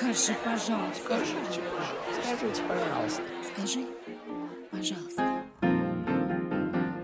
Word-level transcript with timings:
Скажи, 0.00 0.34
пожалуйста. 0.42 1.02
Скажите, 1.04 1.60
скажите, 2.22 2.62
пожалуйста. 2.66 3.22
Скажи, 3.52 3.86
пожалуйста. 4.70 5.42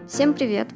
Всем 0.08 0.33
привет! 0.33 0.69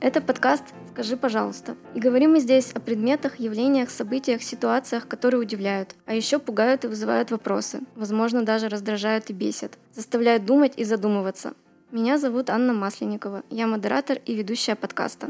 Это 0.00 0.20
подкаст 0.20 0.64
«Скажи, 0.90 1.16
пожалуйста». 1.16 1.76
И 1.94 2.00
говорим 2.00 2.32
мы 2.32 2.40
здесь 2.40 2.72
о 2.72 2.80
предметах, 2.80 3.38
явлениях, 3.38 3.90
событиях, 3.90 4.42
ситуациях, 4.42 5.06
которые 5.06 5.40
удивляют, 5.40 5.94
а 6.04 6.14
еще 6.14 6.40
пугают 6.40 6.84
и 6.84 6.88
вызывают 6.88 7.30
вопросы, 7.30 7.82
возможно, 7.94 8.42
даже 8.42 8.68
раздражают 8.68 9.30
и 9.30 9.32
бесят, 9.32 9.78
заставляют 9.92 10.44
думать 10.44 10.72
и 10.76 10.82
задумываться. 10.82 11.54
Меня 11.92 12.18
зовут 12.18 12.50
Анна 12.50 12.72
Масленникова, 12.72 13.44
я 13.50 13.68
модератор 13.68 14.18
и 14.26 14.34
ведущая 14.34 14.74
подкаста. 14.74 15.28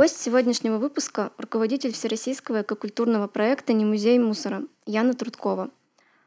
Гость 0.00 0.18
сегодняшнего 0.18 0.78
выпуска– 0.78 1.30
руководитель 1.36 1.92
Всероссийского 1.92 2.62
экокультурного 2.62 3.26
проекта 3.26 3.74
«Не 3.74 3.84
музей 3.84 4.18
мусора» 4.18 4.62
Яна 4.86 5.12
Трудкова. 5.12 5.68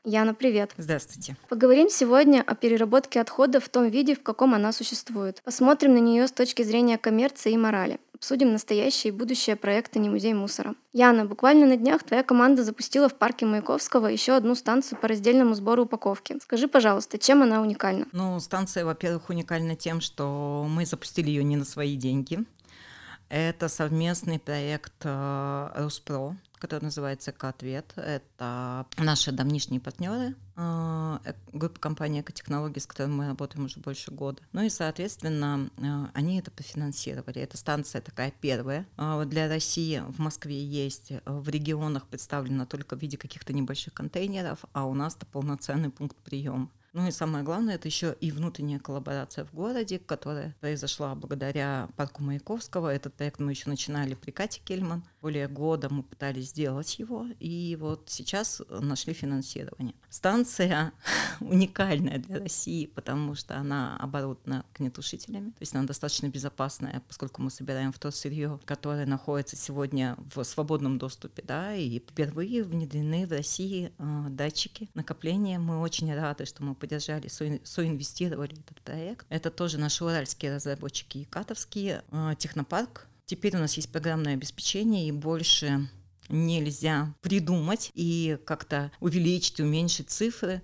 Яна, 0.03 0.35
привет. 0.35 0.75
Здравствуйте. 0.77 1.35
Поговорим 1.49 1.89
сегодня 1.89 2.43
о 2.45 2.53
переработке 2.53 3.19
отходов 3.19 3.63
в 3.63 3.69
том 3.69 3.89
виде, 3.89 4.13
в 4.13 4.21
каком 4.21 4.53
она 4.53 4.73
существует. 4.73 5.41
Посмотрим 5.43 5.95
на 5.95 5.97
нее 5.97 6.27
с 6.27 6.31
точки 6.31 6.61
зрения 6.61 6.99
коммерции 6.99 7.53
и 7.53 7.57
морали. 7.57 7.99
Обсудим 8.13 8.51
настоящее 8.51 9.11
и 9.11 9.17
будущее 9.17 9.55
проекта 9.55 9.97
«Не 9.97 10.11
музей 10.11 10.35
мусора». 10.35 10.75
Яна, 10.91 11.25
буквально 11.25 11.65
на 11.65 11.75
днях 11.75 12.03
твоя 12.03 12.21
команда 12.21 12.63
запустила 12.63 13.09
в 13.09 13.15
парке 13.15 13.47
Маяковского 13.47 14.05
еще 14.05 14.33
одну 14.33 14.53
станцию 14.53 14.99
по 14.99 15.07
раздельному 15.07 15.55
сбору 15.55 15.85
упаковки. 15.85 16.37
Скажи, 16.43 16.67
пожалуйста, 16.67 17.17
чем 17.17 17.41
она 17.41 17.59
уникальна? 17.59 18.05
Ну, 18.11 18.39
станция, 18.39 18.85
во-первых, 18.85 19.31
уникальна 19.31 19.75
тем, 19.75 19.99
что 19.99 20.63
мы 20.69 20.85
запустили 20.85 21.29
ее 21.29 21.43
не 21.43 21.55
на 21.55 21.65
свои 21.65 21.95
деньги. 21.95 22.45
Это 23.35 23.67
совместный 23.67 24.37
проект 24.37 24.93
э, 25.05 25.71
Руспро, 25.77 26.37
который 26.59 26.83
называется 26.83 27.31
«Экоответ». 27.31 27.91
Это 27.95 28.85
наши 28.99 29.31
давнишние 29.31 29.81
партнеры, 29.81 30.35
э, 30.55 31.17
группа 31.51 31.79
компании 31.79 32.21
«Экотехнологии», 32.21 32.77
с 32.77 32.85
которой 32.85 33.07
мы 33.07 33.25
работаем 33.25 33.65
уже 33.65 33.79
больше 33.79 34.11
года. 34.11 34.39
Ну 34.51 34.61
и, 34.61 34.69
соответственно, 34.69 35.71
э, 35.77 35.81
они 36.13 36.37
это 36.37 36.51
профинансировали. 36.51 37.41
Эта 37.41 37.57
станция 37.57 38.01
такая 38.01 38.31
первая. 38.39 38.85
Для 39.25 39.47
России 39.47 40.03
в 40.09 40.19
Москве 40.19 40.63
есть, 40.63 41.11
в 41.25 41.49
регионах 41.49 42.05
представлена 42.05 42.67
только 42.67 42.95
в 42.95 43.01
виде 43.01 43.17
каких-то 43.17 43.51
небольших 43.51 43.95
контейнеров, 43.95 44.59
а 44.73 44.85
у 44.85 44.93
нас 44.93 45.15
это 45.15 45.25
полноценный 45.25 45.89
пункт 45.89 46.17
приема. 46.17 46.69
Ну 46.93 47.07
и 47.07 47.11
самое 47.11 47.43
главное, 47.43 47.75
это 47.75 47.87
еще 47.87 48.15
и 48.21 48.31
внутренняя 48.31 48.79
коллаборация 48.79 49.45
в 49.45 49.53
городе, 49.53 49.97
которая 49.97 50.55
произошла 50.59 51.15
благодаря 51.15 51.89
парку 51.95 52.21
Маяковского. 52.21 52.93
Этот 52.93 53.15
проект 53.15 53.39
мы 53.39 53.49
еще 53.51 53.67
начинали 53.67 54.13
при 54.13 54.29
Кате 54.29 54.61
Кельман. 54.63 55.03
Более 55.23 55.47
года 55.47 55.87
мы 55.89 56.03
пытались 56.03 56.49
сделать 56.49 56.99
его, 56.99 57.27
и 57.39 57.77
вот 57.79 58.09
сейчас 58.09 58.61
нашли 58.69 59.13
финансирование. 59.13 59.95
Станция 60.09 60.91
уникальная 61.39 62.17
для 62.17 62.39
России, 62.39 62.87
потому 62.87 63.33
что 63.33 63.55
она 63.55 63.95
оборудована 64.01 64.65
огнетушителями, 64.75 65.51
то 65.51 65.61
есть 65.61 65.73
она 65.73 65.85
достаточно 65.85 66.27
безопасная, 66.27 67.01
поскольку 67.07 67.41
мы 67.41 67.51
собираем 67.51 67.93
то 67.93 68.11
сырье, 68.11 68.59
которое 68.65 69.05
находится 69.05 69.55
сегодня 69.55 70.17
в 70.35 70.43
свободном 70.43 70.97
доступе, 70.97 71.41
да, 71.47 71.73
и 71.73 71.99
впервые 71.99 72.61
внедрены 72.63 73.25
в 73.25 73.31
России 73.31 73.93
э, 73.97 74.25
датчики 74.29 74.89
накопления. 74.93 75.57
Мы 75.57 75.79
очень 75.79 76.13
рады, 76.13 76.45
что 76.45 76.65
мы 76.65 76.75
поддержали, 76.75 77.29
со, 77.29 77.45
соинвестировали 77.63 78.59
этот 78.59 78.81
проект. 78.81 79.25
Это 79.29 79.51
тоже 79.51 79.77
наши 79.77 80.03
уральские 80.03 80.53
разработчики 80.53 81.19
Якатовские. 81.19 82.03
Э, 82.11 82.33
технопарк. 82.37 83.07
Теперь 83.33 83.55
у 83.55 83.59
нас 83.59 83.73
есть 83.77 83.91
программное 83.91 84.35
обеспечение, 84.35 85.07
и 85.07 85.11
больше 85.11 85.89
нельзя 86.29 87.15
придумать 87.21 87.89
и 87.95 88.37
как-то 88.45 88.91
увеличить, 88.99 89.59
уменьшить 89.59 90.11
цифры, 90.11 90.61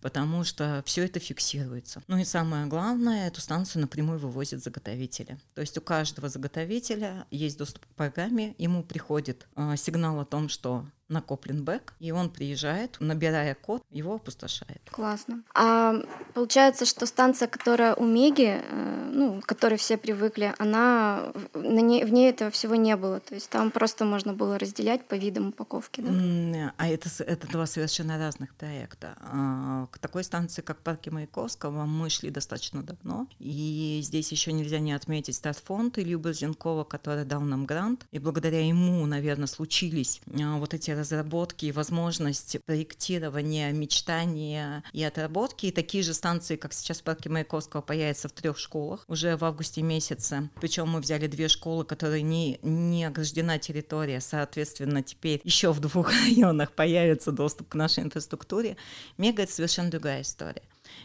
потому 0.00 0.44
что 0.44 0.84
все 0.86 1.06
это 1.06 1.18
фиксируется. 1.18 2.04
Ну 2.06 2.16
и 2.16 2.24
самое 2.24 2.66
главное, 2.66 3.26
эту 3.26 3.40
станцию 3.40 3.82
напрямую 3.82 4.20
вывозят 4.20 4.62
заготовители. 4.62 5.40
То 5.56 5.60
есть 5.60 5.76
у 5.76 5.80
каждого 5.80 6.28
заготовителя 6.28 7.26
есть 7.32 7.58
доступ 7.58 7.84
к 7.84 7.94
программе, 7.96 8.54
ему 8.58 8.84
приходит 8.84 9.48
э, 9.56 9.74
сигнал 9.76 10.20
о 10.20 10.24
том, 10.24 10.48
что 10.48 10.86
накоплен 11.08 11.64
бэк, 11.64 11.94
и 12.00 12.10
он 12.12 12.30
приезжает, 12.30 12.96
набирая 13.00 13.54
код, 13.54 13.82
его 13.90 14.14
опустошает. 14.14 14.80
Классно. 14.90 15.42
А 15.54 15.94
получается, 16.32 16.86
что 16.86 17.06
станция, 17.06 17.48
которая 17.48 17.94
у 17.94 18.04
Меги, 18.06 18.60
э, 18.62 19.10
ну, 19.12 19.40
к 19.40 19.46
которой 19.46 19.76
все 19.76 19.96
привыкли, 19.96 20.54
она 20.58 21.32
на 21.54 21.80
ней, 21.80 22.04
в 22.04 22.12
ней 22.12 22.30
этого 22.30 22.50
всего 22.50 22.74
не 22.74 22.96
было. 22.96 23.20
То 23.20 23.34
есть 23.34 23.50
там 23.50 23.70
просто 23.70 24.04
можно 24.04 24.32
было 24.32 24.58
разделять 24.58 25.06
по 25.06 25.14
видам 25.14 25.48
упаковки. 25.48 26.00
Да? 26.00 26.72
А 26.76 26.88
это, 26.88 27.08
это 27.22 27.46
два 27.48 27.66
совершенно 27.66 28.18
разных 28.18 28.54
проекта. 28.54 29.16
А, 29.20 29.86
к 29.90 29.98
такой 29.98 30.24
станции, 30.24 30.62
как 30.62 30.78
парке 30.78 31.10
Маяковского, 31.10 31.84
мы 31.84 32.08
шли 32.10 32.30
достаточно 32.30 32.82
давно. 32.82 33.26
И 33.38 34.00
здесь 34.02 34.32
еще 34.32 34.52
нельзя 34.52 34.78
не 34.78 34.92
отметить 34.92 35.36
стартфонд 35.36 35.98
Илью 35.98 36.18
Борзенкова, 36.18 36.84
который 36.84 37.24
дал 37.24 37.42
нам 37.42 37.66
грант. 37.66 38.06
И 38.10 38.18
благодаря 38.18 38.66
ему, 38.66 39.04
наверное, 39.06 39.46
случились 39.46 40.20
а, 40.26 40.58
вот 40.58 40.74
эти 40.74 40.93
разработки 40.94 41.66
и 41.66 41.72
возможность 41.72 42.56
проектирования, 42.64 43.72
мечтания 43.72 44.82
и 44.92 45.02
отработки. 45.02 45.66
И 45.66 45.70
такие 45.70 46.02
же 46.02 46.14
станции, 46.14 46.56
как 46.56 46.72
сейчас 46.72 47.00
в 47.00 47.02
парке 47.02 47.28
Маяковского, 47.28 47.80
появятся 47.80 48.28
в 48.28 48.32
трех 48.32 48.58
школах 48.58 49.04
уже 49.08 49.36
в 49.36 49.44
августе 49.44 49.82
месяце. 49.82 50.50
Причем 50.60 50.88
мы 50.88 51.00
взяли 51.00 51.26
две 51.26 51.48
школы, 51.48 51.84
которые 51.84 52.22
не, 52.22 52.58
не 52.62 53.04
ограждена 53.04 53.58
территория, 53.58 54.20
соответственно, 54.20 55.02
теперь 55.02 55.40
еще 55.44 55.72
в 55.72 55.80
двух 55.80 56.10
районах 56.24 56.72
появится 56.72 57.32
доступ 57.32 57.68
к 57.68 57.74
нашей 57.74 58.04
инфраструктуре. 58.04 58.76
Мега— 59.18 59.42
это 59.44 59.52
совершенно 59.52 59.90
другая 59.90 60.22
история. 60.22 60.62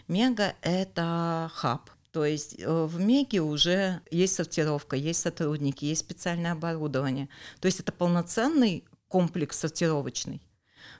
Мега— 0.08 0.56
это 0.62 1.52
хаб, 1.54 1.90
то 2.12 2.26
есть 2.26 2.56
э, 2.60 2.86
в 2.86 3.00
Меге 3.00 3.42
уже 3.42 4.02
есть 4.10 4.34
сортировка, 4.34 4.96
есть 4.96 5.22
сотрудники, 5.22 5.86
есть 5.86 6.02
специальное 6.02 6.54
оборудование. 6.54 7.30
То 7.60 7.68
есть 7.68 7.80
это 7.80 7.92
полноценный 7.92 8.84
комплекс 9.10 9.60
сортировочный. 9.60 10.42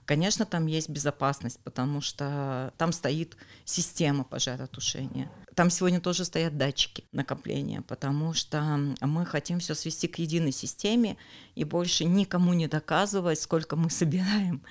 Конечно, 0.04 0.44
там 0.44 0.66
есть 0.66 0.88
безопасность, 0.88 1.60
потому 1.62 2.00
что 2.00 2.72
там 2.76 2.92
стоит 2.92 3.36
система 3.64 4.24
пожаротушения. 4.24 5.30
Там 5.54 5.70
сегодня 5.70 6.00
тоже 6.00 6.24
стоят 6.24 6.56
датчики 6.56 7.04
накопления, 7.12 7.82
потому 7.82 8.34
что 8.34 8.60
мы 9.00 9.26
хотим 9.26 9.60
все 9.60 9.74
свести 9.74 10.08
к 10.08 10.18
единой 10.18 10.52
системе 10.52 11.16
и 11.54 11.64
больше 11.64 12.04
никому 12.04 12.52
не 12.54 12.66
доказывать, 12.66 13.40
сколько 13.40 13.76
мы 13.76 13.90
собираем. 13.90 14.62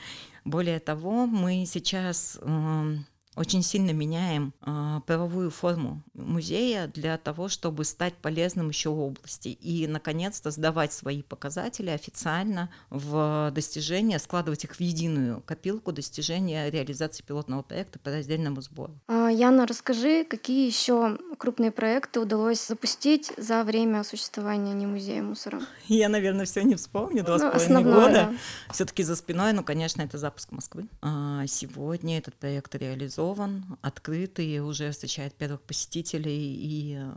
Более 0.45 0.79
того, 0.79 1.25
мы 1.25 1.66
сейчас 1.66 2.38
эм, 2.41 3.06
очень 3.35 3.63
сильно 3.63 3.91
меняем 3.91 4.53
э, 4.66 5.01
правовую 5.06 5.51
форму 5.51 6.03
музея 6.13 6.88
для 6.88 7.17
того, 7.17 7.47
чтобы 7.47 7.85
стать 7.85 8.16
полезным 8.16 8.69
еще 8.69 8.90
в 8.90 9.00
области 9.00 9.50
и, 9.50 9.88
наконец-то, 9.88 10.51
сдавать 10.51 10.91
свои 10.94 11.22
показатели 11.22 11.89
официально 11.89 12.69
в 12.89 13.51
достижения, 13.53 14.19
складывать 14.19 14.63
их 14.63 14.75
в 14.75 14.81
единую 14.81 15.41
копилку 15.41 15.91
достижения 15.91 16.69
реализации 16.69 17.23
пилотного 17.23 17.62
проекта 17.62 18.00
по 18.00 18.09
раздельному 18.09 18.62
сбору. 18.62 18.94
А, 19.07 19.29
Яна, 19.29 19.68
расскажи, 19.68 20.25
какие 20.25 20.68
еще 20.68 21.18
крупные 21.38 21.72
проекты 21.72 22.19
удалось 22.19 22.68
запустить 22.68 23.31
за 23.38 23.63
время 23.63 24.03
существования 24.03 24.73
не 24.73 24.88
музея 24.88 25.22
мусора? 25.22 25.62
Я, 25.88 26.09
наверное, 26.09 26.45
все 26.45 26.63
не 26.63 26.75
вспомню. 26.75 27.23
Два 27.23 27.38
ну, 27.38 27.47
с 27.47 27.51
половиной 27.51 27.84
года. 27.84 28.12
Да. 28.12 28.34
Все-таки 28.73 29.03
за 29.03 29.16
спиной, 29.16 29.53
ну, 29.53 29.63
конечно, 29.63 30.01
это 30.01 30.18
запуск 30.18 30.51
Москвы. 30.51 30.88
А 31.01 31.45
сегодня 31.47 32.18
этот 32.18 32.35
проект 32.35 32.73
реализован 32.75 33.19
реализован, 33.19 33.78
открытый, 33.81 34.59
уже 34.59 34.91
встречает 34.91 35.34
первых 35.34 35.62
посетителей, 35.62 36.56
и 36.56 36.96
э, 36.96 37.12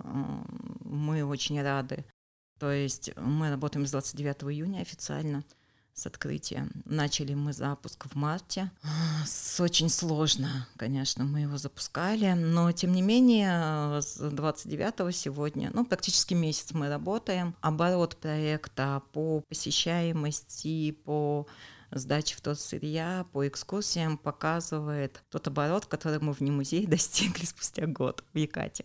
мы 0.85 1.25
очень 1.25 1.63
рады. 1.63 2.05
То 2.59 2.71
есть 2.71 3.11
мы 3.17 3.51
работаем 3.51 3.87
с 3.87 3.91
29 3.91 4.45
июня 4.55 4.81
официально 4.81 5.45
с 5.95 6.07
открытия. 6.07 6.69
Начали 6.87 7.35
мы 7.35 7.53
запуск 7.53 8.07
в 8.07 8.15
марте. 8.15 8.71
С 9.27 9.61
очень 9.61 9.91
сложно, 9.91 10.67
конечно, 10.77 11.25
мы 11.25 11.41
его 11.41 11.59
запускали, 11.59 12.33
но 12.33 12.73
тем 12.73 12.93
не 12.93 13.03
менее 13.03 14.01
с 14.01 14.17
29 14.17 15.15
сегодня, 15.15 15.71
ну, 15.75 15.85
практически 15.85 16.35
месяц 16.35 16.73
мы 16.73 16.89
работаем. 16.89 17.55
Оборот 17.61 18.17
проекта 18.17 19.03
по 19.13 19.43
посещаемости, 19.49 20.93
по 20.93 21.47
сдачи 21.93 22.35
в 22.37 22.41
тот 22.41 22.59
сырья 22.59 23.27
по 23.33 23.47
экскурсиям 23.47 24.19
показывает 24.19 25.23
тот 25.31 25.47
оборот, 25.47 25.87
который 25.87 26.19
мы 26.21 26.33
в 26.33 26.41
музее 26.41 26.87
достигли 26.89 27.45
спустя 27.45 27.87
год 27.87 28.25
в 28.33 28.39
Якате. 28.39 28.85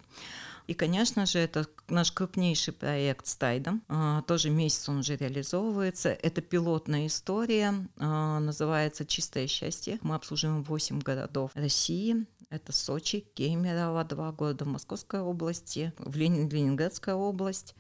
И, 0.68 0.74
конечно 0.74 1.26
же, 1.26 1.40
это 1.40 1.66
наш 1.88 2.12
крупнейший 2.12 2.74
проект 2.74 3.26
с 3.28 3.38
Тайдом. 3.38 3.84
А, 3.88 4.22
тоже 4.24 4.50
месяц 4.50 4.90
он 4.90 4.98
уже 4.98 5.16
реализовывается. 5.16 6.10
Это 6.10 6.42
пилотная 6.42 7.08
история, 7.08 7.74
а, 7.96 8.40
называется 8.40 9.06
«Чистое 9.06 9.48
счастье». 9.48 9.98
Мы 10.02 10.16
обслуживаем 10.16 10.64
8 10.64 11.00
городов 11.00 11.52
России. 11.54 12.28
Это 12.50 12.74
Сочи, 12.74 13.22
Кемерово, 13.34 14.04
два 14.04 14.32
города 14.34 14.66
в 14.66 14.68
Московской 14.68 15.22
области, 15.22 15.94
в 15.98 16.16
Ленин, 16.18 16.50
Ленинградская 16.50 17.16
область, 17.16 17.74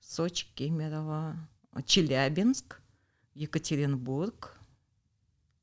Сочи, 0.00 0.46
Кемерово, 0.54 1.36
Челябинск, 1.84 2.80
Екатеринбург, 3.34 4.58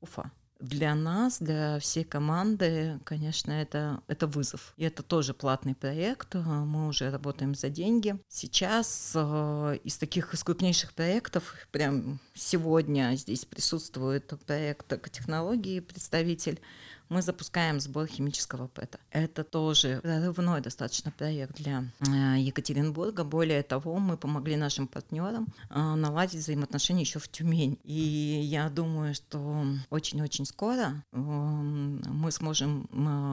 Уфа. 0.00 0.30
Для 0.60 0.94
нас, 0.94 1.38
для 1.38 1.78
всей 1.78 2.04
команды, 2.04 3.00
конечно, 3.04 3.50
это, 3.50 4.02
это 4.08 4.26
вызов. 4.26 4.74
И 4.76 4.84
это 4.84 5.02
тоже 5.02 5.32
платный 5.32 5.74
проект. 5.74 6.34
Мы 6.34 6.88
уже 6.88 7.10
работаем 7.10 7.54
за 7.54 7.70
деньги. 7.70 8.20
Сейчас 8.28 9.12
э, 9.14 9.78
из 9.84 9.96
таких 9.96 10.34
из 10.34 10.44
крупнейших 10.44 10.92
проектов, 10.92 11.54
прям 11.72 12.20
сегодня 12.34 13.16
здесь 13.16 13.46
присутствует 13.46 14.34
проект 14.44 14.92
экотехнологии 14.92 15.80
представитель 15.80 16.60
мы 17.10 17.22
запускаем 17.22 17.80
сбор 17.80 18.06
химического 18.06 18.68
ПЭТа. 18.68 19.00
Это 19.10 19.44
тоже 19.44 19.98
прорывной 20.02 20.60
достаточно 20.60 21.10
проект 21.10 21.56
для 21.56 21.84
э, 22.00 22.38
Екатеринбурга. 22.38 23.24
Более 23.24 23.62
того, 23.62 23.98
мы 23.98 24.16
помогли 24.16 24.56
нашим 24.56 24.86
партнерам 24.86 25.48
э, 25.68 25.78
наладить 25.78 26.40
взаимоотношения 26.40 27.02
еще 27.02 27.18
в 27.18 27.28
Тюмень. 27.28 27.78
И 27.82 27.92
я 27.92 28.70
думаю, 28.70 29.14
что 29.14 29.66
очень-очень 29.90 30.46
скоро 30.46 31.04
э, 31.12 31.16
мы 31.16 32.30
сможем 32.30 32.88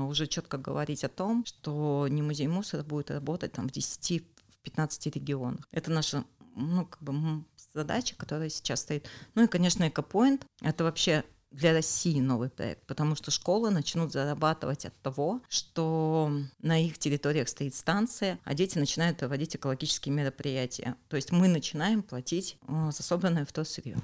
уже 0.09 0.27
четко 0.27 0.57
говорить 0.57 1.03
о 1.03 1.09
том, 1.09 1.45
что 1.45 2.07
не 2.09 2.23
музей 2.23 2.47
мусора 2.47 2.83
будет 2.83 3.11
работать 3.11 3.53
там 3.53 3.69
в 3.69 3.71
10 3.71 4.23
15 4.63 5.15
регионах. 5.15 5.65
Это 5.71 5.91
наша 5.91 6.25
ну, 6.55 6.85
как 6.85 7.01
бы 7.01 7.43
задача, 7.73 8.15
которая 8.15 8.49
сейчас 8.49 8.81
стоит. 8.81 9.07
Ну 9.35 9.43
и, 9.43 9.47
конечно, 9.47 9.87
экопоинт— 9.87 10.45
это 10.61 10.83
вообще 10.83 11.23
для 11.51 11.73
России 11.73 12.19
новый 12.19 12.49
проект, 12.49 12.85
потому 12.85 13.15
что 13.15 13.31
школы 13.31 13.69
начнут 13.69 14.11
зарабатывать 14.11 14.85
от 14.85 14.93
того, 15.01 15.41
что 15.49 16.31
на 16.61 16.83
их 16.83 16.97
территориях 16.97 17.49
стоит 17.49 17.75
станция, 17.75 18.39
а 18.43 18.53
дети 18.53 18.77
начинают 18.77 19.17
проводить 19.17 19.55
экологические 19.55 20.13
мероприятия. 20.13 20.95
То 21.09 21.15
есть 21.15 21.31
мы 21.31 21.47
начинаем 21.47 22.03
платить 22.03 22.57
э, 22.67 22.91
за 22.91 23.03
собранное 23.03 23.45
вторсырье. 23.45 23.97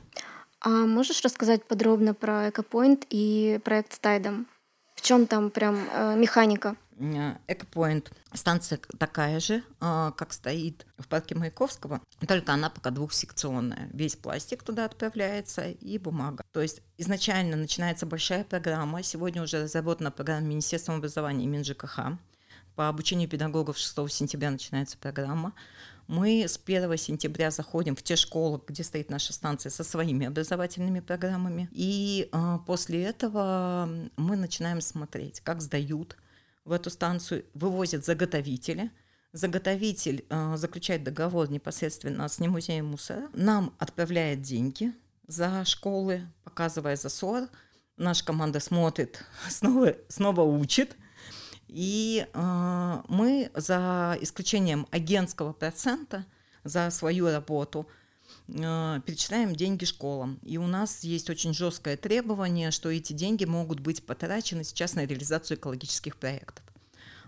А 0.62 0.70
можешь 0.70 1.22
рассказать 1.24 1.66
подробно 1.66 2.14
про 2.14 2.50
Экопоинт 2.50 3.06
и 3.10 3.60
проект 3.64 3.94
с 3.94 4.00
Тайдом? 4.00 4.48
Чем 5.04 5.28
там 5.28 5.52
прям 5.52 5.76
э, 5.92 6.16
механика? 6.16 6.78
Экопоинт. 7.48 8.10
Станция 8.34 8.80
такая 8.98 9.42
же, 9.42 9.62
а, 9.82 10.12
как 10.12 10.32
стоит 10.32 10.86
в 10.98 11.10
парке 11.10 11.36
Маяковского, 11.36 12.00
только 12.26 12.54
она 12.54 12.70
пока 12.70 12.90
двухсекционная. 12.90 13.90
Весь 13.92 14.16
пластик 14.16 14.64
туда 14.64 14.86
отправляется 14.86 15.72
и 15.72 15.98
бумага. 15.98 16.46
То 16.54 16.62
есть 16.62 16.82
изначально 16.98 17.58
начинается 17.58 18.06
большая 18.06 18.46
программа. 18.46 19.04
Сегодня 19.04 19.44
уже 19.44 19.64
разработана 19.64 20.10
программа 20.10 20.48
Министерства 20.48 20.96
образования 20.96 21.44
и 21.44 21.48
МинЖКХ. 21.48 22.18
По 22.76 22.88
обучению 22.88 23.28
педагогов 23.28 23.78
6 23.78 24.10
сентября 24.10 24.52
начинается 24.52 24.98
программа. 24.98 25.54
Мы 26.14 26.44
с 26.44 26.60
1 26.64 26.96
сентября 26.98 27.50
заходим 27.50 27.96
в 27.96 28.04
те 28.04 28.16
школы, 28.16 28.62
где 28.68 28.84
стоит 28.84 29.10
наша 29.10 29.34
станция 29.34 29.72
со 29.72 29.84
своими 29.84 30.28
образовательными 30.28 31.00
программами. 31.00 31.68
И 31.72 32.30
э, 32.32 32.58
после 32.68 33.04
этого 33.04 33.90
мы 34.16 34.36
начинаем 34.36 34.80
смотреть, 34.80 35.40
как 35.40 35.60
сдают 35.60 36.16
в 36.66 36.72
эту 36.72 36.92
станцию 36.92 37.46
вывозят 37.56 38.06
заготовители. 38.06 38.92
Заготовитель 39.32 40.24
э, 40.30 40.56
заключает 40.56 41.04
договор 41.04 41.50
непосредственно 41.50 42.28
с 42.28 42.38
немузеем 42.38 42.86
мусора, 42.86 43.28
нам 43.34 43.74
отправляет 43.80 44.44
деньги 44.44 44.94
за 45.26 45.66
школы, 45.66 46.28
показывая 46.44 46.96
засор. 46.96 47.50
Наша 47.98 48.24
команда 48.24 48.60
смотрит, 48.60 49.26
снова, 49.50 49.96
снова 50.10 50.42
учит. 50.42 50.96
И 51.74 52.28
э, 52.32 53.02
мы 53.08 53.50
за 53.56 54.16
исключением 54.22 54.86
агентского 54.92 55.54
процента 55.54 56.24
за 56.64 56.92
свою 56.92 57.32
работу 57.32 57.88
э, 58.48 59.02
перечисляем 59.04 59.56
деньги 59.56 59.84
школам. 59.84 60.40
И 60.44 60.60
у 60.60 60.68
нас 60.68 61.04
есть 61.04 61.32
очень 61.32 61.52
жесткое 61.52 61.98
требование, 61.98 62.70
что 62.70 62.92
эти 62.92 63.14
деньги 63.14 63.46
могут 63.46 63.80
быть 63.80 64.06
потрачены 64.06 64.64
сейчас 64.64 64.94
на 64.94 65.08
реализацию 65.08 65.58
экологических 65.58 66.18
проектов. 66.18 66.64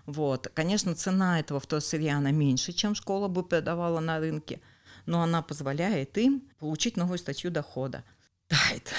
Вот. 0.06 0.48
Конечно, 0.54 0.94
цена 0.94 1.40
этого 1.40 1.58
вторсырья, 1.58 2.18
она 2.18 2.30
меньше, 2.30 2.72
чем 2.72 2.94
школа 2.94 3.26
бы 3.26 3.42
продавала 3.42 3.98
на 3.98 4.20
рынке, 4.20 4.60
но 5.06 5.22
она 5.22 5.42
позволяет 5.42 6.16
им 6.18 6.44
получить 6.60 6.96
новую 6.96 7.18
статью 7.18 7.50
дохода. 7.50 8.04
Тайт. 8.48 8.92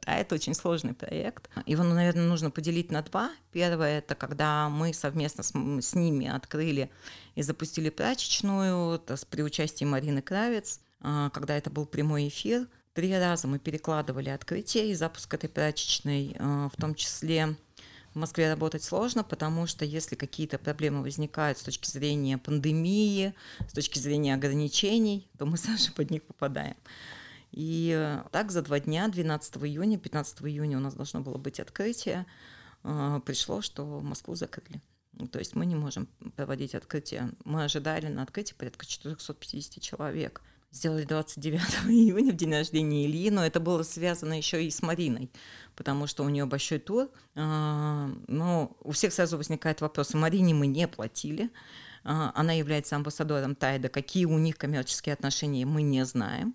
Тайт 0.00 0.32
очень 0.32 0.54
сложный 0.54 0.94
проект. 0.94 1.50
Его, 1.66 1.82
наверное, 1.82 2.24
нужно 2.24 2.50
поделить 2.50 2.90
на 2.90 3.02
два. 3.02 3.30
Первое– 3.52 3.98
это 4.00 4.14
когда 4.14 4.68
мы 4.70 4.94
совместно 4.94 5.42
с, 5.42 5.52
с 5.52 5.94
ними 5.94 6.26
открыли 6.26 6.90
и 7.34 7.42
запустили 7.42 7.90
прачечную 7.90 8.94
это 8.94 9.16
при 9.28 9.42
участии 9.42 9.84
Марины 9.84 10.22
Кравец, 10.22 10.80
а, 11.00 11.28
когда 11.30 11.56
это 11.56 11.70
был 11.70 11.84
прямой 11.84 12.28
эфир. 12.28 12.66
Три 12.94 13.14
раза 13.14 13.46
мы 13.46 13.58
перекладывали 13.58 14.30
открытие 14.30 14.90
и 14.90 14.94
запуск 14.94 15.34
этой 15.34 15.50
прачечной, 15.50 16.34
а, 16.38 16.70
в 16.70 16.80
том 16.80 16.94
числе 16.94 17.56
в 18.14 18.16
Москве 18.16 18.48
работать 18.48 18.82
сложно, 18.82 19.22
потому 19.22 19.66
что 19.66 19.84
если 19.84 20.16
какие-то 20.16 20.56
проблемы 20.56 21.02
возникают 21.02 21.58
с 21.58 21.62
точки 21.62 21.90
зрения 21.90 22.38
пандемии, 22.38 23.34
с 23.68 23.72
точки 23.74 23.98
зрения 23.98 24.32
ограничений, 24.32 25.28
то 25.36 25.44
мы 25.44 25.56
сразу 25.58 25.92
под 25.92 26.10
них 26.10 26.22
попадаем. 26.22 26.76
И 27.52 27.94
э, 27.96 28.22
так 28.30 28.50
за 28.50 28.62
два 28.62 28.80
дня, 28.80 29.08
12 29.08 29.56
июня, 29.58 29.98
15 29.98 30.42
июня 30.42 30.78
у 30.78 30.80
нас 30.80 30.94
должно 30.94 31.20
было 31.20 31.38
быть 31.38 31.60
открытие, 31.60 32.26
э, 32.84 33.20
пришло, 33.24 33.60
что 33.62 34.00
Москву 34.00 34.34
закрыли. 34.34 34.82
То 35.32 35.38
есть 35.38 35.56
мы 35.56 35.66
не 35.66 35.74
можем 35.74 36.06
проводить 36.36 36.74
открытие. 36.74 37.32
Мы 37.44 37.64
ожидали 37.64 38.06
на 38.06 38.22
открытие 38.22 38.56
порядка 38.56 38.86
450 38.86 39.82
человек 39.82 40.42
сделали 40.70 41.04
29 41.04 41.60
июня, 41.88 42.32
в 42.32 42.36
день 42.36 42.52
рождения 42.52 43.06
Ильи, 43.06 43.30
но 43.30 43.44
это 43.44 43.60
было 43.60 43.82
связано 43.82 44.36
еще 44.36 44.64
и 44.64 44.70
с 44.70 44.82
Мариной, 44.82 45.30
потому 45.76 46.06
что 46.06 46.24
у 46.24 46.28
нее 46.28 46.46
большой 46.46 46.78
тур. 46.78 47.10
А, 47.34 48.10
но 48.26 48.76
у 48.82 48.92
всех 48.92 49.12
сразу 49.12 49.36
возникает 49.36 49.80
вопрос, 49.80 50.14
Марине 50.14 50.54
мы 50.54 50.66
не 50.66 50.86
платили, 50.88 51.50
она 52.04 52.52
является 52.52 52.96
амбассадором 52.96 53.54
Тайда, 53.54 53.88
какие 53.88 54.24
у 54.24 54.38
них 54.38 54.56
коммерческие 54.56 55.12
отношения, 55.12 55.66
мы 55.66 55.82
не 55.82 56.04
знаем. 56.04 56.54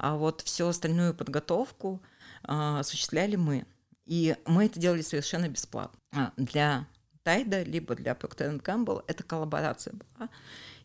А 0.00 0.16
вот 0.16 0.40
всю 0.40 0.66
остальную 0.66 1.14
подготовку 1.14 2.02
а, 2.42 2.80
осуществляли 2.80 3.36
мы. 3.36 3.66
И 4.06 4.34
мы 4.46 4.64
это 4.66 4.80
делали 4.80 5.02
совершенно 5.02 5.48
бесплатно. 5.48 6.32
Для 6.36 6.86
Тайда, 7.22 7.62
либо 7.62 7.94
для 7.94 8.12
Procter 8.12 8.60
Gamble 8.62 9.04
это 9.06 9.22
коллаборация 9.22 9.92
была. 9.92 10.30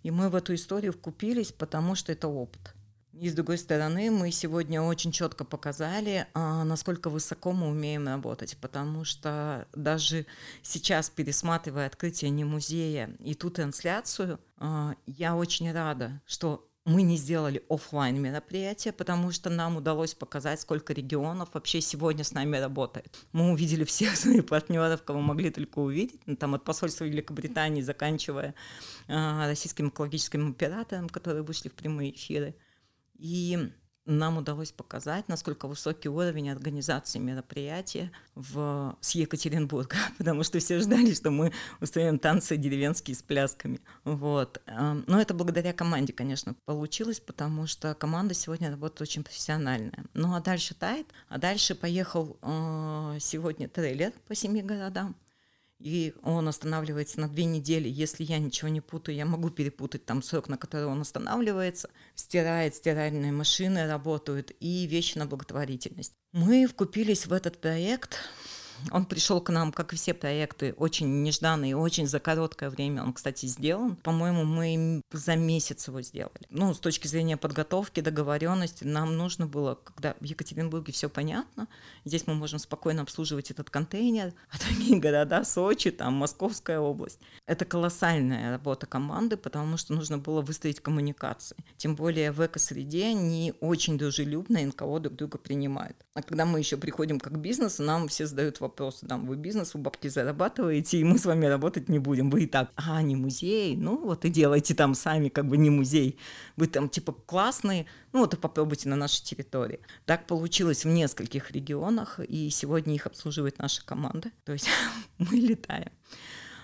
И 0.03 0.11
мы 0.11 0.29
в 0.29 0.35
эту 0.35 0.53
историю 0.53 0.91
вкупились, 0.91 1.51
потому 1.51 1.95
что 1.95 2.11
это 2.11 2.27
опыт. 2.27 2.75
И 3.13 3.29
с 3.29 3.33
другой 3.33 3.57
стороны, 3.57 4.11
мы 4.11 4.29
сегодня 4.31 4.81
очень 4.81 5.13
четко 5.13 5.45
показали, 5.45 6.27
а, 6.33 6.65
насколько 6.65 7.09
высоко 7.09 7.53
мы 7.53 7.69
умеем 7.69 8.07
работать, 8.07 8.57
потому 8.59 9.05
что 9.05 9.65
даже 9.73 10.25
сейчас, 10.61 11.09
пересматривая 11.09 11.87
открытие 11.87 12.31
не 12.31 12.43
музея 12.43 13.15
и 13.19 13.33
ту 13.33 13.49
трансляцию, 13.49 14.41
а, 14.57 14.95
я 15.05 15.37
очень 15.37 15.71
рада, 15.71 16.21
что 16.25 16.67
мы 16.85 17.01
не 17.01 17.17
сделали 17.17 17.63
офлайн 17.67 18.21
мероприятие, 18.21 18.93
потому 18.93 19.31
что 19.31 19.49
нам 19.49 19.75
удалось 19.75 20.13
показать, 20.13 20.61
сколько 20.61 20.93
регионов 20.93 21.49
вообще 21.53 21.81
сегодня 21.81 22.23
с 22.23 22.33
нами 22.33 22.57
работает. 22.57 23.17
Мы 23.31 23.51
увидели 23.51 23.83
всех 23.83 24.15
своих 24.17 24.45
партнеров, 24.45 25.03
кого 25.03 25.19
могли 25.19 25.49
только 25.49 25.79
увидеть, 25.79 26.21
ну, 26.27 26.35
там 26.35 26.53
от 26.53 26.63
посольства 26.63 27.05
Великобритании, 27.05 27.81
заканчивая 27.81 28.53
э, 29.07 29.47
российским 29.47 29.89
экологическим 29.89 30.51
оператором, 30.51 31.09
которые 31.09 31.43
вышли 31.43 31.69
в 31.69 31.73
прямые 31.73 32.15
эфиры. 32.15 32.55
И 33.17 33.71
нам 34.05 34.37
удалось 34.37 34.71
показать, 34.71 35.27
насколько 35.27 35.67
высокий 35.67 36.09
уровень 36.09 36.49
организации 36.49 37.19
мероприятия 37.19 38.11
в, 38.35 38.95
с 39.01 39.11
Екатеринбурга, 39.11 39.95
потому 40.17 40.43
что 40.43 40.59
все 40.59 40.79
ждали, 40.79 41.13
что 41.13 41.31
мы 41.31 41.51
устроим 41.81 42.19
танцы 42.19 42.57
деревенские 42.57 43.15
с 43.15 43.21
плясками. 43.21 43.79
Вот. 44.03 44.61
Эм, 44.67 45.03
но 45.07 45.19
это 45.19 45.33
благодаря 45.33 45.73
команде, 45.73 46.13
конечно, 46.13 46.55
получилось, 46.65 47.19
потому 47.19 47.67
что 47.67 47.95
команда 47.95 48.33
сегодня 48.33 48.69
работает 48.69 49.01
очень 49.01 49.23
профессиональная. 49.23 50.05
Ну 50.13 50.35
а 50.35 50.41
дальше 50.41 50.75
тает, 50.75 51.07
а 51.29 51.37
дальше 51.37 51.75
поехал 51.75 52.37
э, 52.41 53.17
сегодня 53.19 53.67
трейлер 53.67 54.13
по 54.27 54.35
семи 54.35 54.61
городам 54.61 55.15
и 55.79 56.13
он 56.23 56.47
останавливается 56.47 57.19
на 57.19 57.27
две 57.27 57.45
недели. 57.45 57.89
Если 57.89 58.23
я 58.23 58.39
ничего 58.39 58.69
не 58.69 58.81
путаю, 58.81 59.15
я 59.15 59.25
могу 59.25 59.49
перепутать 59.49 60.05
там 60.05 60.21
срок, 60.23 60.47
на 60.47 60.57
который 60.57 60.85
он 60.85 61.01
останавливается. 61.01 61.89
Стирает, 62.15 62.75
стиральные 62.75 63.31
машины 63.31 63.87
работают 63.87 64.51
и 64.59 64.87
вещи 64.87 65.17
на 65.17 65.25
благотворительность. 65.25 66.13
Мы 66.31 66.67
вкупились 66.67 67.27
в 67.27 67.33
этот 67.33 67.59
проект 67.59 68.17
Он 68.91 69.05
пришел 69.05 69.41
к 69.41 69.49
нам, 69.49 69.71
как 69.71 69.93
и 69.93 69.95
все 69.95 70.13
проекты, 70.13 70.73
очень 70.77 71.23
нежданный 71.23 71.71
и 71.71 71.73
очень 71.73 72.07
за 72.07 72.19
короткое 72.19 72.69
время 72.69 73.03
он, 73.03 73.13
кстати, 73.13 73.45
сделан. 73.45 73.95
По-моему, 73.95 74.43
мы 74.43 75.01
за 75.11 75.35
месяц 75.35 75.87
его 75.87 76.01
сделали. 76.01 76.45
Ну, 76.49 76.73
с 76.73 76.79
точки 76.79 77.07
зрения 77.07 77.37
подготовки, 77.37 77.99
договоренности, 77.99 78.83
нам 78.83 79.17
нужно 79.17 79.47
было, 79.47 79.75
когда 79.75 80.15
в 80.19 80.23
Екатеринбурге 80.23 80.93
все 80.93 81.09
понятно, 81.09 81.67
здесь 82.05 82.27
мы 82.27 82.35
можем 82.35 82.59
спокойно 82.59 83.01
обслуживать 83.01 83.51
этот 83.51 83.69
контейнер, 83.69 84.33
а 84.49 84.57
другие 84.57 84.99
города, 84.99 85.43
Сочи, 85.43 85.91
там, 85.91 86.13
Московская 86.13 86.79
область. 86.79 87.19
Это 87.45 87.65
колоссальная 87.65 88.51
работа 88.51 88.85
команды, 88.85 89.37
потому 89.37 89.77
что 89.77 89.93
нужно 89.93 90.17
было 90.17 90.41
выстроить 90.41 90.79
коммуникации. 90.79 91.57
Тем 91.77 91.95
более 91.95 92.31
в 92.31 92.45
эко-среде 92.45 93.13
не 93.13 93.53
очень 93.61 93.97
дружелюбно 93.97 94.61
НКО 94.61 94.99
друг 94.99 95.15
друга 95.15 95.37
принимают. 95.37 95.97
А 96.13 96.21
когда 96.21 96.45
мы 96.45 96.59
еще 96.59 96.77
приходим 96.77 97.19
как 97.19 97.37
бизнес, 97.39 97.79
нам 97.79 98.07
все 98.07 98.25
задают 98.25 98.59
вопросы, 98.65 99.07
там, 99.07 99.25
вы 99.25 99.35
бизнес, 99.35 99.73
вы 99.73 99.81
бабки 99.81 100.07
зарабатываете, 100.07 100.97
и 100.97 101.03
мы 101.03 101.17
с 101.17 101.25
вами 101.25 101.45
работать 101.45 101.89
не 101.89 101.99
будем. 101.99 102.29
Вы 102.29 102.43
и 102.43 102.47
так, 102.47 102.71
а, 102.75 103.01
не 103.01 103.15
музей, 103.15 103.75
ну 103.75 103.97
вот 103.97 104.25
и 104.25 104.29
делайте 104.29 104.75
там 104.75 104.95
сами, 104.95 105.29
как 105.29 105.47
бы 105.47 105.57
не 105.57 105.69
музей. 105.69 106.19
Вы 106.57 106.67
там 106.67 106.89
типа 106.89 107.13
классные, 107.13 107.85
ну 108.13 108.19
вот 108.19 108.33
и 108.33 108.37
попробуйте 108.37 108.89
на 108.89 108.95
нашей 108.95 109.23
территории. 109.23 109.79
Так 110.05 110.27
получилось 110.27 110.85
в 110.85 110.89
нескольких 110.89 111.51
регионах, 111.51 112.19
и 112.19 112.49
сегодня 112.49 112.95
их 112.95 113.05
обслуживает 113.05 113.59
наша 113.59 113.85
команда. 113.85 114.31
То 114.43 114.53
есть 114.53 114.67
мы 115.17 115.37
летаем 115.37 115.91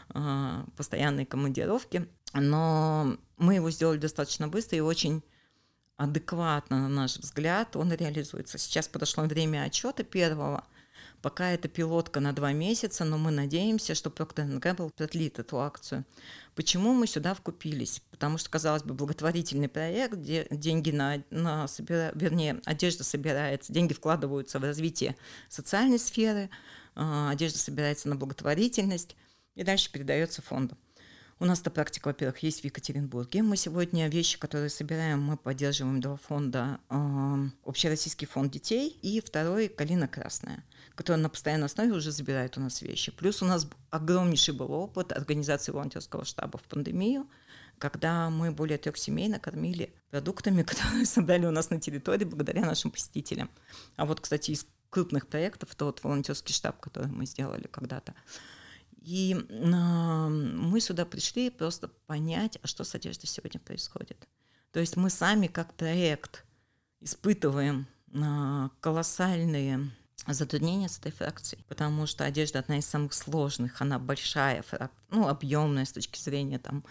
а, 0.10 0.65
постоянные 0.75 1.25
командировки, 1.25 2.08
но 2.34 3.17
мы 3.38 3.55
его 3.55 3.72
сделали 3.72 3.98
достаточно 3.98 4.48
быстро 4.48 4.77
и 4.77 4.81
очень 4.81 5.24
адекватно, 6.01 6.79
на 6.79 6.89
наш 6.89 7.17
взгляд, 7.17 7.75
он 7.75 7.93
реализуется. 7.93 8.58
Сейчас 8.58 8.88
подошло 8.88 9.24
время 9.25 9.63
отчета 9.63 10.03
первого, 10.03 10.63
Пока 11.22 11.51
это 11.51 11.68
пилотка 11.68 12.20
на 12.20 12.34
два 12.34 12.51
месяца, 12.51 13.06
но 13.06 13.18
мы 13.18 13.30
надеемся, 13.30 13.94
что 13.94 14.10
Procter 14.10 14.60
Gamble 14.60 14.92
продлит 14.92 15.38
эту 15.38 15.60
акцию. 15.60 16.04
Почему 16.56 16.94
мы 16.94 17.06
сюда 17.06 17.36
вкупились? 17.36 18.01
Потому 18.10 18.40
что, 18.40 18.50
казалось 18.50 18.84
бы, 18.84 18.96
благотворительный 18.96 19.70
проект, 19.70 20.16
где 20.16 20.48
деньги 20.50 20.90
на, 20.90 21.24
на 21.30 21.68
собира... 21.68 22.12
вернее, 22.16 22.60
одежда 22.66 23.04
собирается, 23.04 23.72
деньги 23.72 23.94
вкладываются 23.94 24.60
в 24.60 24.63
развитие 24.63 25.16
социальной 25.48 26.00
сферы, 26.00 26.50
э, 26.96 27.30
одежда 27.30 27.60
собирается 27.60 28.10
на 28.10 28.16
благотворительность 28.16 29.16
и 29.54 29.63
дальше 29.63 29.92
передается 29.92 30.42
фонду. 30.42 30.75
У 31.42 31.46
нас 31.46 31.60
эта 31.60 31.72
практика, 31.72 32.10
во-первых, 32.10 32.44
есть 32.44 32.62
в 32.62 32.66
Екатеринбурге. 32.66 33.42
Мы 33.42 33.58
сегодня 33.58 34.08
вещи, 34.10 34.38
которые 34.38 34.70
собираем, 34.70 35.24
мы 35.24 35.38
поддерживаем 35.38 36.00
два 36.00 36.16
фонда. 36.18 36.80
Э, 36.90 37.48
Общероссийский 37.63 38.28
фонд 38.28 38.51
детей 38.51 38.98
и 39.01 39.22
второй 39.22 39.68
«Калина 39.68 40.08
Красная», 40.08 40.63
который 40.95 41.17
на 41.17 41.29
постоянной 41.29 41.65
основе 41.65 41.91
уже 41.91 42.12
забирает 42.12 42.57
у 42.57 42.62
нас 42.62 42.81
вещи. 42.81 43.12
Плюс 43.12 43.41
у 43.41 43.45
нас 43.45 43.67
огромнейший 43.89 44.53
был 44.53 44.71
опыт 44.71 45.12
организации 45.12 45.71
волонтерского 45.71 46.25
штаба 46.25 46.57
в 46.57 46.63
пандемию, 46.63 47.27
когда 47.77 48.29
мы 48.29 48.51
более 48.51 48.77
трех 48.77 48.98
семей 48.98 49.27
накормили 49.27 49.93
продуктами, 50.10 50.63
которые 50.63 51.05
собрали 51.05 51.45
у 51.45 51.51
нас 51.51 51.69
на 51.69 51.79
территории 51.79 52.25
благодаря 52.25 52.62
нашим 52.62 52.91
посетителям. 52.91 53.50
А 53.95 54.05
вот, 54.05 54.19
кстати, 54.19 54.51
из 54.51 54.67
крупных 54.89 55.27
проектов, 55.27 55.74
это 55.74 55.86
вот 55.86 56.03
волонтерский 56.03 56.53
штаб, 56.53 56.79
который 56.79 57.10
мы 57.10 57.25
сделали 57.25 57.67
когда-то. 57.67 58.13
И 59.01 59.33
э, 59.33 60.27
мы 60.27 60.79
сюда 60.79 61.05
пришли 61.05 61.50
просто 61.50 61.88
понять, 62.05 62.60
а 62.62 62.67
что 62.67 62.83
с 62.83 62.93
одеждой 62.93 63.25
сегодня 63.25 63.60
происходит. 63.60 64.27
То 64.71 64.79
есть 64.79 64.95
мы 64.95 65.10
сами 65.10 65.48
как 65.48 65.74
проект 65.74 66.45
испытываем 67.00 67.88
э, 68.13 68.69
колоссальные 68.79 69.89
затруднения 70.28 70.88
с 70.88 71.00
этой 71.00 71.12
фракцией, 71.12 71.63
потому 71.68 72.06
что 72.06 72.24
одежда 72.25 72.60
одна 72.60 72.78
из 72.78 72.86
самых 72.86 73.13
сложных, 73.13 73.82
она 73.82 74.00
большая, 74.00 74.63
ну, 75.10 75.28
объемная 75.28 75.86
с 75.86 75.92
точки 75.92 76.20
зрения 76.20 76.60
там 76.60 76.84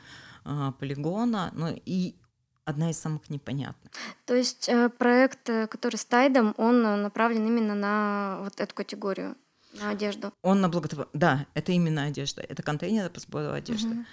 э, 0.44 0.72
полигона, 0.78 1.50
ну 1.54 1.68
и 1.86 2.16
одна 2.64 2.90
из 2.90 2.98
самых 2.98 3.30
непонятных. 3.30 3.92
То 4.26 4.34
есть 4.34 4.68
э, 4.68 4.88
проект, 4.88 5.44
который 5.44 5.96
с 5.96 6.04
Тайдом, 6.04 6.54
он 6.56 6.82
направлен 6.82 7.46
именно 7.46 7.74
на 7.74 8.40
вот 8.42 8.60
эту 8.60 8.74
категорию 8.74 9.36
на 9.74 9.90
одежду. 9.90 10.32
Он 10.42 10.60
на 10.60 10.68
благотвор... 10.68 11.08
Да, 11.12 11.46
это 11.54 11.72
именно 11.72 12.04
одежда. 12.04 12.42
Это 12.42 12.62
контейнеры 12.62 13.10
по 13.10 13.20
сбору 13.20 13.52
одежды. 13.52 13.90
Угу. 13.90 14.04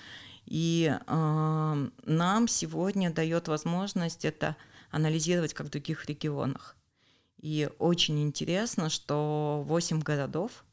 И 0.46 0.96
э, 0.96 1.88
нам 2.06 2.48
сегодня 2.48 3.12
дает 3.12 3.48
возможность 3.48 4.24
это 4.24 4.56
анализировать 4.92 5.54
как 5.54 5.68
в 5.68 5.70
других 5.70 6.06
регионах. 6.06 6.77
И 7.38 7.70
очень 7.80 8.22
интересно, 8.22 8.90
что 8.90 9.64
8 9.66 10.02
городов, 10.02 10.66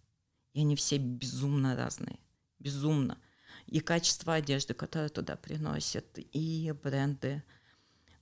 и 0.52 0.60
они 0.60 0.76
все 0.76 0.98
безумно 0.98 1.76
разные. 1.76 2.18
Безумно. 2.58 3.18
И 3.66 3.80
качество 3.80 4.34
одежды, 4.34 4.74
которое 4.74 5.08
туда 5.08 5.36
приносят, 5.36 6.06
и 6.16 6.72
бренды. 6.82 7.42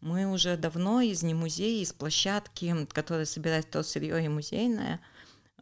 Мы 0.00 0.26
уже 0.26 0.56
давно 0.56 1.00
из 1.00 1.22
не 1.22 1.34
музея, 1.34 1.82
из 1.82 1.92
площадки, 1.92 2.86
которая 2.86 3.24
собирает 3.24 3.70
то 3.70 3.82
сырье 3.82 4.24
и 4.24 4.28
музейное– 4.28 5.00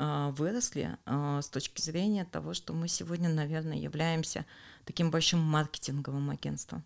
а, 0.02 0.30
выросли 0.30 0.96
а, 1.04 1.42
с 1.42 1.50
точки 1.50 1.82
зрения 1.82 2.24
того, 2.24 2.54
что 2.54 2.72
мы 2.72 2.88
сегодня, 2.88 3.28
наверное, 3.28 3.76
являемся 3.76 4.46
таким 4.86 5.10
большим 5.10 5.40
маркетинговым 5.40 6.30
агентством. 6.30 6.82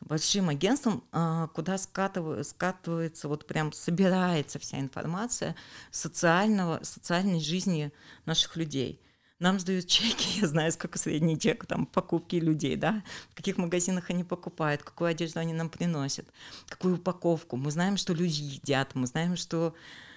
Большим 0.00 0.48
агентством, 0.48 1.02
а, 1.12 1.48
куда 1.48 1.78
скатывается, 1.78 3.28
вот 3.28 3.46
прям 3.46 3.72
собирается 3.72 4.58
вся 4.58 4.78
информация 4.78 5.56
социального, 5.90 6.80
социальной 6.82 7.40
жизни 7.40 7.92
наших 8.24 8.56
людей. 8.56 9.00
Нам 9.38 9.58
сдают 9.58 9.86
чеки, 9.86 10.40
я 10.40 10.46
знаю, 10.46 10.72
сколько 10.72 10.98
средний 10.98 11.38
чек 11.38 11.66
там 11.66 11.86
покупки 11.86 12.36
людей, 12.36 12.76
да, 12.76 13.02
в 13.30 13.34
каких 13.34 13.58
магазинах 13.58 14.10
они 14.10 14.24
покупают, 14.24 14.82
какую 14.82 15.08
одежду 15.08 15.40
они 15.40 15.52
нам 15.52 15.68
приносят, 15.68 16.26
какую 16.68 16.96
упаковку. 16.96 17.56
Мы 17.56 17.70
знаем, 17.70 17.96
что 17.96 18.14
люди 18.14 18.42
едят, 18.42 18.94
мы 18.94 19.06
знаем, 19.06 19.36
что 19.36 19.74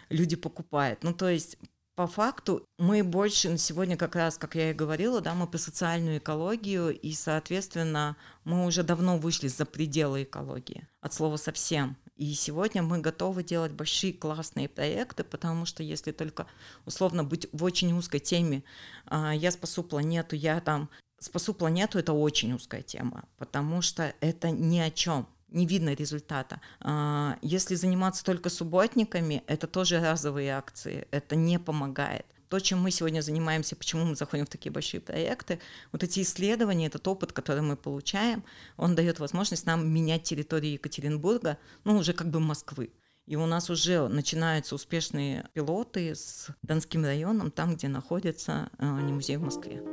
люди 0.10 0.36
покупают. 0.36 1.04
Ну, 1.04 1.14
то 1.14 1.30
есть 1.30 1.58
по 2.00 2.08
факту 2.08 2.66
мы 2.78 3.04
больше 3.04 3.58
сегодня 3.58 3.98
как 3.98 4.16
раз, 4.16 4.38
как 4.38 4.56
я 4.56 4.70
и 4.70 4.74
говорила, 4.74 5.20
да, 5.20 5.34
мы 5.34 5.48
по 5.48 5.58
социальную 5.58 6.20
экологию, 6.20 6.98
и, 6.98 7.12
соответственно, 7.12 8.16
мы 8.46 8.66
уже 8.66 8.84
давно 8.84 9.18
вышли 9.18 9.50
за 9.50 9.66
пределы 9.66 10.24
экологии, 10.24 10.88
от 11.02 11.14
слова 11.14 11.36
совсем. 11.36 11.98
И 12.16 12.34
сегодня 12.36 12.84
мы 12.84 13.00
готовы 13.00 13.44
делать 13.44 13.74
большие 13.74 14.14
классные 14.14 14.70
проекты, 14.70 15.26
потому 15.26 15.66
что 15.66 15.84
если 15.84 16.14
только 16.14 16.48
условно 16.86 17.26
быть 17.26 17.50
в 17.52 17.66
очень 17.66 17.92
узкой 17.92 18.22
теме, 18.22 18.64
а, 19.06 19.36
я 19.36 19.52
спасу 19.52 19.84
планету, 19.84 20.38
я 20.38 20.62
там 20.62 20.90
спасу 21.20 21.54
планету, 21.54 22.00
это 22.00 22.14
очень 22.14 22.54
узкая 22.54 22.82
тема, 22.82 23.26
потому 23.38 23.82
что 23.82 24.14
это 24.22 24.52
ни 24.52 24.80
о 24.80 24.90
чем 24.90 25.28
не 25.52 25.66
видно 25.66 25.94
результата. 25.94 26.62
А, 26.82 27.38
если 27.42 27.76
заниматься 27.76 28.24
только 28.24 28.50
субботниками, 28.50 29.44
это 29.48 29.68
тоже 29.68 30.00
разовые 30.00 30.52
акции, 30.52 31.08
это 31.12 31.36
не 31.36 31.60
помогает. 31.60 32.26
То, 32.50 32.60
чем 32.60 32.82
мы 32.82 32.90
сегодня 32.90 33.22
занимаемся, 33.22 33.76
почему 33.76 34.06
мы 34.06 34.16
заходим 34.16 34.46
в 34.46 34.50
такие 34.50 34.72
большие 34.72 35.02
проекты, 35.02 35.60
вот 35.92 36.04
эти 36.04 36.22
исследования, 36.22 36.88
этот 36.88 37.08
опыт, 37.08 37.32
который 37.32 37.62
мы 37.62 37.76
получаем, 37.76 38.44
он 38.76 38.96
дает 38.96 39.20
возможность 39.20 39.68
нам 39.68 39.88
менять 39.88 40.24
территорию 40.24 40.74
Екатеринбурга, 40.74 41.60
ну, 41.84 41.98
уже 41.98 42.14
как 42.14 42.30
бы 42.30 42.40
Москвы. 42.40 42.92
И 43.28 43.36
у 43.36 43.46
нас 43.46 43.70
уже 43.70 44.08
начинаются 44.08 44.74
успешные 44.74 45.48
пилоты 45.54 46.16
с 46.16 46.48
Донским 46.64 47.06
районом, 47.06 47.52
там, 47.52 47.76
где 47.76 47.88
находится 47.88 48.72
э, 48.80 49.02
не 49.04 49.14
музей 49.14 49.38
в 49.38 49.44
Москве. 49.44 49.84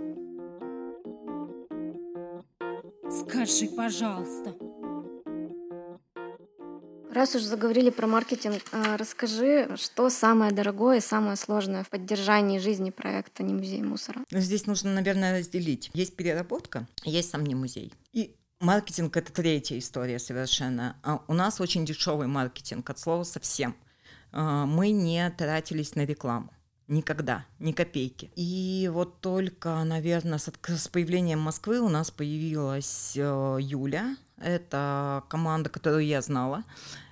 Скажи, 3.10 3.68
пожалуйста, 3.68 4.54
Раз 7.12 7.34
уж 7.34 7.42
заговорили 7.42 7.90
про 7.90 8.06
маркетинг, 8.06 8.62
а, 8.72 8.96
расскажи, 8.96 9.68
что 9.76 10.10
самое 10.10 10.52
дорогое 10.52 10.98
и 10.98 11.00
самое 11.00 11.36
сложное 11.36 11.84
в 11.84 11.88
поддержании 11.88 12.58
жизни 12.58 12.90
проекта 12.90 13.42
«Не 13.42 13.54
музей 13.54 13.82
мусора». 13.82 14.22
Ну, 14.30 14.38
здесь 14.40 14.66
нужно, 14.66 14.92
наверное, 14.92 15.38
разделить. 15.38 15.90
Есть 15.94 16.16
переработка, 16.16 16.86
есть 17.04 17.30
сам 17.30 17.44
не 17.44 17.54
музей. 17.54 17.92
И 18.12 18.34
маркетинг— 18.60 19.16
это 19.18 19.32
третья 19.32 19.78
история 19.78 20.18
совершенно. 20.18 20.96
А 21.02 21.22
у 21.28 21.34
нас 21.34 21.60
очень 21.60 21.86
дешевый 21.86 22.26
маркетинг, 22.26 22.88
от 22.90 22.98
слова 22.98 23.22
совсем. 23.25 23.76
А, 24.32 24.66
мы 24.66 24.90
не 24.90 25.30
тратились 25.30 25.94
на 25.94 26.04
рекламу. 26.04 26.52
Никогда, 26.88 27.44
ни 27.58 27.72
копейки. 27.72 28.30
И 28.36 28.88
вот 28.92 29.20
только, 29.20 29.82
наверное, 29.82 30.38
с, 30.38 30.50
с 30.66 30.88
появлением 30.88 31.40
Москвы 31.40 31.80
у 31.80 31.88
нас 31.88 32.12
появилась 32.12 33.14
э, 33.16 33.58
Юля. 33.60 34.16
Это 34.38 35.24
команда, 35.28 35.68
которую 35.68 36.06
я 36.06 36.22
знала. 36.22 36.62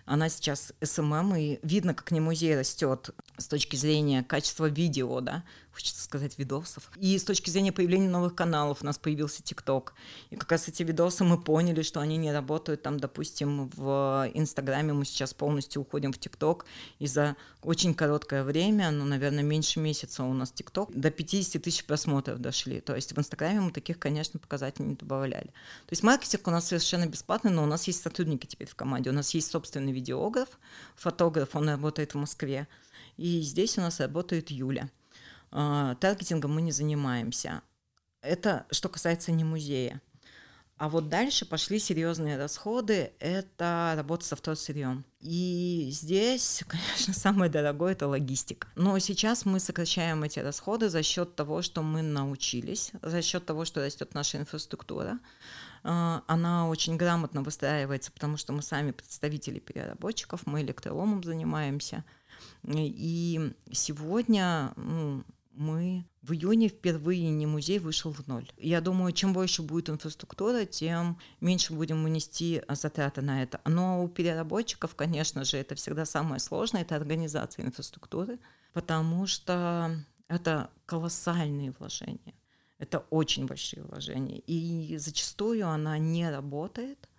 Она 0.06 0.28
сейчас 0.28 0.72
SMM, 0.80 1.34
и 1.34 1.58
видно, 1.62 1.94
как 1.94 2.12
не 2.12 2.20
музей 2.20 2.56
растет 2.56 3.10
с 3.36 3.48
точки 3.48 3.74
зрения 3.74 4.22
качества 4.22 4.66
видео, 4.66 5.20
да, 5.20 5.42
хочется 5.74 6.02
сказать, 6.02 6.38
видосов. 6.38 6.90
И 6.96 7.18
с 7.18 7.24
точки 7.24 7.50
зрения 7.50 7.72
появления 7.72 8.08
новых 8.08 8.34
каналов 8.34 8.82
у 8.82 8.86
нас 8.86 8.96
появился 8.96 9.42
TikTok. 9.42 9.94
И 10.30 10.36
как 10.36 10.52
раз 10.52 10.68
эти 10.68 10.84
видосы 10.84 11.24
мы 11.24 11.40
поняли, 11.40 11.82
что 11.82 12.00
они 12.00 12.16
не 12.16 12.32
работают 12.32 12.82
там, 12.82 12.98
допустим, 12.98 13.68
в 13.74 14.30
Инстаграме 14.34 14.92
мы 14.92 15.04
сейчас 15.04 15.34
полностью 15.34 15.82
уходим 15.82 16.12
в 16.12 16.18
ТикТок, 16.18 16.64
и 17.00 17.06
за 17.06 17.36
очень 17.62 17.94
короткое 17.94 18.44
время, 18.44 18.90
ну, 18.92 19.04
наверное, 19.04 19.42
меньше 19.42 19.80
месяца 19.80 20.22
у 20.22 20.32
нас 20.32 20.52
ТикТок, 20.52 20.92
до 20.94 21.10
50 21.10 21.60
тысяч 21.60 21.84
просмотров 21.84 22.38
дошли. 22.38 22.80
То 22.80 22.94
есть 22.94 23.12
в 23.12 23.18
Инстаграме 23.18 23.60
мы 23.60 23.72
таких, 23.72 23.98
конечно, 23.98 24.38
показателей 24.38 24.88
не 24.88 24.94
добавляли. 24.94 25.48
То 25.48 25.90
есть 25.90 26.04
маркетинг 26.04 26.46
у 26.46 26.50
нас 26.50 26.68
совершенно 26.68 27.06
бесплатный, 27.06 27.50
но 27.50 27.64
у 27.64 27.66
нас 27.66 27.86
есть 27.88 28.00
сотрудники 28.00 28.46
теперь 28.46 28.68
в 28.68 28.76
команде. 28.76 29.10
У 29.10 29.14
нас 29.14 29.34
есть 29.34 29.50
собственный 29.50 29.92
видеограф, 29.92 30.48
фотограф, 30.94 31.56
он 31.56 31.68
работает 31.68 32.14
в 32.14 32.18
Москве. 32.18 32.68
И 33.16 33.40
здесь 33.40 33.76
у 33.78 33.80
нас 33.80 33.98
работает 34.00 34.50
Юля. 34.50 34.88
А, 35.56 35.94
таргетингом 35.94 36.52
мы 36.52 36.62
не 36.62 36.72
занимаемся. 36.72 37.62
Это 38.20 38.66
что 38.72 38.88
касается 38.88 39.30
не 39.30 39.44
музея. 39.44 40.02
А 40.76 40.88
вот 40.88 41.08
дальше 41.08 41.46
пошли 41.46 41.78
серьезные 41.78 42.36
расходы, 42.36 43.12
это 43.20 43.94
работа 43.96 44.24
со 44.24 44.34
вторсырьем. 44.34 45.04
И 45.20 45.88
здесь, 45.92 46.64
конечно, 46.68 47.14
самое 47.14 47.48
дорогое 47.48 47.92
это 47.92 48.08
логистика. 48.08 48.66
Но 48.74 48.98
сейчас 48.98 49.44
мы 49.44 49.60
сокращаем 49.60 50.24
эти 50.24 50.40
расходы 50.40 50.88
за 50.88 51.04
счет 51.04 51.36
того, 51.36 51.62
что 51.62 51.82
мы 51.82 52.02
научились, 52.02 52.90
за 53.00 53.22
счет 53.22 53.46
того, 53.46 53.64
что 53.64 53.84
растет 53.84 54.12
наша 54.14 54.38
инфраструктура. 54.38 55.20
А, 55.84 56.24
она 56.26 56.68
очень 56.68 56.96
грамотно 56.96 57.42
выстраивается, 57.42 58.10
потому 58.10 58.36
что 58.38 58.52
мы 58.52 58.60
сами 58.60 58.90
представители 58.90 59.60
переработчиков, 59.60 60.44
мы 60.46 60.62
электроломом 60.62 61.22
занимаемся. 61.22 62.04
И 62.66 63.52
сегодня 63.70 64.72
ну, 64.74 65.22
мы 65.56 66.06
в 66.22 66.32
июне 66.32 66.68
впервые 66.68 67.30
не 67.30 67.46
музей 67.46 67.78
вышел 67.78 68.12
в 68.12 68.26
ноль. 68.26 68.50
Я 68.56 68.80
думаю, 68.80 69.12
чем 69.12 69.32
больше 69.32 69.62
будет 69.62 69.90
инфраструктура, 69.90 70.64
тем 70.64 71.18
меньше 71.40 71.72
будем 71.72 72.04
унести 72.04 72.62
затраты 72.68 73.22
на 73.22 73.42
это. 73.42 73.60
Но 73.64 74.02
у 74.02 74.08
переработчиков, 74.08 74.94
конечно 74.94 75.44
же, 75.44 75.56
это 75.56 75.74
всегда 75.74 76.04
самое 76.04 76.40
сложное, 76.40 76.82
это 76.82 76.96
организация 76.96 77.64
инфраструктуры, 77.64 78.38
потому 78.72 79.26
что 79.26 79.90
это 80.28 80.70
колоссальные 80.86 81.74
вложения. 81.78 82.34
Это 82.78 82.98
очень 83.10 83.46
большие 83.46 83.82
вложения. 83.84 84.40
И 84.46 84.96
зачастую 84.98 85.68
она 85.68 85.98
не 85.98 86.30
работает– 86.30 87.08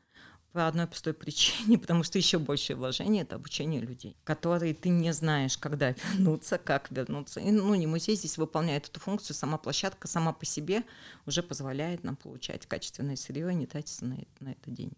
по 0.55 0.67
одной 0.67 0.87
простой 0.87 1.13
причине, 1.13 1.77
потому 1.79 2.03
что 2.03 2.17
еще 2.17 2.39
большее 2.39 2.77
вложение– 2.77 3.23
это 3.23 3.35
обучение 3.35 3.81
людей, 3.81 4.15
которые 4.23 4.73
ты 4.73 4.89
не 4.89 5.11
знаешь, 5.11 5.57
когда 5.57 5.89
вернуться, 6.13 6.57
как 6.57 6.89
вернуться. 6.91 7.41
И, 7.41 7.51
ну, 7.51 7.75
не 7.75 7.87
музей 7.87 8.15
здесь 8.15 8.37
выполняет 8.37 8.87
эту 8.87 8.99
функцию, 8.99 9.35
сама 9.35 9.57
площадка 9.57 10.07
сама 10.07 10.31
по 10.31 10.45
себе 10.45 10.83
уже 11.25 11.43
позволяет 11.43 12.03
нам 12.03 12.15
получать 12.15 12.65
качественное 12.65 13.17
сырье 13.17 13.51
и 13.51 13.55
не 13.55 13.67
тратиться 13.67 14.05
на 14.05 14.13
это, 14.13 14.43
на 14.43 14.49
это 14.49 14.71
денег. 14.71 14.97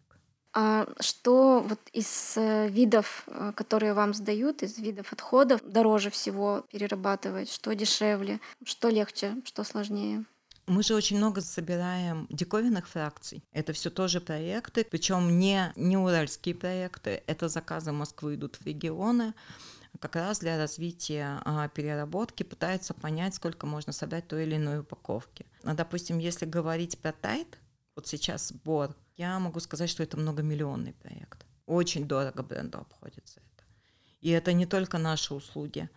А 0.54 0.88
что 1.00 1.60
вот 1.60 1.80
из 1.92 2.34
э, 2.38 2.68
видов, 2.70 3.24
э, 3.28 3.52
которые 3.56 3.94
вам 3.94 4.14
сдают, 4.14 4.64
из 4.64 4.78
видов 4.78 5.12
отходов, 5.12 5.62
дороже 5.64 6.10
всего 6.10 6.66
перерабатывать? 6.72 7.52
Что 7.52 7.74
дешевле? 7.74 8.40
Что 8.64 8.90
легче? 8.90 9.36
Что 9.44 9.64
сложнее? 9.64 10.26
Мы 10.68 10.84
же 10.84 10.96
очень 10.96 11.18
много 11.18 11.42
собираем 11.42 12.28
диковинных 12.30 12.88
фракций. 12.88 13.42
Это 13.54 13.72
все 13.72 13.90
тоже 13.90 14.20
проекты, 14.20 14.84
причем 14.84 15.40
не, 15.40 15.72
не 15.78 15.98
уральские 15.98 16.56
проекты, 16.56 17.24
это 17.26 17.48
заказы 17.48 17.94
Москвы 17.94 18.36
идут 18.36 18.58
в 18.58 18.66
регионы 18.66 19.34
как 20.00 20.16
раз 20.16 20.40
для 20.40 20.58
развития 20.58 21.42
а, 21.46 21.68
переработки 21.70 22.44
пытаются 22.44 22.94
понять, 22.94 23.36
сколько 23.36 23.66
можно 23.66 23.92
собрать 23.92 24.28
той 24.28 24.44
или 24.44 24.56
иной 24.56 24.80
упаковки. 24.80 25.46
А, 25.64 25.74
допустим, 25.74 26.20
если 26.20 26.46
говорить 26.46 27.00
про 27.00 27.12
тайт, 27.12 27.58
вот 27.96 28.08
сейчас 28.08 28.50
сбор, 28.50 28.96
я 29.16 29.40
могу 29.40 29.60
сказать, 29.60 29.90
что 29.90 30.04
это 30.04 30.18
многомиллионный 30.18 30.94
проект. 30.94 31.46
Очень 31.66 32.08
дорого 32.08 32.44
бренду 32.44 32.78
обходится 32.78 33.40
это. 33.40 33.66
И 34.22 34.30
это 34.30 34.54
не 34.54 34.66
только 34.66 34.98
наши 34.98 35.34
услуги 35.34 35.90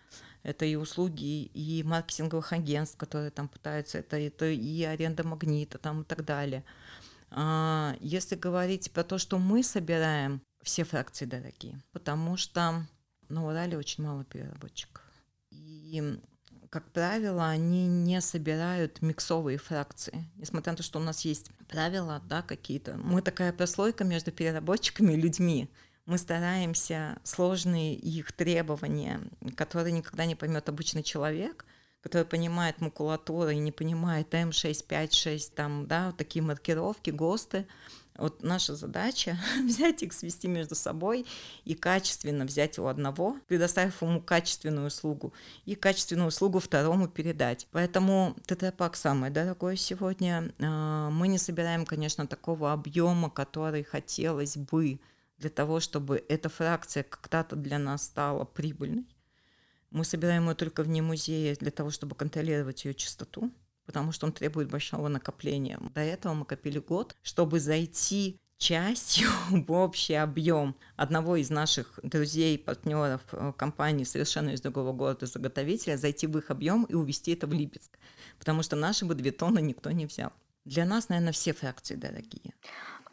это 0.43 0.65
и 0.65 0.75
услуги, 0.75 1.45
и 1.45 1.83
маркетинговых 1.83 2.53
агентств, 2.53 2.97
которые 2.97 3.31
там 3.31 3.49
пытаются, 3.49 3.99
это, 3.99 4.17
это 4.17 4.47
и 4.47 4.83
аренда 4.85 5.27
магнита 5.27 5.79
там 5.79 6.03
и 6.03 6.05
так 6.05 6.25
далее. 6.25 6.65
А, 7.31 7.97
если 8.01 8.37
говорить 8.37 8.91
про 8.93 9.05
то, 9.05 9.19
что 9.19 9.39
мы 9.39 9.63
собираем, 9.63 10.43
все 10.63 10.85
фракции 10.85 11.25
дорогие, 11.25 11.83
потому 11.93 12.37
что 12.37 12.87
на 13.29 13.47
Урале 13.47 13.79
очень 13.79 14.05
мало 14.05 14.25
переработчиков. 14.25 15.03
И, 15.51 16.19
как 16.69 16.91
правило, 16.93 17.49
они 17.49 17.87
не 17.87 18.21
собирают 18.21 19.01
миксовые 19.01 19.59
фракции, 19.59 20.27
несмотря 20.37 20.73
на 20.73 20.79
то, 20.79 20.83
что 20.83 20.99
у 20.99 21.03
нас 21.03 21.25
есть 21.25 21.51
правила, 21.69 22.21
да, 22.29 22.43
какие-то. 22.43 22.97
Мы 22.97 23.23
такая 23.23 23.53
прослойка 23.53 24.05
между 24.05 24.33
переработчиками 24.33 25.15
и 25.15 25.21
людьми 25.21 25.71
мы 26.07 26.19
стараемся 26.19 27.19
сложные 27.23 27.95
их 27.95 28.33
требования, 28.33 29.21
которые 29.57 29.93
никогда 29.93 30.27
не 30.27 30.35
поймет 30.35 30.69
обычный 30.69 31.03
человек, 31.03 31.65
который 32.03 32.27
понимает 32.27 32.81
макулатуру 32.81 33.51
и 33.51 33.59
не 33.59 33.73
понимает 33.73 34.33
М656, 34.33 35.53
там, 35.55 35.87
да, 35.87 36.07
вот 36.07 36.17
такие 36.17 36.43
маркировки, 36.43 37.11
ГОСТы. 37.11 37.67
Вот 38.17 38.43
наша 38.43 38.75
задача 38.75 39.39
взять 39.65 40.03
их, 40.03 40.13
свести 40.13 40.47
между 40.47 40.75
собой 40.75 41.27
и 41.65 41.75
качественно 41.75 42.45
взять 42.45 42.79
у 42.79 42.87
одного, 42.87 43.37
предоставив 43.49 44.03
ему 44.03 44.21
качественную 44.21 44.89
услугу, 44.89 45.33
и 45.65 45.75
качественную 45.75 46.29
услугу 46.29 46.59
второму 46.59 47.09
передать. 47.09 47.67
Поэтому 47.71 48.37
тетрапак 48.47 48.97
самое 48.97 49.33
дорогое 49.33 49.77
сегодня. 49.77 50.53
А, 50.59 51.11
мы 51.11 51.29
не 51.29 51.39
собираем, 51.39 51.87
конечно, 51.87 52.27
такого 52.27 52.73
объема, 52.73 53.31
который 53.31 53.85
хотелось 53.85 54.57
бы 54.57 55.01
для 55.41 55.51
того, 55.51 55.81
чтобы 55.81 56.25
эта 56.29 56.49
фракция 56.49 57.03
когда-то 57.03 57.57
для 57.57 57.79
нас 57.79 58.05
стала 58.05 58.45
прибыльной. 58.45 59.07
Мы 59.91 60.05
собираем 60.05 60.49
ее 60.49 60.55
только 60.55 60.83
вне 60.83 61.03
музея 61.03 61.57
для 61.57 61.71
того, 61.71 61.91
чтобы 61.91 62.15
контролировать 62.15 62.85
ее 62.85 62.95
чистоту, 62.95 63.51
потому 63.87 64.13
что 64.13 64.27
он 64.27 64.33
требует 64.33 64.71
большого 64.71 65.09
накопления. 65.09 65.81
До 65.95 66.01
этого 66.01 66.35
мы 66.35 66.45
копили 66.45 66.79
год, 66.79 67.17
чтобы 67.23 67.59
зайти 67.59 68.39
частью 68.59 69.29
в 69.51 69.73
общий 69.73 70.15
объем 70.15 70.77
одного 70.97 71.37
из 71.37 71.51
наших 71.51 71.99
друзей, 72.03 72.59
партнеров 72.59 73.23
э, 73.33 73.53
компании 73.57 74.05
совершенно 74.05 74.51
из 74.51 74.61
другого 74.61 74.93
города 74.93 75.27
заготовителя, 75.27 75.97
зайти 75.97 76.27
в 76.27 76.37
их 76.39 76.51
объем 76.51 76.85
и 76.85 76.95
увезти 76.95 77.33
это 77.33 77.47
в 77.47 77.53
Липецк, 77.53 77.99
потому 78.39 78.63
что 78.63 78.77
наши 78.77 79.07
бы 79.07 79.15
две 79.15 79.33
тонны 79.33 79.61
никто 79.63 79.91
не 79.91 80.05
взял. 80.05 80.33
Для 80.67 80.85
нас, 80.85 81.09
наверное, 81.09 81.33
все 81.33 81.55
фракции 81.55 81.97
дорогие. 81.97 82.53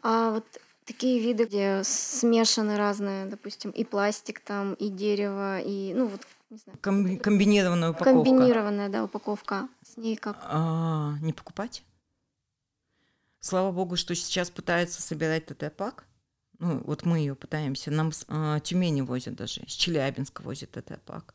А 0.02 0.32
вот 0.32 0.44
такие 0.88 1.20
виды, 1.20 1.44
где 1.44 1.82
смешаны 1.84 2.76
разные, 2.76 3.26
допустим, 3.26 3.70
и 3.70 3.84
пластик 3.84 4.40
там, 4.40 4.74
и 4.74 4.88
дерево, 4.88 5.60
и, 5.60 5.92
ну, 5.94 6.06
вот, 6.08 6.26
не 6.50 6.56
знаю. 6.56 6.78
Комби- 6.80 7.18
комбинированная 7.18 7.90
упаковка. 7.90 8.30
Комбинированная, 8.30 8.88
да, 8.88 9.04
упаковка. 9.04 9.68
С 9.82 9.98
ней 9.98 10.16
как? 10.16 10.38
А, 10.42 11.14
не 11.20 11.34
покупать? 11.34 11.84
Слава 13.40 13.70
богу, 13.70 13.96
что 13.96 14.14
сейчас 14.14 14.50
пытаются 14.50 15.02
собирать 15.02 15.46
ТТ-пак. 15.46 16.06
Ну, 16.58 16.82
вот 16.84 17.04
мы 17.04 17.18
ее 17.18 17.34
пытаемся. 17.34 17.90
Нам 17.90 18.10
с 18.10 18.24
а, 18.26 18.58
Тюмени 18.60 19.02
возят 19.02 19.34
даже, 19.34 19.60
с 19.68 19.72
Челябинска 19.72 20.42
возят 20.42 20.70
ТТ-пак. 20.70 21.34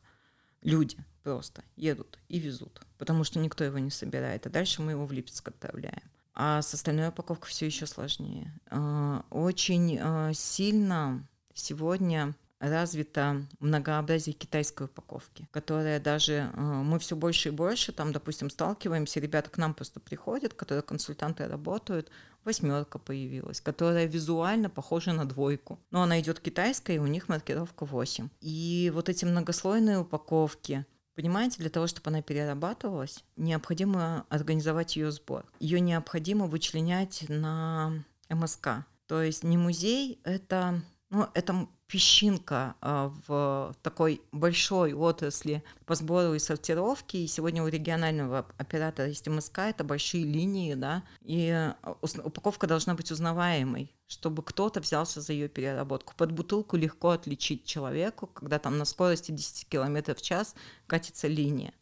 Люди 0.62 0.98
просто 1.22 1.62
едут 1.76 2.18
и 2.28 2.38
везут, 2.38 2.80
потому 2.98 3.22
что 3.22 3.38
никто 3.38 3.62
его 3.62 3.78
не 3.78 3.90
собирает. 3.90 4.46
А 4.46 4.50
дальше 4.50 4.82
мы 4.82 4.92
его 4.92 5.06
в 5.06 5.12
Липецк 5.12 5.46
отправляем 5.46 6.02
а 6.34 6.62
с 6.62 6.74
остальной 6.74 7.08
упаковкой 7.08 7.50
все 7.50 7.66
еще 7.66 7.86
сложнее. 7.86 8.52
А, 8.70 9.24
очень 9.30 9.98
а, 10.00 10.32
сильно 10.34 11.26
сегодня 11.54 12.34
развито 12.58 13.46
многообразие 13.60 14.34
китайской 14.34 14.84
упаковки, 14.84 15.48
которая 15.52 16.00
даже 16.00 16.50
а, 16.54 16.60
мы 16.82 16.98
все 16.98 17.16
больше 17.16 17.48
и 17.48 17.52
больше 17.52 17.92
там, 17.92 18.12
допустим, 18.12 18.50
сталкиваемся, 18.50 19.20
ребята 19.20 19.50
к 19.50 19.58
нам 19.58 19.74
просто 19.74 20.00
приходят, 20.00 20.54
которые 20.54 20.82
консультанты 20.82 21.46
работают, 21.46 22.10
восьмерка 22.44 22.98
появилась, 22.98 23.60
которая 23.60 24.06
визуально 24.06 24.70
похожа 24.70 25.12
на 25.12 25.24
двойку. 25.24 25.78
Но 25.90 26.02
она 26.02 26.20
идет 26.20 26.40
китайская, 26.40 26.96
и 26.96 26.98
у 26.98 27.06
них 27.06 27.28
маркировка 27.28 27.84
8. 27.84 28.28
И 28.40 28.90
вот 28.94 29.08
эти 29.08 29.24
многослойные 29.24 29.98
упаковки, 29.98 30.84
Понимаете, 31.14 31.58
для 31.58 31.70
того, 31.70 31.86
чтобы 31.86 32.10
она 32.10 32.22
перерабатывалась, 32.22 33.24
необходимо 33.36 34.26
организовать 34.28 34.96
ее 34.96 35.12
сбор. 35.12 35.44
Ее 35.60 35.80
необходимо 35.80 36.46
вычленять 36.46 37.24
на 37.28 38.04
МСК. 38.28 38.84
То 39.06 39.22
есть 39.22 39.44
не 39.44 39.56
музей, 39.56 40.20
это 40.24 40.82
ну, 41.10 41.28
это 41.34 41.68
песчинка 41.86 42.76
а, 42.80 43.12
в 43.26 43.74
такой 43.82 44.22
большой 44.32 44.94
отрасли 44.94 45.62
по 45.86 45.94
сбору 45.94 46.34
и 46.34 46.38
сортировке. 46.38 47.18
И 47.18 47.26
сегодня 47.26 47.62
у 47.62 47.68
регионального 47.68 48.46
оператора 48.56 49.08
есть 49.08 49.28
МСК, 49.28 49.58
это 49.60 49.84
большие 49.84 50.24
линии, 50.24 50.74
да, 50.74 51.04
и 51.22 51.50
а, 51.50 51.76
упаковка 52.02 52.66
должна 52.66 52.94
быть 52.94 53.10
узнаваемой, 53.10 53.94
чтобы 54.06 54.42
кто-то 54.42 54.80
взялся 54.80 55.20
за 55.20 55.32
ее 55.32 55.48
переработку. 55.48 56.14
Под 56.16 56.32
бутылку 56.32 56.76
легко 56.76 57.10
отличить 57.10 57.64
человеку, 57.64 58.26
когда 58.26 58.58
там 58.58 58.78
на 58.78 58.84
скорости 58.84 59.30
10 59.30 59.68
км 59.68 60.14
в 60.14 60.22
час 60.22 60.54
катится 60.86 61.28
линия. 61.28 61.74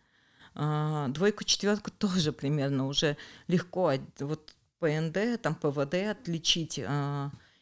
А, 0.54 1.08
двойку, 1.08 1.44
четверку 1.44 1.90
тоже 1.98 2.32
примерно 2.32 2.86
уже 2.86 3.16
легко. 3.46 3.92
Вот 4.18 4.54
ПНД, 4.80 5.40
там 5.40 5.54
ПВД 5.54 5.94
отличить, 6.10 6.80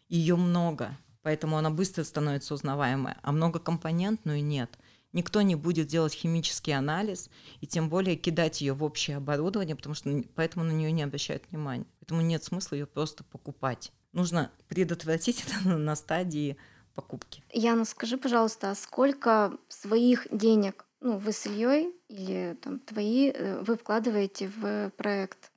ее 0.09 0.37
много 0.37 0.97
поэтому 1.23 1.57
она 1.57 1.71
быстро 1.71 2.05
становится 2.05 2.55
узнаваемой, 2.55 3.15
а 3.23 3.33
многокомпонентную 3.33 4.45
нет. 4.45 4.79
Никто 5.13 5.43
не 5.43 5.57
будет 5.57 5.89
делать 5.89 6.15
химический 6.15 6.73
анализ 6.73 7.31
и 7.61 7.67
тем 7.67 7.89
более 7.89 8.17
кидать 8.17 8.61
ее 8.61 8.75
в 8.75 8.85
общее 8.85 9.17
оборудование, 9.17 9.75
потому 9.75 9.95
что 9.95 10.23
поэтому 10.35 10.65
на 10.65 10.71
нее 10.71 10.93
не 10.93 11.03
обращают 11.03 11.45
внимания. 11.51 11.87
Поэтому 11.99 12.21
нет 12.21 12.45
смысла 12.45 12.77
ее 12.77 12.87
просто 12.87 13.25
покупать. 13.25 13.93
Нужно 14.13 14.51
предотвратить 14.69 15.45
это 15.65 15.69
на 15.69 15.97
стадии 15.97 16.57
покупки. 16.95 17.43
Яна, 17.53 17.85
скажи, 17.85 18.17
пожалуйста, 18.19 18.71
а 18.71 18.75
сколько 18.75 19.57
своих 19.69 20.27
денег, 20.31 20.87
ну, 21.01 21.19
вы 21.19 21.33
с 21.33 21.47
Ильей 21.47 21.93
или 22.09 22.57
там 22.63 22.79
твои, 22.81 23.31
э, 23.31 23.63
вы 23.63 23.77
вкладываете 23.77 24.49
в 24.49 24.91
проект? 24.97 25.50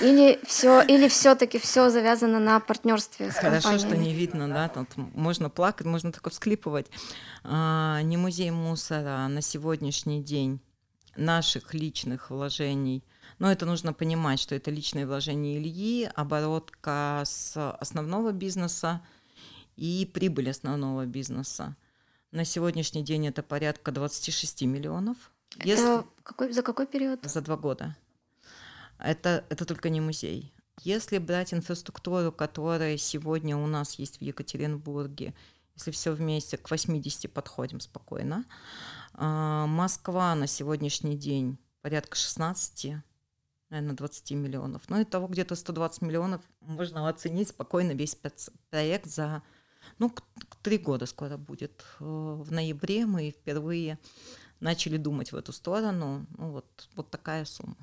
Или 0.00 0.38
все, 0.44 0.82
или 0.82 1.08
все-таки 1.08 1.58
все 1.58 1.88
завязано 1.88 2.38
на 2.38 2.60
партнерстве 2.60 3.30
с 3.30 3.36
Хорошо, 3.36 3.68
компанией? 3.70 3.88
что 3.88 3.96
не 3.96 4.14
видно, 4.14 4.48
да, 4.48 4.68
тут 4.68 4.88
можно 4.96 5.48
плакать, 5.48 5.86
можно 5.86 6.12
только 6.12 6.30
всклипывать. 6.30 6.88
А, 7.42 8.02
не 8.02 8.16
музей 8.16 8.50
мусора 8.50 9.26
на 9.28 9.40
сегодняшний 9.40 10.22
день 10.22 10.60
наших 11.16 11.72
личных 11.74 12.30
вложений. 12.30 13.02
Но 13.38 13.50
это 13.50 13.64
нужно 13.64 13.92
понимать, 13.92 14.40
что 14.40 14.54
это 14.54 14.70
личные 14.70 15.06
вложения 15.06 15.58
Ильи, 15.58 16.10
оборотка 16.14 17.22
с 17.24 17.56
основного 17.72 18.32
бизнеса 18.32 19.00
и 19.76 20.08
прибыль 20.12 20.50
основного 20.50 21.06
бизнеса. 21.06 21.76
На 22.30 22.44
сегодняшний 22.44 23.02
день 23.02 23.26
это 23.26 23.42
порядка 23.42 23.90
26 23.90 24.62
миллионов. 24.62 25.16
Это 25.58 26.04
какой, 26.22 26.52
за 26.52 26.62
какой 26.62 26.86
период? 26.86 27.20
За 27.24 27.40
два 27.40 27.56
года 27.56 27.94
это, 29.04 29.44
это 29.50 29.64
только 29.64 29.90
не 29.90 30.00
музей. 30.00 30.52
Если 30.80 31.18
брать 31.18 31.52
инфраструктуру, 31.52 32.32
которая 32.32 32.96
сегодня 32.96 33.56
у 33.56 33.66
нас 33.66 33.94
есть 33.94 34.18
в 34.18 34.22
Екатеринбурге, 34.22 35.34
если 35.74 35.90
все 35.90 36.12
вместе 36.12 36.56
к 36.56 36.70
80 36.70 37.32
подходим 37.32 37.80
спокойно, 37.80 38.44
а, 39.14 39.66
Москва 39.66 40.34
на 40.34 40.46
сегодняшний 40.46 41.16
день 41.16 41.58
порядка 41.82 42.16
16, 42.16 42.96
наверное, 43.70 43.96
20 43.96 44.30
миллионов. 44.32 44.82
Ну, 44.88 45.00
и 45.00 45.04
того 45.04 45.28
где-то 45.28 45.54
120 45.54 46.02
миллионов 46.02 46.42
можно 46.60 47.08
оценить 47.08 47.48
спокойно 47.48 47.92
весь 47.92 48.16
проект 48.70 49.06
за, 49.06 49.42
ну, 49.98 50.14
три 50.62 50.78
года 50.78 51.06
скоро 51.06 51.36
будет. 51.36 51.84
Э, 52.00 52.04
в 52.04 52.50
ноябре 52.52 53.06
мы 53.06 53.30
впервые 53.30 53.98
начали 54.60 54.96
думать 54.96 55.32
в 55.32 55.36
эту 55.36 55.52
сторону. 55.52 56.26
Ну, 56.38 56.52
вот, 56.52 56.88
вот 56.94 57.10
такая 57.10 57.44
сумма. 57.44 57.76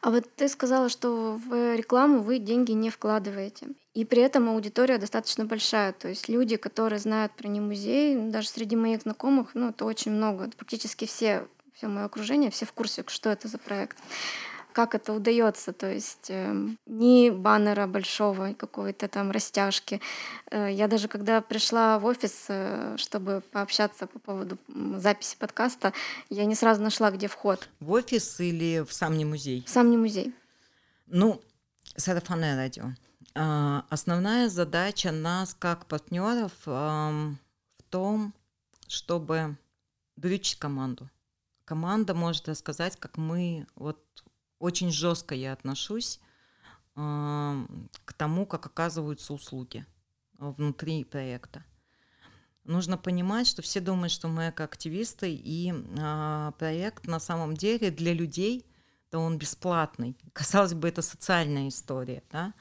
А 0.00 0.10
вот 0.10 0.24
ты 0.36 0.48
сказала, 0.48 0.88
что 0.88 1.40
в 1.46 1.76
рекламу 1.76 2.20
вы 2.20 2.38
деньги 2.38 2.72
не 2.72 2.90
вкладываете. 2.90 3.68
И 3.94 4.04
при 4.04 4.22
этом 4.22 4.48
аудитория 4.48 4.98
достаточно 4.98 5.44
большая. 5.44 5.92
То 5.92 6.08
есть 6.08 6.28
люди, 6.28 6.56
которые 6.56 6.98
знают 6.98 7.32
про 7.32 7.48
не 7.48 7.60
музей, 7.60 8.16
даже 8.16 8.48
среди 8.48 8.76
моих 8.76 9.02
знакомых, 9.02 9.50
ну, 9.54 9.70
это 9.70 9.84
очень 9.84 10.12
много. 10.12 10.50
Практически 10.56 11.06
все, 11.06 11.46
все 11.74 11.86
мое 11.88 12.04
окружение, 12.04 12.50
все 12.50 12.66
в 12.66 12.72
курсе, 12.72 13.04
что 13.06 13.30
это 13.30 13.48
за 13.48 13.58
проект 13.58 13.96
как 14.74 14.96
это 14.96 15.12
удается, 15.12 15.72
то 15.72 15.90
есть 15.90 16.26
э, 16.30 16.52
ни 16.86 17.30
баннера 17.30 17.86
большого, 17.86 18.54
какой-то 18.54 19.06
там 19.06 19.30
растяжки. 19.30 20.00
Э, 20.50 20.68
я 20.70 20.88
даже 20.88 21.06
когда 21.06 21.40
пришла 21.40 21.98
в 22.00 22.04
офис, 22.04 22.46
э, 22.48 22.96
чтобы 22.98 23.40
пообщаться 23.52 24.08
по 24.08 24.18
поводу 24.18 24.58
записи 24.96 25.36
подкаста, 25.38 25.92
я 26.28 26.44
не 26.44 26.56
сразу 26.56 26.82
нашла, 26.82 27.12
где 27.12 27.28
вход. 27.28 27.68
В 27.78 27.92
офис 27.92 28.40
или 28.40 28.84
в 28.84 28.92
сам 28.92 29.16
не 29.16 29.24
музей? 29.24 29.62
В 29.64 29.70
сам 29.70 29.90
не 29.90 29.96
музей. 29.96 30.34
Ну, 31.06 31.40
сарафанное 31.96 32.56
радио. 32.56 32.86
Основная 33.34 34.48
задача 34.48 35.12
нас, 35.12 35.54
как 35.54 35.86
партнеров, 35.86 36.52
в 36.64 37.36
том, 37.90 38.34
чтобы 38.88 39.56
брючить 40.16 40.58
команду. 40.58 41.10
Команда 41.64 42.14
может 42.14 42.48
рассказать, 42.48 42.96
как 42.96 43.16
мы 43.16 43.66
вот 43.74 43.98
очень 44.64 44.90
жестко 44.90 45.34
я 45.34 45.52
отношусь 45.52 46.20
э, 46.96 47.66
к 48.04 48.12
тому, 48.14 48.46
как 48.46 48.66
оказываются 48.66 49.34
услуги 49.34 49.84
внутри 50.38 51.04
проекта. 51.04 51.64
Нужно 52.64 52.96
понимать, 52.96 53.46
что 53.46 53.60
все 53.60 53.80
думают, 53.80 54.10
что 54.10 54.28
мы 54.28 54.46
активисты, 54.46 55.34
и 55.34 55.72
э, 55.72 56.52
проект 56.58 57.06
на 57.06 57.20
самом 57.20 57.54
деле 57.54 57.90
для 57.90 58.14
людей, 58.14 58.64
да 59.12 59.18
он 59.18 59.36
бесплатный. 59.36 60.16
Казалось 60.32 60.72
бы, 60.72 60.88
это 60.88 61.02
социальная 61.02 61.68
история, 61.68 62.22
да? 62.32 62.54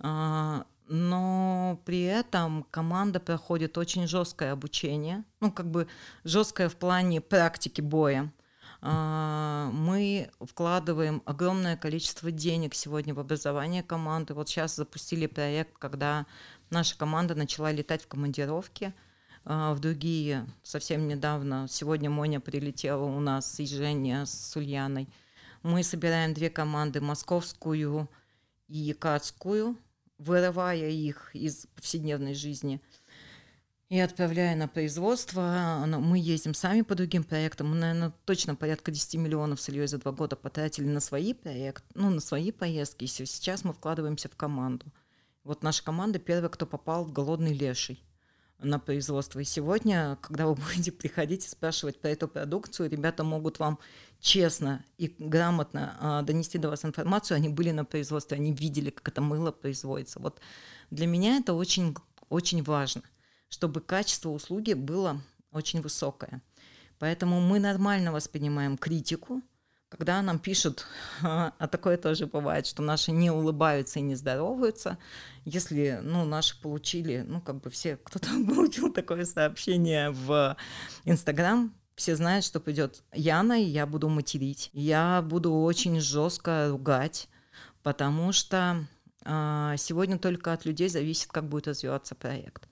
Э, 0.00 0.64
но 0.88 1.80
при 1.84 2.02
этом 2.02 2.64
команда 2.70 3.20
проходит 3.20 3.78
очень 3.78 4.08
жесткое 4.08 4.52
обучение, 4.52 5.24
ну 5.40 5.52
как 5.52 5.70
бы 5.70 5.86
жесткое 6.24 6.68
в 6.68 6.76
плане 6.76 7.20
практики 7.20 7.82
боя. 7.82 8.32
А, 8.80 9.70
мы 9.72 10.30
вкладываем 10.40 11.22
огромное 11.24 11.76
количество 11.76 12.30
денег 12.30 12.74
сегодня 12.74 13.14
в 13.14 13.20
образование 13.20 13.82
команды. 13.82 14.34
Вот 14.34 14.48
сейчас 14.48 14.76
запустили 14.76 15.26
проект, 15.26 15.76
когда 15.78 16.26
наша 16.70 16.96
команда 16.96 17.34
начала 17.34 17.72
летать 17.72 18.02
в 18.02 18.06
командировки 18.06 18.94
а, 19.44 19.74
в 19.74 19.80
другие. 19.80 20.46
Совсем 20.62 21.08
недавно, 21.08 21.66
сегодня 21.68 22.08
Моня 22.08 22.40
прилетела 22.40 23.02
у 23.02 23.18
нас 23.20 23.58
и 23.58 23.66
Женя 23.66 24.26
с 24.26 24.56
Ульяной. 24.56 25.08
Мы 25.62 25.82
собираем 25.82 26.34
две 26.34 26.50
команды, 26.50 27.00
московскую 27.00 28.08
и 28.68 28.78
якатскую, 28.78 29.76
вырывая 30.18 30.88
их 30.88 31.34
из 31.34 31.66
повседневной 31.74 32.34
жизни– 32.34 32.80
и 33.88 33.98
отправляя 33.98 34.54
на 34.54 34.68
производство. 34.68 35.84
Мы 35.86 36.18
ездим 36.18 36.52
сами 36.52 36.82
по 36.82 36.94
другим 36.94 37.24
проектам. 37.24 37.70
Мы, 37.70 37.76
наверное, 37.76 38.12
точно 38.26 38.54
порядка 38.54 38.90
10 38.90 39.14
миллионов 39.14 39.60
с 39.60 39.68
Ильей 39.70 39.86
за 39.86 39.98
два 39.98 40.12
года 40.12 40.36
потратили 40.36 40.86
на 40.86 41.00
свои 41.00 41.32
проекты, 41.32 41.86
ну, 41.94 42.10
на 42.10 42.20
свои 42.20 42.52
поездки. 42.52 43.04
И 43.04 43.06
сейчас 43.06 43.64
мы 43.64 43.72
вкладываемся 43.72 44.28
в 44.28 44.36
команду. 44.36 44.86
Вот 45.42 45.62
наша 45.62 45.82
команда 45.82 46.18
первая, 46.18 46.50
кто 46.50 46.66
попал 46.66 47.04
в 47.04 47.12
«Голодный 47.12 47.54
леший» 47.54 48.04
на 48.58 48.78
производство. 48.78 49.40
И 49.40 49.44
сегодня, 49.44 50.18
когда 50.20 50.46
вы 50.46 50.54
будете 50.74 50.92
приходить 50.92 51.46
и 51.46 51.48
спрашивать 51.48 51.98
про 51.98 52.10
эту 52.10 52.28
продукцию, 52.28 52.90
ребята 52.90 53.24
могут 53.24 53.58
вам 53.58 53.78
честно 54.20 54.84
и 54.98 55.14
грамотно 55.18 55.96
э, 56.20 56.26
донести 56.26 56.58
до 56.58 56.68
вас 56.68 56.84
информацию. 56.84 57.36
Они 57.36 57.48
были 57.48 57.70
на 57.70 57.86
производстве, 57.86 58.36
они 58.36 58.52
видели, 58.52 58.90
как 58.90 59.08
это 59.08 59.22
мыло 59.22 59.50
производится. 59.50 60.20
Вот 60.20 60.40
для 60.90 61.06
меня 61.06 61.38
это 61.38 61.54
очень, 61.54 61.96
очень 62.28 62.62
важно– 62.62 63.00
чтобы 63.48 63.80
качество 63.80 64.30
услуги 64.30 64.74
было 64.74 65.20
очень 65.52 65.80
высокое. 65.80 66.42
Поэтому 66.98 67.40
мы 67.40 67.60
нормально 67.60 68.12
воспринимаем 68.12 68.76
критику, 68.76 69.42
когда 69.88 70.20
нам 70.20 70.38
пишут, 70.38 70.86
а 71.22 71.66
такое 71.68 71.96
тоже 71.96 72.26
бывает, 72.26 72.66
что 72.66 72.82
наши 72.82 73.10
не 73.12 73.30
улыбаются 73.30 73.98
и 73.98 74.02
не 74.02 74.16
здороваются, 74.16 74.98
если, 75.44 76.00
ну, 76.02 76.24
наши 76.24 76.60
получили, 76.60 77.24
ну, 77.26 77.40
как 77.40 77.60
бы 77.60 77.70
все, 77.70 77.96
кто-то 77.96 78.28
получил 78.54 78.92
такое 78.92 79.24
сообщение 79.24 80.10
в 80.10 80.56
Инстаграм, 81.04 81.72
все 81.94 82.14
знают, 82.14 82.44
что 82.44 82.60
придет 82.60 83.02
Яна, 83.12 83.60
и 83.60 83.64
я 83.64 83.84
буду 83.84 84.08
материть. 84.08 84.70
Я 84.72 85.20
буду 85.20 85.52
очень 85.52 86.00
жестко 86.00 86.68
ругать, 86.70 87.28
потому 87.82 88.30
что 88.30 88.86
э, 89.24 89.74
сегодня 89.78 90.16
только 90.16 90.52
от 90.52 90.64
людей 90.64 90.88
зависит, 90.88 91.32
как 91.32 91.48
будет 91.48 91.66
развиваться 91.66 92.14
проект. 92.14 92.68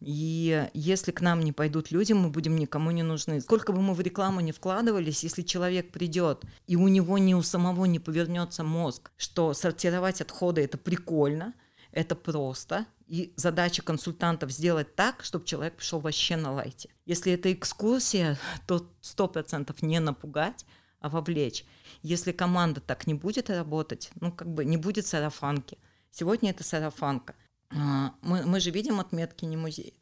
И 0.00 0.68
если 0.74 1.10
к 1.10 1.20
нам 1.20 1.40
не 1.40 1.52
пойдут 1.52 1.90
люди, 1.90 2.12
мы 2.12 2.30
будем 2.30 2.56
никому 2.56 2.90
не 2.90 3.02
нужны. 3.02 3.40
Сколько 3.40 3.72
бы 3.72 3.82
мы 3.82 3.94
в 3.94 4.00
рекламу 4.00 4.40
не 4.40 4.52
вкладывались, 4.52 5.24
если 5.24 5.42
человек 5.42 5.90
придет, 5.90 6.44
и 6.66 6.76
у 6.76 6.86
него 6.88 7.18
ни 7.18 7.34
у 7.34 7.42
самого 7.42 7.84
не 7.86 7.98
повернется 7.98 8.62
мозг, 8.62 9.10
что 9.16 9.54
сортировать 9.54 10.20
отходы 10.20 10.62
это 10.62 10.78
прикольно, 10.78 11.54
это 11.90 12.14
просто, 12.14 12.86
и 13.08 13.32
задача 13.36 13.82
консультантов 13.82 14.52
сделать 14.52 14.94
так, 14.94 15.24
чтобы 15.24 15.46
человек 15.46 15.76
пришел 15.76 15.98
вообще 15.98 16.36
на 16.36 16.52
лайте. 16.52 16.90
Если 17.06 17.32
это 17.32 17.52
экскурсия, 17.52 18.38
то 18.66 18.88
сто 19.00 19.26
процентов 19.26 19.82
не 19.82 19.98
напугать, 19.98 20.64
а 21.00 21.08
вовлечь. 21.08 21.64
Если 22.02 22.32
команда 22.32 22.80
так 22.80 23.06
не 23.06 23.14
будет 23.14 23.50
работать, 23.50 24.10
ну 24.20 24.30
как 24.30 24.48
бы 24.48 24.64
не 24.64 24.76
будет 24.76 25.06
сарафанки. 25.06 25.78
Сегодня 26.10 26.50
это 26.50 26.62
сарафанка– 26.62 27.34
мы, 27.70 28.46
мы 28.46 28.60
же 28.60 28.70
видим 28.70 29.00
отметки 29.00 29.44
не 29.44 29.56
музея. 29.56 29.92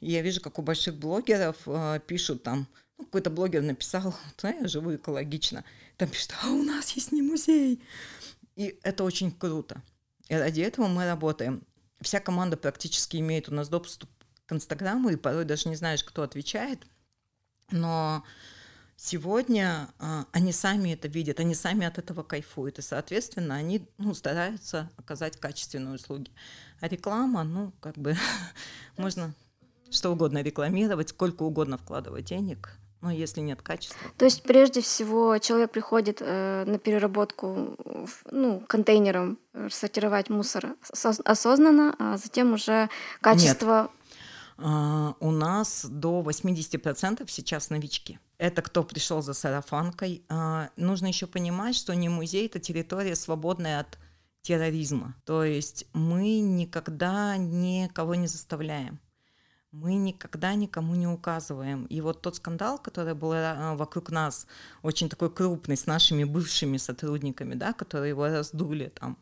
И 0.00 0.10
я 0.10 0.22
вижу, 0.22 0.40
как 0.40 0.58
у 0.58 0.62
больших 0.62 0.96
блогеров 0.96 1.56
э, 1.66 2.00
пишут 2.06 2.42
там, 2.42 2.68
ну, 2.98 3.04
какой-то 3.04 3.30
блогер 3.30 3.62
написал, 3.62 4.14
да, 4.42 4.50
я 4.50 4.68
живу 4.68 4.94
экологично, 4.94 5.64
там 5.96 6.08
пишет, 6.08 6.34
а 6.42 6.50
у 6.50 6.62
нас 6.62 6.92
есть 6.92 7.12
не 7.12 7.22
музей. 7.22 7.82
И 8.56 8.78
это 8.82 9.04
очень 9.04 9.30
круто. 9.30 9.82
И 10.28 10.34
ради 10.34 10.60
этого 10.60 10.88
мы 10.88 11.04
работаем. 11.04 11.62
Вся 12.00 12.20
команда 12.20 12.56
практически 12.56 13.16
имеет 13.16 13.48
у 13.48 13.54
нас 13.54 13.68
доступ 13.68 14.10
к 14.46 14.52
Инстаграму, 14.52 15.10
и 15.10 15.16
порой 15.16 15.44
даже 15.44 15.68
не 15.68 15.76
знаешь, 15.76 16.04
кто 16.04 16.22
отвечает. 16.22 16.84
Но 17.70 18.24
сегодня 18.98 19.88
а, 19.98 20.26
они 20.32 20.52
сами 20.52 20.92
это 20.92 21.08
видят, 21.08 21.40
они 21.40 21.54
сами 21.54 21.86
от 21.86 21.98
этого 21.98 22.22
кайфуют, 22.22 22.78
и, 22.78 22.82
соответственно, 22.82 23.54
они 23.54 23.88
ну, 23.96 24.12
стараются 24.12 24.90
оказать 24.96 25.38
качественные 25.38 25.94
услуги. 25.94 26.30
А 26.80 26.88
реклама, 26.88 27.44
ну, 27.44 27.72
как 27.80 27.96
бы, 27.96 28.16
можно 28.98 29.32
что 29.90 30.10
угодно 30.10 30.42
рекламировать, 30.42 31.10
сколько 31.10 31.44
угодно 31.44 31.78
вкладывать 31.78 32.24
денег, 32.26 32.70
но 33.00 33.10
если 33.12 33.40
нет 33.40 33.62
качества. 33.62 34.10
То 34.18 34.24
есть 34.24 34.42
прежде 34.42 34.80
всего 34.80 35.38
человек 35.38 35.70
приходит 35.70 36.18
э, 36.20 36.64
на 36.66 36.78
переработку 36.78 37.76
ну, 38.30 38.60
контейнером 38.66 39.38
э, 39.54 39.68
сортировать 39.70 40.28
мусор 40.28 40.74
осознанно, 41.24 41.94
а 41.98 42.16
затем 42.18 42.52
уже 42.52 42.90
качество... 43.20 43.82
Нет. 43.82 43.90
Uh, 44.58 45.14
у 45.20 45.30
нас 45.30 45.86
до 45.88 46.20
80% 46.20 47.24
сейчас 47.28 47.70
новички. 47.70 48.18
Это 48.38 48.62
кто 48.62 48.84
пришел 48.84 49.20
за 49.20 49.34
сарафанкой. 49.34 50.22
Uh, 50.28 50.70
нужно 50.76 51.08
еще 51.08 51.26
понимать, 51.26 51.74
что 51.74 51.94
не 51.94 52.08
музей 52.08 52.46
это 52.46 52.60
территория 52.60 53.16
свободная 53.16 53.80
от 53.80 53.98
терроризма. 54.42 55.14
То 55.24 55.44
есть 55.44 55.86
мы 55.92 56.40
никогда 56.40 57.36
никого 57.36 58.14
не 58.14 58.28
заставляем 58.28 59.00
мы 59.70 59.94
никогда 59.94 60.54
никому 60.54 60.94
не 60.94 61.06
указываем. 61.06 61.84
И 61.86 62.00
вот 62.00 62.22
тот 62.22 62.36
скандал, 62.36 62.78
который 62.78 63.14
был 63.14 63.32
э, 63.32 63.76
вокруг 63.76 64.10
нас, 64.10 64.46
очень 64.82 65.08
такой 65.08 65.30
крупный, 65.30 65.76
с 65.76 65.86
нашими 65.86 66.24
бывшими 66.24 66.78
сотрудниками, 66.78 67.54
да, 67.54 67.72
которые 67.72 68.10
его 68.10 68.26
раздули 68.26 68.92
там 68.98 69.18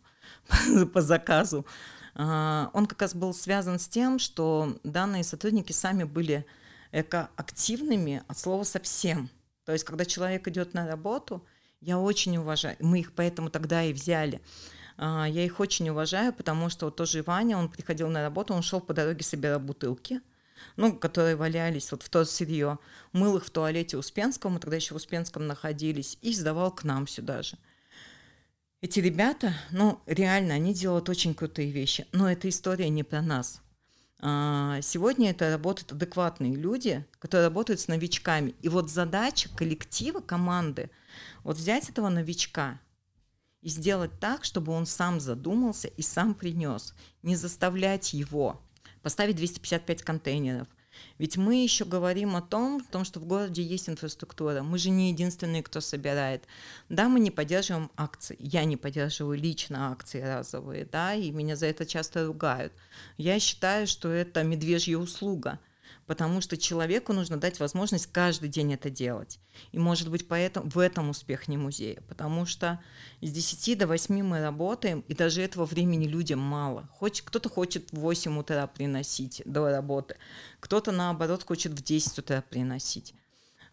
по 0.94 1.02
заказу, 1.02 1.66
а, 2.14 2.70
он 2.72 2.86
как 2.86 3.02
раз 3.02 3.14
был 3.14 3.34
связан 3.34 3.78
с 3.78 3.88
тем, 3.88 4.18
что 4.18 4.78
данные 4.84 5.24
сотрудники 5.24 5.72
сами 5.72 6.04
были 6.04 6.46
экоактивными 6.92 8.22
от 8.28 8.38
слова 8.38 8.64
совсем. 8.64 9.30
То 9.64 9.72
есть, 9.72 9.84
когда 9.84 10.04
человек 10.04 10.46
идет 10.48 10.74
на 10.74 10.86
работу, 10.86 11.44
я 11.80 11.98
очень 11.98 12.36
уважаю, 12.36 12.76
мы 12.80 13.00
их 13.00 13.12
поэтому 13.12 13.50
тогда 13.50 13.82
и 13.82 13.92
взяли. 13.92 14.40
А, 14.96 15.26
я 15.26 15.44
их 15.44 15.60
очень 15.60 15.88
уважаю, 15.90 16.32
потому 16.32 16.68
что 16.68 16.86
вот 16.86 16.96
тоже 16.96 17.22
Ваня, 17.22 17.58
он 17.58 17.68
приходил 17.68 18.08
на 18.08 18.22
работу, 18.22 18.54
он 18.54 18.62
шел 18.62 18.80
по 18.80 18.94
дороге, 18.94 19.24
собирал 19.24 19.60
бутылки– 19.60 20.20
ну, 20.76 20.96
которые 20.96 21.36
валялись 21.36 21.90
вот 21.90 22.02
в 22.02 22.08
то 22.08 22.24
сырье, 22.24 22.78
мыл 23.12 23.36
их 23.36 23.46
в 23.46 23.50
туалете 23.50 23.96
Успенского, 23.96 24.50
мы 24.50 24.60
тогда 24.60 24.76
еще 24.76 24.94
в 24.94 24.96
Успенском 24.96 25.46
находились, 25.46 26.18
и 26.22 26.32
сдавал 26.32 26.72
к 26.72 26.84
нам 26.84 27.06
сюда 27.06 27.42
же. 27.42 27.56
Эти 28.82 29.00
ребята, 29.00 29.54
ну, 29.70 30.00
реально, 30.06 30.54
они 30.54 30.74
делают 30.74 31.08
очень 31.08 31.34
крутые 31.34 31.70
вещи, 31.70 32.06
но 32.12 32.30
эта 32.30 32.48
история 32.48 32.88
не 32.88 33.02
про 33.02 33.22
нас. 33.22 33.60
А, 34.20 34.80
сегодня 34.82 35.30
это 35.30 35.50
работают 35.50 35.92
адекватные 35.92 36.54
люди, 36.54 37.04
которые 37.18 37.48
работают 37.48 37.80
с 37.80 37.88
новичками. 37.88 38.54
И 38.62 38.68
вот 38.68 38.90
задача 38.90 39.48
коллектива, 39.54 40.20
команды, 40.20 40.90
вот 41.44 41.56
взять 41.56 41.88
этого 41.90 42.08
новичка 42.08 42.80
и 43.60 43.68
сделать 43.68 44.18
так, 44.20 44.44
чтобы 44.44 44.72
он 44.72 44.86
сам 44.86 45.20
задумался 45.20 45.88
и 45.88 46.02
сам 46.02 46.34
принес, 46.34 46.94
не 47.22 47.36
заставлять 47.36 48.12
его 48.12 48.60
поставить 49.06 49.36
255 49.36 50.02
контейнеров. 50.02 50.66
Ведь 51.18 51.36
мы 51.36 51.62
еще 51.62 51.84
говорим 51.84 52.36
о 52.36 52.42
том, 52.42 52.82
о 52.88 52.92
том, 52.92 53.04
что 53.04 53.20
в 53.20 53.26
городе 53.26 53.62
есть 53.62 53.88
инфраструктура. 53.88 54.62
Мы 54.62 54.78
же 54.78 54.90
не 54.90 55.10
единственные, 55.10 55.62
кто 55.62 55.80
собирает. 55.80 56.44
Да, 56.88 57.08
мы 57.08 57.20
не 57.20 57.30
поддерживаем 57.30 57.90
акции. 57.96 58.36
Я 58.38 58.64
не 58.64 58.76
поддерживаю 58.76 59.38
лично 59.38 59.90
акции 59.90 60.20
разовые, 60.20 60.84
да, 60.84 61.14
и 61.14 61.30
меня 61.30 61.56
за 61.56 61.66
это 61.66 61.86
часто 61.86 62.26
ругают. 62.26 62.72
Я 63.16 63.38
считаю, 63.40 63.86
что 63.86 64.08
это 64.08 64.42
медвежья 64.42 64.98
услуга– 64.98 65.58
потому 66.06 66.40
что 66.40 66.56
человеку 66.56 67.12
нужно 67.12 67.36
дать 67.36 67.60
возможность 67.60 68.06
каждый 68.06 68.48
день 68.48 68.74
это 68.74 68.90
делать. 68.90 69.40
И, 69.72 69.78
может 69.78 70.10
быть, 70.10 70.28
поэтому 70.28 70.70
в 70.70 70.78
этом 70.78 71.10
успех 71.10 71.48
не 71.48 71.56
музея, 71.56 72.00
потому 72.08 72.46
что 72.46 72.80
с 73.20 73.30
10 73.30 73.78
до 73.78 73.86
8 73.86 74.22
мы 74.22 74.40
работаем, 74.40 75.00
и 75.08 75.14
даже 75.14 75.42
этого 75.42 75.64
времени 75.64 76.06
людям 76.06 76.38
мало. 76.38 76.88
Хоть 76.92 77.22
кто-то 77.22 77.48
хочет 77.48 77.92
в 77.92 77.98
8 77.98 78.38
утра 78.38 78.66
приносить 78.66 79.42
до 79.44 79.70
работы, 79.70 80.16
кто-то, 80.60 80.92
наоборот, 80.92 81.44
хочет 81.44 81.72
в 81.72 81.82
10 81.82 82.18
утра 82.18 82.42
приносить. 82.48 83.14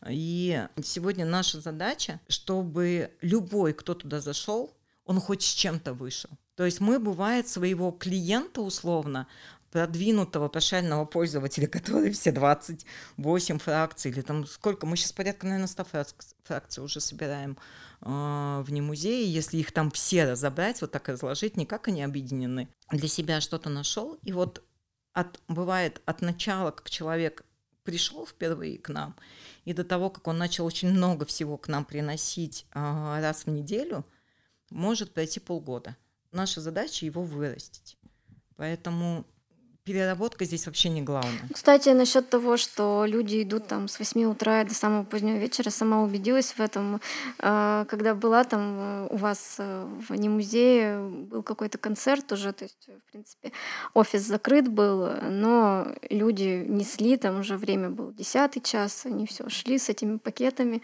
И 0.10 0.68
сегодня 0.84 1.26
наша 1.26 1.62
задача, 1.62 2.20
чтобы 2.28 3.12
любой, 3.22 3.74
кто 3.74 3.94
туда 3.94 4.20
зашел, 4.20 4.76
он 5.06 5.20
хоть 5.20 5.44
с 5.44 5.54
чем-то 5.54 5.94
вышел. 5.94 6.30
То 6.56 6.66
есть 6.66 6.80
мы, 6.80 7.00
бывает, 7.00 7.48
своего 7.48 7.92
клиента 7.92 8.62
условно 8.62 9.28
продвинутого 9.74 10.50
прошального 10.50 11.04
пользователя, 11.04 11.68
который 11.68 12.12
все 12.12 12.32
28 12.32 13.58
фракций, 13.58 14.12
или 14.12 14.22
там 14.22 14.46
сколько, 14.46 14.86
мы 14.86 14.96
сейчас 14.96 15.14
порядка, 15.14 15.48
наверное, 15.48 15.68
100 15.68 15.88
фракций 16.44 16.84
уже 16.84 17.02
собираем 17.02 17.58
э, 18.02 18.06
в 18.06 18.68
музее, 18.70 19.26
если 19.34 19.58
их 19.58 19.72
там 19.72 19.90
все 19.90 20.26
разобрать, 20.26 20.80
вот 20.82 20.92
так 20.92 21.10
разложить, 21.10 21.58
не 21.58 21.66
как 21.66 21.88
они 21.88 22.04
объединены, 22.04 22.70
для 22.92 23.08
себя 23.08 23.42
что-то 23.42 23.72
нашел, 23.72 24.20
и 24.22 24.32
вот 24.32 24.64
от, 25.14 25.42
бывает 25.48 26.04
от 26.06 26.22
начала, 26.22 26.70
как 26.70 26.92
человек 26.92 27.44
пришел 27.84 28.28
впервые 28.28 28.78
к 28.78 28.90
нам, 28.90 29.16
и 29.66 29.74
до 29.74 29.84
того, 29.84 30.12
как 30.12 30.28
он 30.28 30.38
начал 30.38 30.68
очень 30.68 30.92
много 30.92 31.26
всего 31.26 31.58
к 31.58 31.68
нам 31.68 31.84
приносить 31.84 32.68
э, 32.76 32.80
раз 32.80 33.48
в 33.48 33.50
неделю, 33.50 34.06
может 34.70 35.16
пройти 35.16 35.40
полгода. 35.40 35.98
Наша 36.32 36.62
задача 36.62 37.08
его 37.08 37.24
вырастить. 37.24 37.98
Поэтому 38.56 39.26
переработка 39.84 40.46
здесь 40.46 40.66
вообще 40.66 40.90
не 40.90 41.02
главное. 41.02 41.48
Кстати, 41.54 41.90
насчет 41.90 42.30
того, 42.30 42.58
что 42.58 43.06
люди 43.06 43.44
идут 43.44 43.68
там 43.68 43.88
с 43.88 44.00
8 44.00 44.24
утра 44.26 44.64
до 44.64 44.74
самого 44.74 45.04
позднего 45.04 45.38
вечера, 45.38 45.70
сама 45.70 46.04
убедилась 46.04 46.54
в 46.54 46.60
этом, 46.60 47.02
а, 47.40 47.86
когда 47.86 48.16
была 48.16 48.44
там 48.46 48.78
э, 48.80 49.08
у 49.10 49.18
вас 49.18 49.58
э, 49.60 49.86
в 50.08 50.16
не 50.16 50.30
музее, 50.30 51.00
был 51.00 51.44
какой-то 51.44 51.78
концерт 51.78 52.32
уже, 52.32 52.54
то 52.54 52.64
есть, 52.64 52.88
в 52.88 53.12
принципе, 53.12 53.52
офис 53.94 54.22
закрыт 54.22 54.70
был, 54.70 55.10
но 55.30 55.94
люди 56.10 56.66
несли, 56.68 57.18
там 57.18 57.40
уже 57.40 57.58
время 57.58 57.90
было 57.90 58.14
десятый 58.14 58.62
час, 58.62 59.06
они 59.06 59.28
все 59.28 59.50
шли 59.50 59.78
с 59.78 59.90
этими 59.90 60.18
пакетами, 60.18 60.82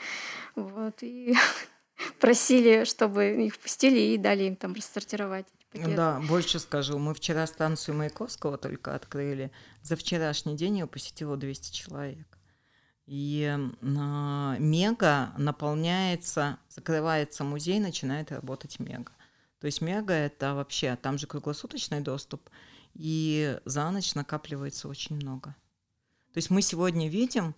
вот, 0.55 1.01
и 1.01 1.35
просили, 2.19 2.83
чтобы 2.83 3.45
их 3.45 3.57
пустили 3.57 3.99
и 3.99 4.17
дали 4.17 4.43
им 4.43 4.55
там 4.57 4.73
рассортировать. 4.73 5.45
Да, 5.73 6.19
больше 6.27 6.59
скажу. 6.59 6.97
Мы 6.97 7.13
вчера 7.13 7.45
станцию 7.45 7.95
Маяковского 7.95 8.57
только 8.57 8.95
открыли. 8.95 9.51
За 9.81 9.95
вчерашний 9.95 10.55
день 10.55 10.79
ее 10.79 10.87
посетило 10.87 11.37
200 11.37 11.71
человек. 11.71 12.27
И 13.05 13.43
э, 13.43 14.55
мега 14.59 15.33
наполняется, 15.37 16.59
закрывается 16.69 17.43
музей, 17.43 17.79
начинает 17.79 18.31
работать 18.31 18.79
мега. 18.79 19.11
То 19.59 19.65
есть 19.65 19.81
мега 19.81 20.13
это 20.13 20.53
вообще, 20.53 20.95
там 20.95 21.17
же 21.17 21.27
круглосуточный 21.27 22.01
доступ, 22.01 22.49
и 22.93 23.59
за 23.65 23.89
ночь 23.91 24.15
накапливается 24.15 24.87
очень 24.87 25.15
много. 25.15 25.55
То 26.33 26.37
есть 26.37 26.49
мы 26.49 26.61
сегодня 26.61 27.09
видим, 27.09 27.55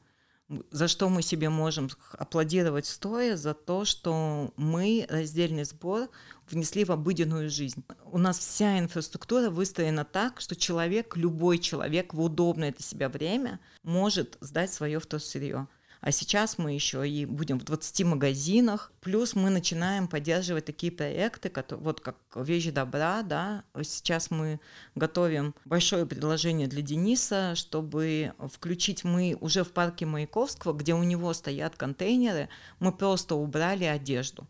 за 0.72 0.88
что 0.88 1.10
мы 1.10 1.22
себе 1.22 1.50
можем 1.50 1.90
аплодировать 2.14 2.86
стоя, 2.86 3.36
за 3.38 3.54
то, 3.54 3.86
что 3.86 4.54
мы 4.58 5.06
раздельный 5.10 5.64
сбор 5.64 6.10
внесли 6.50 6.86
в 6.86 6.92
обыденную 6.92 7.50
жизнь. 7.50 7.84
У 8.06 8.18
нас 8.18 8.40
вся 8.40 8.80
инфраструктура 8.80 9.50
выстроена 9.50 10.06
так, 10.06 10.42
что 10.42 10.56
человек, 10.56 11.16
любой 11.16 11.58
человек 11.58 12.14
в 12.14 12.22
удобное 12.22 12.72
для 12.72 12.86
себя 12.86 13.10
время 13.10 13.60
может 13.84 14.38
сдать 14.42 14.74
свое 14.74 15.00
вторсырье. 15.00 15.68
А 16.02 16.12
сейчас 16.12 16.58
мы 16.58 16.74
еще 16.74 17.08
и 17.08 17.26
будем 17.26 17.60
в 17.60 17.64
20 17.64 18.06
магазинах. 18.06 18.92
Плюс 19.02 19.36
мы 19.36 19.52
начинаем 19.52 20.08
поддерживать 20.08 20.66
такие 20.66 20.92
проекты, 20.92 21.50
которые, 21.50 21.84
вот 21.84 22.02
как 22.02 22.18
«Вещи 22.34 22.72
добра», 22.72 23.22
да. 23.22 23.64
Сейчас 23.84 24.32
мы 24.32 24.60
готовим 24.96 25.54
большое 25.64 26.08
предложение 26.08 26.68
для 26.68 26.82
Дениса, 26.82 27.54
чтобы 27.56 28.34
включить 28.52 29.04
мы 29.04 29.38
уже 29.42 29.64
в 29.64 29.72
парке 29.74 30.08
Маяковского, 30.08 30.74
где 30.74 30.96
у 30.96 31.04
него 31.04 31.32
стоят 31.34 31.76
контейнеры, 31.76 32.50
мы 32.80 32.92
просто 32.92 33.36
убрали 33.36 33.84
одежду. 33.84 34.48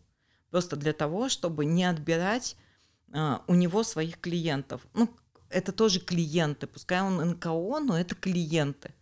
Просто 0.50 0.76
для 0.76 0.94
того, 0.94 1.28
чтобы 1.28 1.66
не 1.66 1.84
отбирать 1.84 2.56
а, 3.12 3.42
у 3.46 3.54
него 3.54 3.82
своих 3.82 4.18
клиентов. 4.20 4.80
Ну, 4.94 5.14
это 5.50 5.72
тоже 5.72 6.00
клиенты, 6.00 6.66
пускай 6.66 7.02
он 7.02 7.16
НКО, 7.32 7.80
но 7.80 8.00
это 8.00 8.14
клиенты 8.14 8.94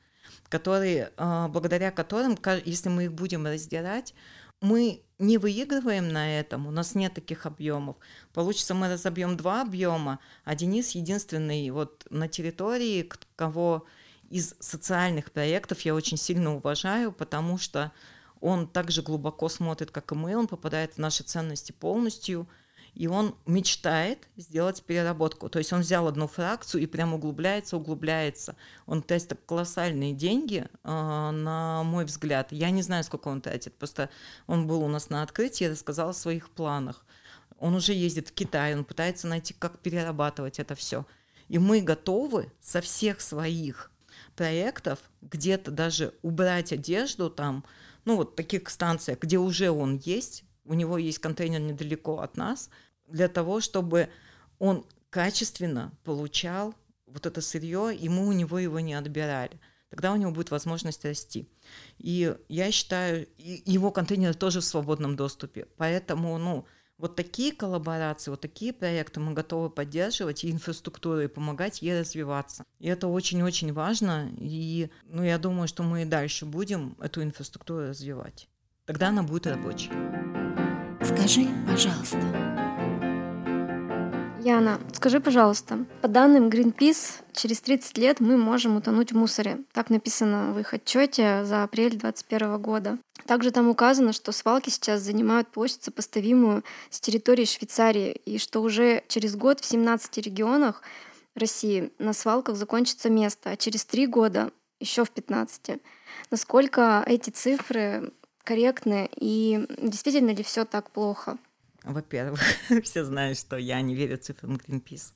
которые, 0.51 1.13
а, 1.17 1.49
благодаря 1.49 1.91
которым, 1.91 2.37
если 2.67 2.91
мы 2.91 3.05
их 3.05 3.13
будем 3.15 3.47
раздирать, 3.47 4.13
мы 4.61 5.01
не 5.19 5.39
выигрываем 5.39 6.13
на 6.13 6.39
этом, 6.39 6.67
у 6.67 6.71
нас 6.71 6.95
нет 6.95 7.15
таких 7.15 7.47
объемов. 7.47 7.97
Получится, 8.35 8.75
мы 8.75 8.93
разобьем 8.93 9.37
два 9.37 9.63
объема, 9.63 10.19
а 10.45 10.55
Денис 10.55 10.91
единственный 10.91 11.71
вот 11.71 12.07
на 12.11 12.29
территории, 12.29 13.11
кого 13.37 13.87
из 14.29 14.55
социальных 14.61 15.33
проектов 15.33 15.81
я 15.83 15.95
очень 15.95 16.19
сильно 16.19 16.55
уважаю, 16.55 17.13
потому 17.13 17.57
что 17.57 17.93
он 18.41 18.67
также 18.67 19.03
глубоко 19.03 19.49
смотрит, 19.49 19.91
как 19.91 20.13
и 20.13 20.15
мы, 20.15 20.37
он 20.37 20.47
попадает 20.47 20.95
в 20.95 20.99
наши 20.99 21.23
ценности 21.23 21.73
полностью, 21.73 22.49
и 22.95 23.07
он 23.07 23.35
мечтает 23.47 24.29
сделать 24.37 24.83
переработку. 24.83 25.49
То 25.49 25.59
есть 25.59 25.73
он 25.73 25.81
взял 25.81 26.07
одну 26.07 26.27
фракцию 26.27 26.83
и 26.83 26.87
прям 26.87 27.15
углубляется, 27.15 27.77
углубляется. 27.77 28.57
Он 28.87 29.03
тратит 29.03 29.39
колоссальные 29.47 30.13
деньги, 30.13 30.67
э, 30.85 31.31
на 31.31 31.83
мой 31.85 32.05
взгляд. 32.05 32.53
Я 32.53 32.71
не 32.71 32.83
знаю, 32.83 33.05
сколько 33.05 33.29
он 33.29 33.41
тратит, 33.41 33.75
просто 33.75 34.11
он 34.47 34.67
был 34.67 34.83
у 34.83 34.89
нас 34.89 35.11
на 35.11 35.23
открытии, 35.23 35.65
рассказал 35.65 36.11
о 36.11 36.15
своих 36.15 36.51
планах. 36.51 37.05
Он 37.59 37.75
уже 37.75 37.93
ездит 37.93 38.29
в 38.29 38.33
Китай, 38.33 38.75
он 38.75 38.85
пытается 38.85 39.27
найти, 39.27 39.55
как 39.55 39.79
перерабатывать 39.79 40.59
это 40.59 40.75
все. 40.75 41.07
И 41.49 41.59
мы 41.59 41.81
готовы 41.81 42.51
со 42.61 42.81
всех 42.81 43.21
своих 43.21 43.91
проектов 44.37 44.99
где-то 45.21 45.71
даже 45.71 46.15
убрать 46.23 46.73
одежду 46.73 47.29
там, 47.29 47.65
ну 48.05 48.17
вот 48.17 48.37
таких 48.37 48.71
станциях, 48.71 49.19
где 49.21 49.39
уже 49.39 49.71
он 49.71 49.97
есть, 49.99 50.45
у 50.65 50.75
него 50.75 50.99
есть 50.99 51.19
контейнер 51.19 51.61
недалеко 51.61 52.21
от 52.21 52.37
нас, 52.37 52.71
для 53.07 53.29
того, 53.29 53.61
чтобы 53.61 54.09
он 54.59 54.85
качественно 55.11 55.93
получал 56.05 56.75
вот 57.07 57.27
это 57.27 57.41
сырье, 57.41 57.95
и 57.95 58.09
мы 58.09 58.27
у 58.27 58.33
него 58.33 58.59
его 58.59 58.81
не 58.81 58.95
отбирали. 58.95 59.59
Тогда 59.91 60.13
у 60.13 60.17
него 60.17 60.31
будет 60.31 60.53
возможность 60.53 61.05
расти. 61.05 61.49
И 61.99 62.37
я 62.49 62.71
считаю, 62.71 63.27
его 63.39 63.91
контейнер 63.91 64.35
тоже 64.35 64.61
в 64.61 64.65
свободном 64.65 65.17
доступе. 65.17 65.67
Поэтому, 65.77 66.39
ну, 66.39 66.65
вот 66.97 67.17
такие 67.17 67.53
коллаборации, 67.53 68.31
вот 68.31 68.41
такие 68.41 68.73
проекты 68.73 69.19
мы 69.19 69.33
готовы 69.33 69.69
поддерживать 69.69 70.45
и 70.45 70.51
инфраструктуру, 70.51 71.23
и 71.23 71.29
помогать 71.29 71.83
ей 71.83 71.99
развиваться. 71.99 72.65
И 72.79 72.87
это 72.87 73.09
очень-очень 73.09 73.73
важно. 73.73 74.31
И 74.39 74.91
ну, 75.07 75.25
я 75.25 75.39
думаю, 75.39 75.67
что 75.67 75.83
мы 75.83 76.03
и 76.03 76.05
дальше 76.05 76.47
будем 76.47 76.97
эту 77.01 77.23
инфраструктуру 77.23 77.89
развивать. 77.89 78.49
Тогда 78.85 79.09
она 79.09 79.23
будет 79.23 79.47
рабочей. 79.47 79.91
Скажи, 81.03 81.49
пожалуйста. 81.67 82.19
Яна, 84.43 84.79
скажи, 84.93 85.21
пожалуйста, 85.21 85.87
по 86.03 86.09
данным 86.09 86.49
Greenpeace, 86.49 87.23
через 87.33 87.61
30 87.61 87.99
лет 87.99 88.21
мы 88.21 88.37
можем 88.37 88.77
утонуть 88.77 89.13
в 89.13 89.17
мусоре. 89.17 89.61
Так 89.73 89.91
написано 89.91 90.53
в 90.53 90.59
их 90.59 90.75
отчете 90.75 91.45
за 91.45 91.63
апрель 91.63 91.97
2021 91.97 92.59
года. 92.61 92.99
Также 93.27 93.51
там 93.51 93.69
указано, 93.69 94.13
что 94.13 94.33
свалки 94.33 94.71
сейчас 94.71 95.01
занимают 95.01 95.49
площадь, 95.49 95.83
сопоставимую 95.85 96.65
с 96.91 97.01
территорией 97.01 97.47
Швейцарии, 97.47 98.13
и 98.25 98.39
что 98.39 98.61
уже 98.61 99.03
через 99.09 99.37
год 99.37 99.61
в 99.61 99.65
17 99.65 100.19
регионах 100.19 100.83
России 101.35 101.93
на 101.99 102.13
свалках 102.13 102.57
закончится 102.57 103.09
место, 103.09 103.51
а 103.51 103.57
через 103.57 103.85
три 103.85 104.07
года 104.07 104.51
еще 104.81 105.05
в 105.05 105.11
15. 105.11 105.81
Насколько 106.31 107.03
эти 107.07 107.31
цифры 107.31 108.13
корректны 108.45 109.09
и 109.17 109.67
действительно 109.79 110.31
ли 110.31 110.43
все 110.43 110.65
так 110.65 110.91
плохо? 110.91 111.39
Во-первых, 111.85 112.41
все 112.83 113.05
знают, 113.05 113.39
что 113.39 113.57
я 113.57 113.81
не 113.81 113.95
верю 113.95 114.19
цифрам 114.19 114.57
Greenpeace. 114.57 115.13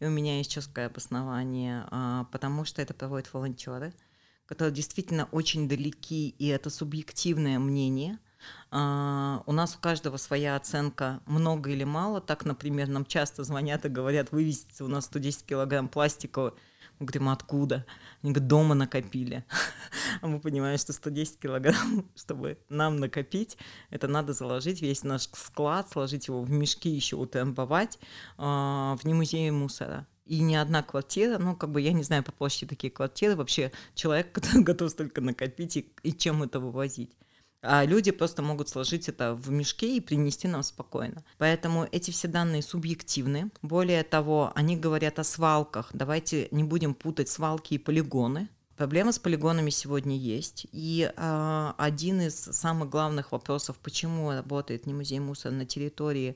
И 0.00 0.04
у 0.04 0.10
меня 0.10 0.38
есть 0.38 0.50
четкое 0.50 0.86
обоснование, 0.86 1.86
а, 1.90 2.24
потому 2.24 2.64
что 2.64 2.82
это 2.82 2.92
проводят 2.92 3.32
волонтеры, 3.32 3.94
которые 4.46 4.74
действительно 4.74 5.28
очень 5.32 5.68
далеки, 5.68 6.28
и 6.38 6.48
это 6.48 6.68
субъективное 6.68 7.58
мнение. 7.58 8.18
А, 8.70 9.42
у 9.46 9.52
нас 9.52 9.76
у 9.76 9.78
каждого 9.78 10.16
своя 10.18 10.56
оценка, 10.56 11.20
много 11.26 11.70
или 11.70 11.84
мало. 11.84 12.20
Так, 12.20 12.44
например, 12.44 12.88
нам 12.88 13.06
часто 13.06 13.44
звонят 13.44 13.84
и 13.86 13.88
говорят, 13.88 14.32
вывезите 14.32 14.84
у 14.84 14.88
нас 14.88 15.06
110 15.06 15.46
килограмм 15.46 15.88
пластика 15.88 16.52
мы 17.02 17.06
говорим, 17.06 17.28
откуда? 17.28 17.84
Они 18.22 18.32
говорят, 18.32 18.48
дома 18.48 18.74
накопили. 18.74 19.44
А 20.20 20.28
мы 20.28 20.40
понимаем, 20.40 20.78
что 20.78 20.92
110 20.92 21.40
килограмм, 21.40 22.06
чтобы 22.16 22.58
нам 22.68 22.96
накопить, 22.96 23.56
это 23.90 24.06
надо 24.06 24.34
заложить 24.34 24.80
весь 24.80 25.02
наш 25.02 25.22
склад, 25.22 25.90
сложить 25.90 26.28
его 26.28 26.42
в 26.42 26.50
мешки, 26.50 26.88
еще 26.88 27.16
утрамбовать 27.16 27.98
э, 28.38 28.42
в 28.42 29.00
немузее 29.04 29.50
мусора. 29.50 30.06
И 30.26 30.40
ни 30.40 30.54
одна 30.54 30.82
квартира, 30.82 31.38
ну, 31.38 31.56
как 31.56 31.70
бы 31.70 31.80
я 31.80 31.92
не 31.92 32.04
знаю 32.04 32.22
по 32.22 32.30
площади 32.30 32.66
такие 32.66 32.92
квартиры, 32.92 33.34
вообще 33.34 33.72
человек, 33.94 34.30
который 34.32 34.62
готов 34.62 34.90
столько 34.90 35.20
накопить 35.20 35.76
и, 35.76 35.92
и 36.02 36.12
чем 36.12 36.42
это 36.42 36.60
вывозить 36.60 37.16
а 37.62 37.84
люди 37.84 38.10
просто 38.10 38.42
могут 38.42 38.68
сложить 38.68 39.08
это 39.08 39.34
в 39.34 39.50
мешке 39.50 39.96
и 39.96 40.00
принести 40.00 40.48
нам 40.48 40.64
спокойно. 40.64 41.24
Поэтому 41.38 41.86
эти 41.92 42.10
все 42.10 42.26
данные 42.26 42.60
субъективны. 42.60 43.50
Более 43.62 44.02
того, 44.02 44.52
они 44.56 44.76
говорят 44.76 45.20
о 45.20 45.24
свалках. 45.24 45.90
Давайте 45.92 46.48
не 46.50 46.64
будем 46.64 46.92
путать 46.92 47.28
свалки 47.28 47.74
и 47.74 47.78
полигоны. 47.78 48.48
Проблема 48.76 49.12
с 49.12 49.20
полигонами 49.20 49.70
сегодня 49.70 50.16
есть. 50.16 50.66
И 50.72 51.08
э, 51.14 51.72
один 51.78 52.22
из 52.22 52.34
самых 52.34 52.90
главных 52.90 53.30
вопросов, 53.30 53.78
почему 53.78 54.32
работает 54.32 54.86
не 54.86 54.92
музей 54.92 55.20
мусора 55.20 55.52
на 55.52 55.64
территории 55.64 56.34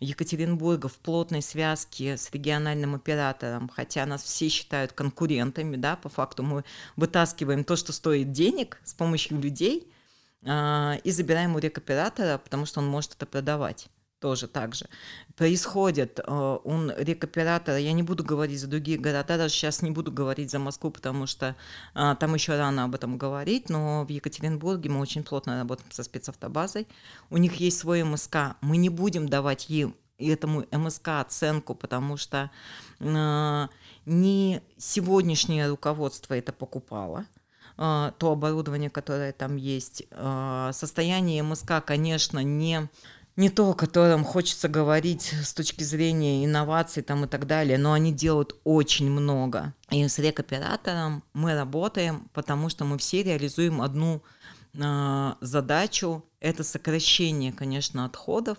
Екатеринбурга 0.00 0.88
в 0.88 0.96
плотной 0.96 1.42
связке 1.42 2.16
с 2.16 2.32
региональным 2.32 2.96
оператором, 2.96 3.68
хотя 3.68 4.06
нас 4.06 4.24
все 4.24 4.48
считают 4.48 4.92
конкурентами, 4.92 5.76
да, 5.76 5.96
по 5.96 6.08
факту 6.08 6.42
мы 6.42 6.64
вытаскиваем 6.96 7.64
то, 7.64 7.76
что 7.76 7.92
стоит 7.92 8.32
денег 8.32 8.80
с 8.82 8.92
помощью 8.92 9.40
людей– 9.40 9.92
и 10.42 11.10
забираем 11.10 11.56
у 11.56 11.58
рекоператора, 11.58 12.38
потому 12.38 12.64
что 12.64 12.80
он 12.80 12.86
может 12.86 13.14
это 13.14 13.26
продавать 13.26 13.88
тоже 14.20 14.48
так 14.48 14.74
же. 14.74 14.86
Происходит, 15.36 16.20
а, 16.24 16.56
он 16.56 16.92
рекоператор, 16.96 17.76
я 17.76 17.92
не 17.92 18.02
буду 18.02 18.24
говорить 18.24 18.60
за 18.60 18.66
другие 18.66 18.98
города, 18.98 19.36
даже 19.36 19.54
сейчас 19.54 19.82
не 19.82 19.90
буду 19.90 20.10
говорить 20.10 20.50
за 20.50 20.58
Москву, 20.58 20.90
потому 20.90 21.26
что 21.26 21.56
а, 21.94 22.14
там 22.16 22.34
еще 22.34 22.56
рано 22.56 22.84
об 22.84 22.94
этом 22.94 23.18
говорить, 23.18 23.68
но 23.70 24.04
в 24.04 24.08
Екатеринбурге 24.08 24.90
мы 24.90 25.00
очень 25.00 25.22
плотно 25.22 25.60
работаем 25.60 25.90
со 25.90 26.02
спецавтобазой, 26.02 26.86
у 27.30 27.36
них 27.36 27.56
есть 27.56 27.78
свой 27.78 28.02
МСК, 28.02 28.56
мы 28.60 28.76
не 28.76 28.88
будем 28.88 29.28
давать 29.28 29.70
им 29.70 29.94
этому 30.18 30.66
МСК 30.72 31.20
оценку, 31.20 31.76
потому 31.76 32.16
что 32.16 32.50
э, 32.98 33.68
не 34.04 34.62
сегодняшнее 34.76 35.68
руководство 35.68 36.34
это 36.34 36.52
покупало, 36.52 37.18
а, 37.20 37.37
то 37.78 38.32
оборудование, 38.32 38.90
которое 38.90 39.32
там 39.32 39.56
есть. 39.56 40.02
А, 40.10 40.72
состояние 40.72 41.42
МСК, 41.44 41.74
конечно, 41.84 42.40
не 42.40 42.88
не 43.36 43.50
то, 43.50 43.70
о 43.70 43.74
котором 43.74 44.24
хочется 44.24 44.68
говорить 44.68 45.32
с 45.44 45.54
точки 45.54 45.84
зрения 45.84 46.44
инноваций 46.44 47.04
там 47.04 47.24
и 47.24 47.28
так 47.28 47.46
далее, 47.46 47.78
но 47.78 47.92
они 47.92 48.12
делают 48.12 48.56
очень 48.64 49.08
много. 49.08 49.74
И 49.90 50.08
с 50.08 50.18
рекоператором 50.18 51.22
мы 51.34 51.54
работаем, 51.54 52.28
потому 52.34 52.68
что 52.68 52.84
мы 52.84 52.98
все 52.98 53.22
реализуем 53.22 53.80
одну 53.80 54.24
э, 54.74 55.34
задачу, 55.40 56.24
это 56.40 56.64
сокращение, 56.64 57.52
конечно, 57.52 58.04
отходов, 58.04 58.58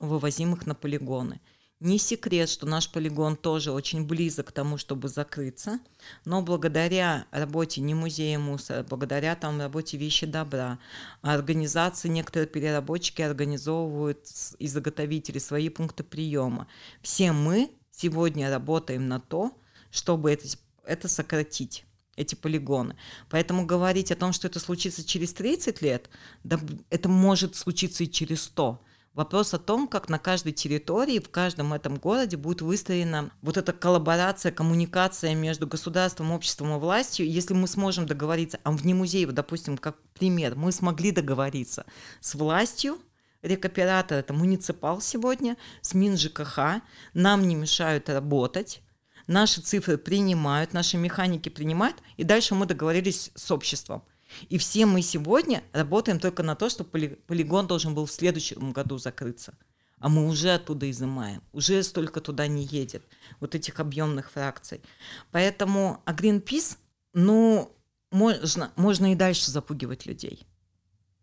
вывозимых 0.00 0.66
на 0.66 0.74
полигоны. 0.74 1.40
Не 1.86 1.98
секрет, 1.98 2.48
что 2.48 2.66
наш 2.66 2.90
полигон 2.90 3.36
тоже 3.36 3.70
очень 3.70 4.04
близок 4.04 4.48
к 4.48 4.52
тому, 4.52 4.76
чтобы 4.76 5.08
закрыться, 5.08 5.78
но 6.24 6.42
благодаря 6.42 7.26
работе 7.30 7.80
не 7.80 7.94
музея 7.94 8.40
мусора, 8.40 8.82
благодаря 8.82 9.36
там 9.36 9.60
работе 9.60 9.96
вещи 9.96 10.26
добра, 10.26 10.80
организации, 11.22 12.08
некоторые 12.08 12.48
переработчики 12.48 13.22
организовывают 13.22 14.18
и 14.58 14.66
заготовители 14.66 15.38
свои 15.38 15.68
пункты 15.68 16.02
приема. 16.02 16.66
Все 17.02 17.30
мы 17.30 17.70
сегодня 17.92 18.50
работаем 18.50 19.06
на 19.06 19.20
то, 19.20 19.56
чтобы 19.92 20.32
это, 20.32 20.48
это 20.84 21.06
сократить 21.06 21.84
эти 22.16 22.34
полигоны. 22.34 22.96
Поэтому 23.30 23.64
говорить 23.64 24.10
о 24.10 24.16
том, 24.16 24.32
что 24.32 24.48
это 24.48 24.58
случится 24.58 25.04
через 25.04 25.32
30 25.34 25.80
лет, 25.82 26.10
да, 26.42 26.58
это 26.90 27.08
может 27.08 27.54
случиться 27.54 28.02
и 28.02 28.10
через 28.10 28.42
100. 28.42 28.82
Вопрос 29.16 29.54
о 29.54 29.58
том, 29.58 29.88
как 29.88 30.10
на 30.10 30.18
каждой 30.18 30.52
территории, 30.52 31.20
в 31.20 31.30
каждом 31.30 31.72
этом 31.72 31.96
городе 31.96 32.36
будет 32.36 32.60
выстроена 32.60 33.30
вот 33.40 33.56
эта 33.56 33.72
коллаборация, 33.72 34.52
коммуникация 34.52 35.34
между 35.34 35.66
государством, 35.66 36.32
обществом 36.32 36.76
и 36.76 36.78
властью. 36.78 37.26
Если 37.26 37.54
мы 37.54 37.66
сможем 37.66 38.04
договориться, 38.04 38.60
а 38.62 38.72
вне 38.72 38.94
музея, 38.94 39.26
допустим, 39.28 39.78
как 39.78 39.96
пример, 40.12 40.54
мы 40.54 40.70
смогли 40.70 41.12
договориться 41.12 41.86
с 42.20 42.34
властью, 42.34 42.98
рекоператор 43.40 44.18
это 44.18 44.34
муниципал 44.34 45.00
сегодня, 45.00 45.56
с 45.80 45.94
МинЖКХ, 45.94 46.82
нам 47.14 47.48
не 47.48 47.54
мешают 47.54 48.10
работать, 48.10 48.82
наши 49.26 49.62
цифры 49.62 49.96
принимают, 49.96 50.74
наши 50.74 50.98
механики 50.98 51.48
принимают, 51.48 51.96
и 52.18 52.22
дальше 52.22 52.54
мы 52.54 52.66
договорились 52.66 53.30
с 53.34 53.50
обществом– 53.50 54.02
и 54.48 54.58
все 54.58 54.86
мы 54.86 55.02
сегодня 55.02 55.62
работаем 55.72 56.18
только 56.20 56.42
на 56.42 56.54
то, 56.54 56.68
что 56.68 56.84
полигон 56.84 57.66
должен 57.66 57.94
был 57.94 58.06
в 58.06 58.12
следующем 58.12 58.72
году 58.72 58.98
закрыться. 58.98 59.54
А 59.98 60.08
мы 60.08 60.28
уже 60.28 60.50
оттуда 60.50 60.90
изымаем, 60.90 61.42
уже 61.52 61.82
столько 61.82 62.20
туда 62.20 62.46
не 62.46 62.64
едет, 62.64 63.02
вот 63.40 63.54
этих 63.54 63.80
объемных 63.80 64.30
фракций. 64.30 64.82
Поэтому, 65.30 66.02
а 66.04 66.12
Greenpeace, 66.12 66.76
ну, 67.14 67.72
можно, 68.10 68.72
можно 68.76 69.12
и 69.12 69.14
дальше 69.14 69.50
запугивать 69.50 70.04
людей. 70.04 70.46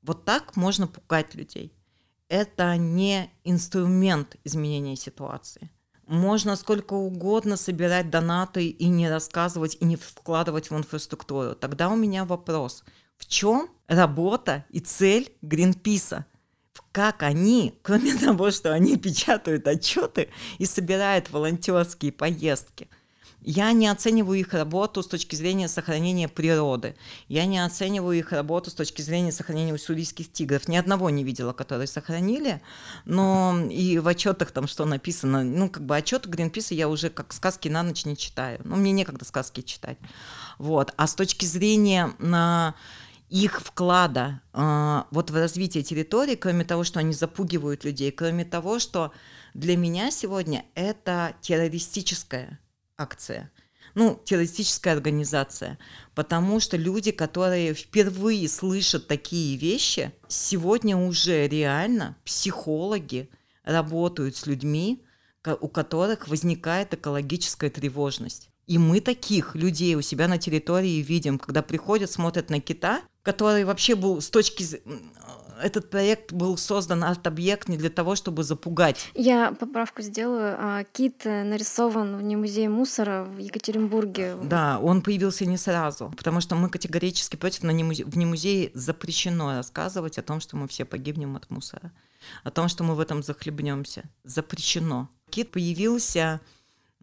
Вот 0.01 0.25
так 0.25 0.55
можно 0.55 0.87
пугать 0.87 1.35
людей. 1.35 1.71
Это 2.29 2.75
не 2.77 3.31
инструмент 3.43 4.37
изменения 4.43 4.95
ситуации. 4.95 5.69
можно 6.07 6.55
сколько 6.55 6.93
угодно 6.93 7.57
собирать 7.57 8.09
донаты 8.09 8.67
и 8.67 8.87
не 8.87 9.09
рассказывать, 9.09 9.77
и 9.79 9.85
не 9.85 9.95
вкладывать 9.95 10.69
в 10.69 10.77
инфраструктуру. 10.77 11.55
Тогда 11.55 11.89
у 11.89 11.95
меня 11.95 12.25
вопрос. 12.25 12.83
В 13.17 13.25
чем 13.25 13.69
работа 13.87 14.65
и 14.69 14.79
цель 14.79 15.31
Гринписа? 15.41 16.25
Как 16.91 17.23
они, 17.23 17.79
кроме 17.81 18.13
того, 18.17 18.51
что 18.51 18.73
они 18.73 18.97
печатают 18.97 19.67
отчеты 19.67 20.29
и 20.57 20.65
собирают 20.65 21.31
волонтерские 21.31 22.11
поездки– 22.11 22.89
я 23.45 23.73
не 23.73 23.87
оцениваю 23.87 24.39
их 24.39 24.53
работу 24.53 25.03
с 25.03 25.07
точки 25.07 25.35
зрения 25.35 25.67
сохранения 25.67 26.29
природы. 26.29 26.95
Я 27.27 27.45
не 27.45 27.63
оцениваю 27.63 28.17
их 28.17 28.31
работу 28.31 28.69
с 28.69 28.73
точки 28.73 29.01
зрения 29.01 29.33
сохранения 29.33 29.73
уссурийских 29.73 30.31
тигров. 30.31 30.69
Ни 30.69 30.77
одного 30.77 31.09
не 31.09 31.25
видела, 31.25 31.51
которые 31.51 31.87
сохранили. 31.87 32.61
Но 33.03 33.67
и 33.69 33.99
в 33.99 34.07
отчетах 34.07 34.51
там 34.51 34.67
что 34.67 34.85
написано, 34.85 35.43
ну, 35.43 35.69
как 35.69 35.85
бы 35.85 35.95
отчеты 35.97 36.29
Гринписа 36.29 36.73
я 36.73 36.87
уже 36.87 37.09
как 37.09 37.33
сказки 37.33 37.67
на 37.67 37.83
ночь 37.83 38.05
не 38.05 38.15
читаю. 38.15 38.61
Ну, 38.63 38.77
мне 38.77 38.93
некогда 38.93 39.25
сказки 39.25 39.59
читать. 39.61 39.97
Вот. 40.57 40.93
А 40.95 41.05
с 41.05 41.13
точки 41.13 41.45
зрения 41.45 42.13
на 42.19 42.75
их 43.33 43.61
вклада 43.61 44.41
э, 44.53 45.03
вот 45.09 45.31
в 45.31 45.35
развитие 45.35 45.83
территории, 45.83 46.35
кроме 46.35 46.63
того, 46.65 46.83
что 46.83 46.99
они 46.99 47.13
запугивают 47.13 47.83
людей, 47.83 48.11
кроме 48.11 48.45
того, 48.45 48.77
что 48.77 49.11
для 49.55 49.75
меня 49.75 50.11
сегодня 50.11 50.65
это 50.75 51.33
террористическое 51.41 52.59
акция. 52.95 53.51
Ну, 53.95 54.21
террористическая 54.23 54.93
организация. 54.93 55.79
Потому 56.13 56.59
что 56.59 56.77
люди, 56.77 57.09
которые 57.11 57.73
впервые 57.73 58.47
слышат 58.47 59.07
такие 59.07 59.57
вещи, 59.57 60.13
сегодня 60.27 60.95
уже 60.95 61.47
реально 61.47 62.15
психологи 62.25 63.31
работают 63.63 64.35
с 64.35 64.45
людьми, 64.45 65.03
у 65.59 65.67
которых 65.69 66.27
возникает 66.27 66.93
экологическая 66.93 67.71
тревожность. 67.71 68.51
И 68.67 68.77
мы 68.77 69.01
таких 69.01 69.55
людей 69.55 69.95
у 69.95 70.01
себя 70.01 70.27
на 70.27 70.37
территории 70.37 71.01
видим, 71.01 71.39
когда 71.39 71.63
приходят, 71.63 72.11
смотрят 72.11 72.51
на 72.51 72.61
кита, 72.61 73.01
который 73.23 73.63
вообще 73.63 73.95
был 73.95 74.21
с 74.21 74.29
точки 74.29 74.63
этот 75.61 75.89
проект 75.89 76.33
был 76.33 76.57
создан 76.57 77.03
арт-объект 77.03 77.69
не 77.69 77.77
для 77.77 77.89
того, 77.89 78.15
чтобы 78.15 78.43
запугать. 78.43 79.09
Я 79.13 79.51
поправку 79.53 80.01
сделаю. 80.01 80.55
А, 80.59 80.83
кит 80.83 81.25
э, 81.25 81.43
нарисован 81.43 82.17
в 82.17 82.23
музее 82.37 82.69
мусора 82.69 83.23
в 83.23 83.37
Екатеринбурге. 83.37 84.35
Да, 84.43 84.79
он 84.79 85.01
появился 85.01 85.45
не 85.45 85.57
сразу, 85.57 86.11
потому 86.17 86.41
что 86.41 86.55
мы 86.55 86.69
категорически 86.69 87.35
против, 87.35 87.63
на 87.63 87.71
немузе... 87.71 88.03
в 88.03 88.17
немузее 88.17 88.71
запрещено 88.73 89.53
рассказывать 89.53 90.17
о 90.17 90.23
том, 90.23 90.39
что 90.39 90.57
мы 90.57 90.67
все 90.67 90.85
погибнем 90.85 91.35
от 91.35 91.49
мусора, 91.49 91.91
о 92.43 92.51
том, 92.51 92.67
что 92.67 92.83
мы 92.83 92.95
в 92.95 92.99
этом 92.99 93.23
захлебнемся. 93.23 94.03
Запрещено. 94.23 95.09
Кит 95.29 95.51
появился 95.51 96.41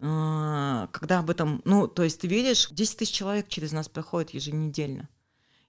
а, 0.03 0.89
когда 0.93 1.19
об 1.19 1.31
этом, 1.31 1.61
ну, 1.65 1.87
то 1.87 2.03
есть 2.03 2.21
ты 2.21 2.27
видишь, 2.27 2.69
10 2.71 2.97
тысяч 2.99 3.13
человек 3.13 3.49
через 3.49 3.73
нас 3.73 3.89
проходит 3.89 4.31
еженедельно. 4.31 5.09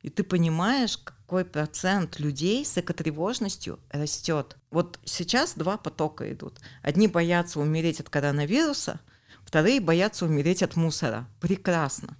И 0.01 0.09
ты 0.09 0.23
понимаешь, 0.23 0.97
какой 0.97 1.45
процент 1.45 2.19
людей 2.19 2.65
с 2.65 2.77
экотревожностью 2.77 3.79
растет. 3.89 4.57
Вот 4.71 4.99
сейчас 5.05 5.53
два 5.53 5.77
потока 5.77 6.31
идут. 6.31 6.59
Одни 6.81 7.07
боятся 7.07 7.59
умереть 7.59 7.99
от 7.99 8.09
коронавируса, 8.09 8.99
вторые 9.43 9.79
боятся 9.79 10.25
умереть 10.25 10.63
от 10.63 10.75
мусора. 10.75 11.27
Прекрасно. 11.39 12.17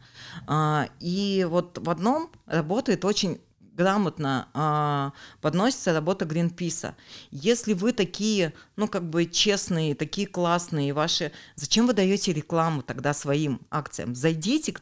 А, 0.48 0.88
и 1.00 1.46
вот 1.50 1.78
в 1.78 1.90
одном 1.90 2.32
работает 2.46 3.04
очень 3.04 3.42
грамотно 3.72 4.50
а, 4.54 5.14
подносится 5.42 5.94
работа 5.94 6.26
Гринписа. 6.26 6.96
Если 7.32 7.74
вы 7.74 7.94
такие, 7.94 8.54
ну, 8.76 8.88
как 8.88 9.10
бы 9.10 9.26
честные, 9.26 9.96
такие 9.96 10.28
классные, 10.28 10.94
ваши... 10.94 11.32
Зачем 11.56 11.88
вы 11.88 11.94
даете 11.94 12.34
рекламу 12.34 12.82
тогда 12.82 13.14
своим 13.14 13.62
акциям? 13.70 14.16
Зайдите, 14.16 14.74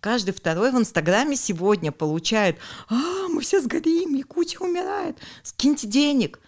каждый 0.00 0.32
второй 0.32 0.72
в 0.72 0.78
Инстаграме 0.78 1.36
сегодня 1.36 1.92
получает, 1.92 2.58
а, 2.88 3.28
мы 3.28 3.40
все 3.42 3.60
сгорим, 3.60 4.14
Якутия 4.14 4.60
умирает, 4.60 5.18
скиньте 5.42 5.86
денег. 5.86 6.40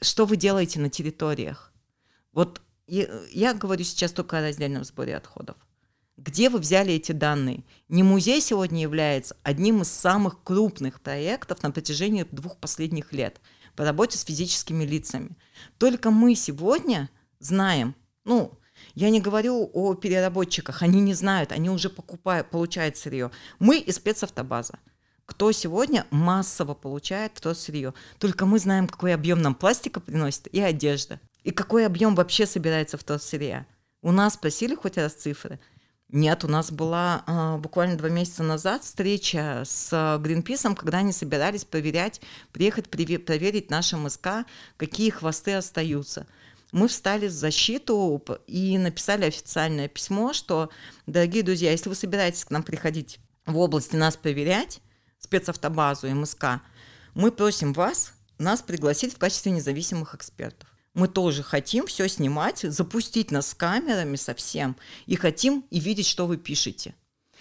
Что 0.00 0.26
вы 0.26 0.36
делаете 0.36 0.78
на 0.80 0.90
территориях? 0.90 1.72
Вот 2.32 2.60
я, 2.86 3.08
я 3.30 3.54
говорю 3.54 3.84
сейчас 3.84 4.12
только 4.12 4.38
о 4.38 4.42
раздельном 4.42 4.84
сборе 4.84 5.16
отходов. 5.16 5.56
Где 6.16 6.48
вы 6.48 6.60
взяли 6.60 6.94
эти 6.94 7.12
данные? 7.12 7.62
Не 7.88 8.02
музей 8.02 8.40
сегодня 8.40 8.80
является 8.80 9.36
одним 9.42 9.82
из 9.82 9.90
самых 9.90 10.42
крупных 10.42 11.02
проектов 11.02 11.62
на 11.62 11.70
протяжении 11.70 12.24
двух 12.30 12.56
последних 12.56 13.12
лет 13.12 13.38
по 13.74 13.84
работе 13.84 14.16
с 14.16 14.24
физическими 14.24 14.84
лицами. 14.84 15.36
Только 15.76 16.10
мы 16.10 16.34
сегодня 16.34 17.10
знаем, 17.38 17.94
ну, 18.24 18.58
я 18.94 19.10
не 19.10 19.20
говорю 19.20 19.70
о 19.74 19.94
переработчиках, 19.94 20.82
они 20.82 21.02
не 21.02 21.12
знают, 21.12 21.52
они 21.52 21.68
уже 21.68 21.90
покупают, 21.90 22.48
получают 22.48 22.96
сырье. 22.96 23.30
Мы 23.58 23.78
и 23.78 23.92
спецавтобаза. 23.92 24.78
Кто 25.26 25.52
сегодня 25.52 26.06
массово 26.10 26.72
получает 26.72 27.34
то 27.34 27.52
сырье? 27.52 27.92
Только 28.18 28.46
мы 28.46 28.58
знаем, 28.58 28.88
какой 28.88 29.12
объем 29.12 29.42
нам 29.42 29.54
пластика 29.54 30.00
приносит 30.00 30.46
и 30.46 30.60
одежда. 30.60 31.20
И 31.42 31.50
какой 31.50 31.84
объем 31.84 32.14
вообще 32.14 32.46
собирается 32.46 32.96
в 32.96 33.04
то 33.04 33.18
сырье. 33.18 33.66
У 34.02 34.12
нас 34.12 34.34
спросили 34.34 34.74
хоть 34.74 34.96
раз 34.96 35.12
цифры– 35.12 35.60
нет, 36.08 36.44
у 36.44 36.48
нас 36.48 36.70
была 36.70 37.24
э, 37.26 37.56
буквально 37.58 37.96
два 37.96 38.08
месяца 38.08 38.44
назад 38.44 38.84
встреча 38.84 39.62
с 39.66 40.18
Гринписом, 40.20 40.76
когда 40.76 40.98
они 40.98 41.10
собирались 41.10 41.64
проверять, 41.64 42.20
приехать 42.52 42.88
проверить 42.88 43.70
наши 43.70 43.96
МСК, 43.96 44.46
какие 44.76 45.10
хвосты 45.10 45.54
остаются. 45.54 46.26
Мы 46.70 46.86
встали 46.86 47.26
в 47.26 47.32
защиту 47.32 48.22
и 48.46 48.78
написали 48.78 49.24
официальное 49.24 49.88
письмо, 49.88 50.32
что, 50.32 50.70
дорогие 51.06 51.42
друзья, 51.42 51.72
если 51.72 51.88
вы 51.88 51.96
собираетесь 51.96 52.44
к 52.44 52.50
нам 52.50 52.62
приходить 52.62 53.18
в 53.44 53.58
области 53.58 53.96
нас 53.96 54.16
проверять, 54.16 54.80
спецавтобазу 55.18 56.08
МСК, 56.08 56.60
мы 57.14 57.32
просим 57.32 57.72
вас 57.72 58.12
нас 58.38 58.62
пригласить 58.62 59.14
в 59.14 59.18
качестве 59.18 59.50
независимых 59.50 60.14
экспертов 60.14 60.68
мы 60.96 61.08
тоже 61.08 61.42
хотим 61.42 61.86
все 61.86 62.08
снимать, 62.08 62.60
запустить 62.60 63.30
нас 63.30 63.48
с 63.48 63.54
камерами 63.54 64.16
совсем, 64.16 64.76
и 65.04 65.14
хотим 65.14 65.64
и 65.70 65.78
видеть, 65.78 66.06
что 66.06 66.26
вы 66.26 66.38
пишете, 66.38 66.94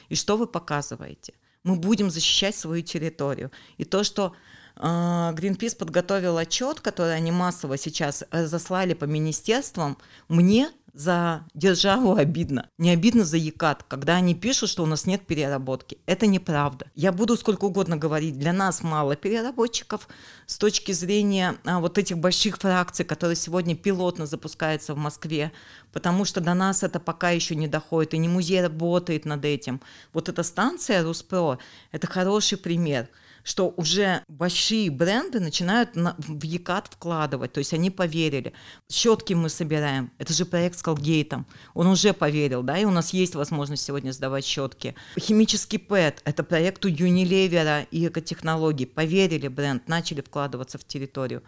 и 0.09 0.15
что 0.15 0.35
вы 0.35 0.45
показываете. 0.45 1.33
Мы 1.63 1.77
будем 1.77 2.11
защищать 2.11 2.55
свою 2.55 2.83
территорию. 2.83 3.51
И 3.77 3.85
то, 3.85 4.03
что 4.03 4.35
а, 4.75 5.33
Greenpeace 5.33 5.77
подготовил 5.77 6.37
отчет, 6.37 6.81
который 6.81 7.15
они 7.15 7.31
массово 7.31 7.77
сейчас 7.77 8.25
разослали 8.29 8.93
по 8.93 9.05
министерствам, 9.05 9.97
мне 10.27 10.69
за 10.95 11.45
державу 11.53 12.15
обидно. 12.15 12.69
Не 12.77 12.91
обидно 12.91 13.25
за 13.25 13.35
Екат, 13.35 13.83
когда 13.83 14.15
они 14.15 14.33
пишут, 14.33 14.69
что 14.69 14.83
у 14.83 14.85
нас 14.85 15.05
нет 15.05 15.27
переработки. 15.27 15.97
Это 16.05 16.25
неправда. 16.25 16.87
Я 16.95 17.11
буду 17.11 17.35
сколько 17.35 17.65
угодно 17.65 17.97
говорить, 17.97 18.39
для 18.39 18.53
нас 18.53 18.81
мало 18.81 19.17
переработчиков 19.17 20.07
с 20.45 20.57
точки 20.57 20.93
зрения 20.93 21.55
а, 21.65 21.81
вот 21.81 21.97
этих 21.97 22.17
больших 22.17 22.57
фракций, 22.57 23.03
которые 23.03 23.35
сегодня 23.35 23.75
пилотно 23.75 24.25
запускаются 24.25 24.93
в 24.93 24.97
Москве, 24.97 25.51
потому 25.91 26.23
что 26.23 26.39
до 26.39 26.53
нас 26.53 26.81
это 26.81 27.01
пока 27.01 27.31
еще 27.31 27.55
не 27.55 27.67
доходит, 27.67 28.13
и 28.13 28.17
не 28.17 28.29
музей 28.29 28.61
работает 28.61 29.25
над 29.25 29.43
этим. 29.43 29.81
Вот 30.13 30.29
эта 30.29 30.43
станция 30.43 31.03
Руспро– 31.03 31.59
это 31.91 32.07
хороший 32.07 32.57
пример– 32.57 33.09
что 33.45 33.73
уже 33.77 34.23
большие 34.27 34.89
бренды 34.89 35.39
начинают 35.39 35.95
на, 35.95 36.15
в 36.17 36.43
Екат 36.43 36.87
вкладывать, 36.87 37.53
то 37.53 37.59
есть 37.59 37.73
они 37.73 37.91
поверили. 37.91 38.53
Щетки 38.91 39.33
мы 39.33 39.49
собираем, 39.49 40.11
это 40.17 40.33
же 40.33 40.45
проект 40.45 40.79
с 40.79 40.81
Колгейтом, 40.81 41.45
он 41.75 41.87
уже 41.87 42.13
поверил, 42.13 42.63
да, 42.63 42.77
и 42.77 42.85
у 42.85 42.91
нас 42.91 43.13
есть 43.13 43.35
возможность 43.35 43.83
сегодня 43.83 44.11
сдавать 44.11 44.45
щетки. 44.45 44.95
Химический 45.17 45.77
ПЭТ, 45.77 46.21
это 46.25 46.43
проект 46.43 46.83
у 46.85 46.89
Unilever 46.89 47.87
и 47.91 48.07
экотехнологий, 48.07 48.87
поверили 48.87 49.47
бренд, 49.47 49.87
начали 49.87 50.21
вкладываться 50.21 50.79
в 50.79 50.83
территорию. 50.85 51.43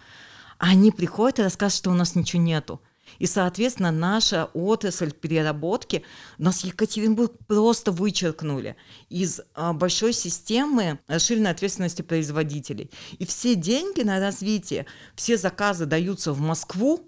А 0.59 0.69
они 0.69 0.91
приходят 0.91 1.39
и 1.39 1.43
рассказывают, 1.43 1.77
что 1.77 1.91
у 1.91 1.95
нас 1.95 2.15
ничего 2.15 2.41
нету. 2.41 2.79
И, 3.19 3.25
соответственно, 3.25 3.91
наша 3.91 4.49
отрасль 4.53 5.11
переработки, 5.11 6.03
нас 6.37 6.63
Екатеринбург 6.63 7.33
просто 7.47 7.91
вычеркнули 7.91 8.75
из 9.09 9.41
а, 9.53 9.73
большой 9.73 10.13
системы 10.13 10.99
расширенной 11.07 11.51
ответственности 11.51 12.01
производителей. 12.01 12.91
И 13.19 13.25
все 13.25 13.55
деньги 13.55 14.01
на 14.01 14.19
развитие, 14.19 14.85
все 15.15 15.37
заказы 15.37 15.85
даются 15.85 16.33
в 16.33 16.39
Москву, 16.39 17.07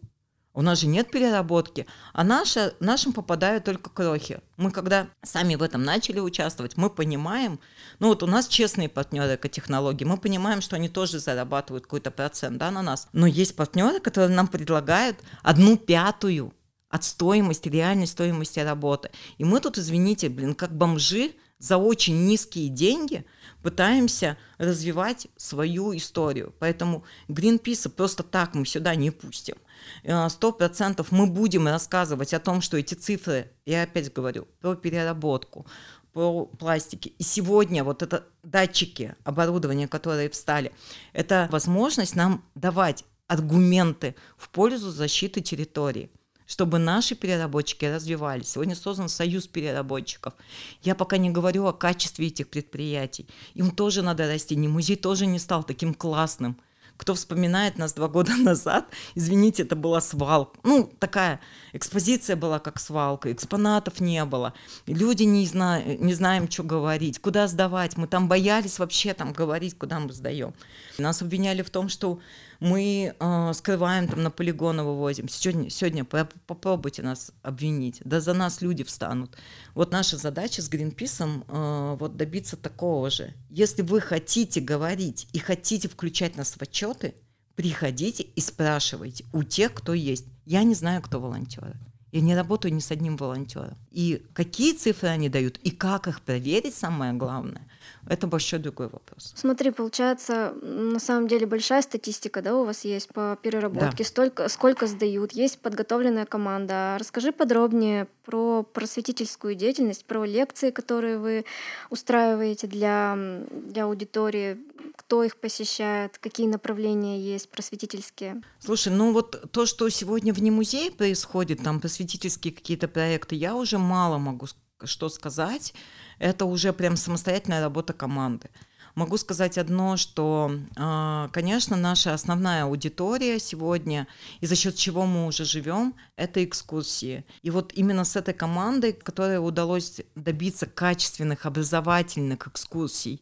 у 0.59 0.61
нас 0.61 0.81
же 0.81 0.87
нет 0.87 1.09
переработки, 1.09 1.87
а 2.11 2.25
наши, 2.25 2.73
нашим 2.81 3.13
попадают 3.13 3.63
только 3.63 3.89
крохи. 3.89 4.41
Мы 4.57 4.71
когда 4.71 5.07
сами 5.23 5.55
в 5.55 5.63
этом 5.63 5.83
начали 5.83 6.19
участвовать, 6.19 6.75
мы 6.75 6.89
понимаем, 6.89 7.61
ну 7.99 8.09
вот 8.09 8.23
у 8.23 8.27
нас 8.27 8.45
честные 8.45 8.89
партнеры 8.89 9.35
экотехнологии, 9.35 10.03
мы 10.03 10.17
понимаем, 10.17 10.59
что 10.59 10.75
они 10.75 10.89
тоже 10.89 11.19
зарабатывают 11.19 11.85
какой-то 11.85 12.11
процент 12.11 12.57
да, 12.57 12.71
на 12.71 12.81
нас. 12.81 13.07
Но 13.13 13.25
есть 13.25 13.55
партнеры, 13.55 14.01
которые 14.01 14.35
нам 14.35 14.49
предлагают 14.49 15.19
одну 15.43 15.77
пятую 15.77 16.53
от 16.89 17.05
стоимости, 17.05 17.69
реальной 17.69 18.07
стоимости 18.07 18.59
работы. 18.59 19.11
И 19.37 19.45
мы 19.45 19.61
тут, 19.61 19.77
извините, 19.77 20.27
блин, 20.27 20.55
как 20.55 20.75
бомжи, 20.75 21.35
за 21.59 21.77
очень 21.77 22.25
низкие 22.25 22.69
деньги 22.69 23.25
пытаемся 23.61 24.37
развивать 24.57 25.27
свою 25.37 25.95
историю. 25.95 26.53
Поэтому 26.59 27.03
Гринписа 27.27 27.89
просто 27.89 28.23
так 28.23 28.55
мы 28.55 28.65
сюда 28.65 28.95
не 28.95 29.11
пустим. 29.11 29.55
Э, 30.03 30.29
сто 30.29 30.51
процентов 30.51 31.11
мы 31.11 31.27
будем 31.27 31.67
рассказывать 31.67 32.33
о 32.33 32.39
том, 32.39 32.61
что 32.61 32.77
эти 32.77 32.93
цифры, 32.93 33.51
я 33.65 33.83
опять 33.83 34.13
говорю, 34.13 34.47
про 34.59 34.75
переработку, 34.75 35.65
про 36.13 36.45
пластики. 36.45 37.09
И 37.17 37.23
сегодня 37.23 37.83
вот 37.83 38.01
это 38.01 38.25
датчики, 38.43 39.15
оборудование, 39.23 39.87
которые 39.87 40.29
встали, 40.29 40.71
это 41.13 41.47
возможность 41.51 42.15
нам 42.15 42.43
давать 42.55 43.05
аргументы 43.27 44.15
в 44.37 44.49
пользу 44.49 44.91
защиты 44.91 45.41
территории 45.41 46.11
чтобы 46.45 46.79
наши 46.79 47.13
переработчики 47.13 47.85
развивались. 47.85 48.49
Сегодня 48.49 48.75
создан 48.75 49.07
союз 49.07 49.45
переработчиков. 49.45 50.33
Я 50.81 50.95
пока 50.95 51.17
не 51.17 51.29
говорю 51.29 51.67
о 51.67 51.73
качестве 51.73 52.25
этих 52.25 52.49
предприятий. 52.49 53.27
Им 53.53 53.69
тоже 53.69 54.01
надо 54.01 54.25
расти. 54.25 54.55
Не 54.55 54.67
музей 54.67 54.95
тоже 54.95 55.27
не 55.27 55.37
стал 55.37 55.63
таким 55.63 55.93
классным– 55.93 56.57
кто 56.99 57.15
вспоминает 57.15 57.77
нас 57.77 57.93
два 57.93 58.09
года 58.09 58.35
назад, 58.37 58.85
извините, 59.15 59.63
это 59.63 59.75
была 59.77 60.01
свалка. 60.01 60.59
Ну, 60.63 60.91
такая 60.99 61.39
экспозиция 61.71 62.35
была 62.35 62.59
как 62.59 62.77
свалка, 62.79 63.31
экспонатов 63.31 64.01
не 64.01 64.23
было. 64.25 64.53
Люди 64.85 65.23
не, 65.23 65.45
зна 65.45 65.81
не 65.81 66.13
знаем, 66.13 66.51
что 66.51 66.63
говорить, 66.63 67.19
куда 67.19 67.47
сдавать. 67.47 67.95
Мы 67.95 68.07
там 68.07 68.27
боялись 68.27 68.79
вообще 68.79 69.13
там 69.13 69.31
говорить, 69.31 69.77
куда 69.77 69.99
мы 69.99 70.11
сдаем. 70.11 70.53
Нас 70.97 71.21
обвиняли 71.21 71.61
в 71.61 71.69
том, 71.69 71.87
что 71.87 72.19
мы 72.59 73.15
э, 73.17 73.53
скрываем, 73.53 74.07
там 74.07 74.23
на 74.23 74.31
полигоны 74.31 74.83
вывозим. 74.83 75.29
Сегодня, 75.29 75.69
сегодня 75.69 76.03
попробуйте 76.03 77.01
нас 77.01 77.31
обвинить, 77.41 78.01
да 78.03 78.19
за 78.19 78.33
нас 78.33 78.61
люди 78.61 78.83
встанут. 78.83 79.37
Вот 79.75 79.91
наша 79.91 80.17
задача 80.17 80.61
с 80.61 80.67
Гринписом 80.67 81.45
э, 81.47 81.95
вот 81.99 82.17
добиться 82.17 82.57
такого 82.57 83.09
же. 83.09 83.33
Если 83.49 83.81
вы 83.81 84.01
хотите 84.01 84.59
говорить 84.59 85.27
и 85.31 85.39
хотите 85.39 85.87
включать 85.87 86.35
нас 86.35 86.53
в 86.53 86.61
отчеты, 86.61 87.15
приходите 87.55 88.23
и 88.23 88.41
спрашивайте 88.41 89.25
у 89.33 89.43
тех, 89.43 89.73
кто 89.73 89.93
есть. 89.93 90.25
Я 90.45 90.63
не 90.63 90.75
знаю, 90.75 91.01
кто 91.01 91.19
волонтеры. 91.19 91.77
Я 92.11 92.21
не 92.21 92.35
работаю 92.35 92.73
ни 92.73 92.79
с 92.79 92.91
одним 92.91 93.17
волонтером. 93.17 93.77
И 93.91 94.25
какие 94.33 94.73
цифры 94.73 95.09
они 95.09 95.29
дают, 95.29 95.57
и 95.59 95.69
как 95.69 96.07
их 96.07 96.21
проверить, 96.21 96.75
самое 96.75 97.13
главное– 97.13 97.67
это 98.09 98.27
большой 98.27 98.59
другой 98.59 98.89
вопрос. 98.89 99.33
Смотри, 99.35 99.71
получается, 99.71 100.53
на 100.61 100.99
самом 100.99 101.27
деле 101.27 101.45
большая 101.45 101.81
статистика, 101.81 102.41
да, 102.41 102.55
у 102.55 102.65
вас 102.65 102.83
есть 102.83 103.09
по 103.09 103.37
переработке, 103.41 104.03
да. 104.03 104.03
столько, 104.03 104.49
сколько 104.49 104.87
сдают, 104.87 105.31
есть 105.31 105.59
подготовленная 105.59 106.25
команда. 106.25 106.97
Расскажи 106.99 107.31
подробнее 107.31 108.07
про 108.25 108.63
просветительскую 108.63 109.55
деятельность, 109.55 110.05
про 110.05 110.25
лекции, 110.25 110.71
которые 110.71 111.17
вы 111.17 111.45
устраиваете 111.89 112.67
для, 112.67 113.15
для 113.51 113.85
аудитории, 113.85 114.57
кто 114.95 115.23
их 115.23 115.37
посещает, 115.37 116.17
какие 116.17 116.47
направления 116.47 117.19
есть 117.19 117.49
просветительские. 117.49 118.41
Слушай, 118.59 118.91
ну 118.91 119.13
вот 119.13 119.51
то, 119.51 119.65
что 119.65 119.87
сегодня 119.89 120.33
вне 120.33 120.51
музея 120.51 120.91
происходит, 120.91 121.63
там 121.63 121.79
просветительские 121.79 122.53
какие-то 122.53 122.87
проекты, 122.87 123.35
я 123.35 123.55
уже 123.55 123.77
мало 123.77 124.17
могу 124.17 124.47
что 124.85 125.09
сказать 125.09 125.73
это 126.19 126.45
уже 126.45 126.73
прям 126.73 126.95
самостоятельная 126.97 127.61
работа 127.61 127.93
команды. 127.93 128.49
Могу 128.95 129.17
сказать 129.17 129.57
одно, 129.57 129.97
что, 129.97 130.51
а, 130.75 131.29
конечно, 131.31 131.77
наша 131.77 132.13
основная 132.13 132.65
аудитория 132.65 133.39
сегодня, 133.39 134.07
и 134.41 134.45
за 134.45 134.55
счет 134.55 134.75
чего 134.75 135.05
мы 135.05 135.25
уже 135.27 135.45
живем, 135.45 135.93
это 136.15 136.43
экскурсии. 136.43 137.23
И 137.41 137.49
вот 137.49 137.71
именно 137.73 138.03
с 138.03 138.15
этой 138.15 138.33
командой, 138.33 138.93
которой 138.93 139.37
удалось 139.37 140.01
добиться 140.15 140.65
качественных 140.65 141.45
образовательных 141.45 142.47
экскурсий, 142.47 143.21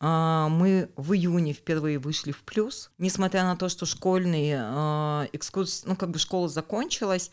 а, 0.00 0.48
мы 0.48 0.90
в 0.96 1.12
июне 1.12 1.52
впервые 1.52 1.98
вышли 1.98 2.32
в 2.32 2.42
плюс, 2.42 2.90
несмотря 2.98 3.44
на 3.44 3.56
то, 3.56 3.68
что 3.68 3.86
школьные 3.86 4.58
а, 4.60 5.28
экскурсии, 5.32 5.86
ну 5.86 5.96
как 5.96 6.10
бы 6.10 6.18
школа 6.18 6.48
закончилась, 6.48 7.30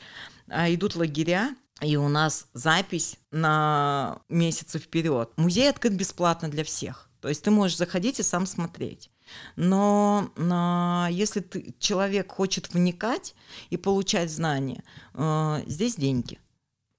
идут 0.47 0.95
лагеря, 0.95 1.55
и 1.81 1.95
у 1.97 2.07
нас 2.07 2.47
запись 2.53 3.17
на 3.31 4.19
месяцы 4.29 4.79
вперед. 4.79 5.31
Музей 5.35 5.69
открыт 5.69 5.93
бесплатно 5.93 6.47
для 6.47 6.63
всех. 6.63 7.09
То 7.21 7.29
есть 7.29 7.43
ты 7.43 7.51
можешь 7.51 7.77
заходить 7.77 8.19
и 8.19 8.23
сам 8.23 8.45
смотреть. 8.45 9.09
Но 9.55 10.31
а, 10.37 11.07
если 11.11 11.39
ты, 11.39 11.73
человек 11.79 12.31
хочет 12.31 12.73
вникать 12.73 13.35
и 13.69 13.77
получать 13.77 14.31
знания, 14.31 14.83
а, 15.13 15.61
здесь 15.67 15.95
деньги. 15.95 16.39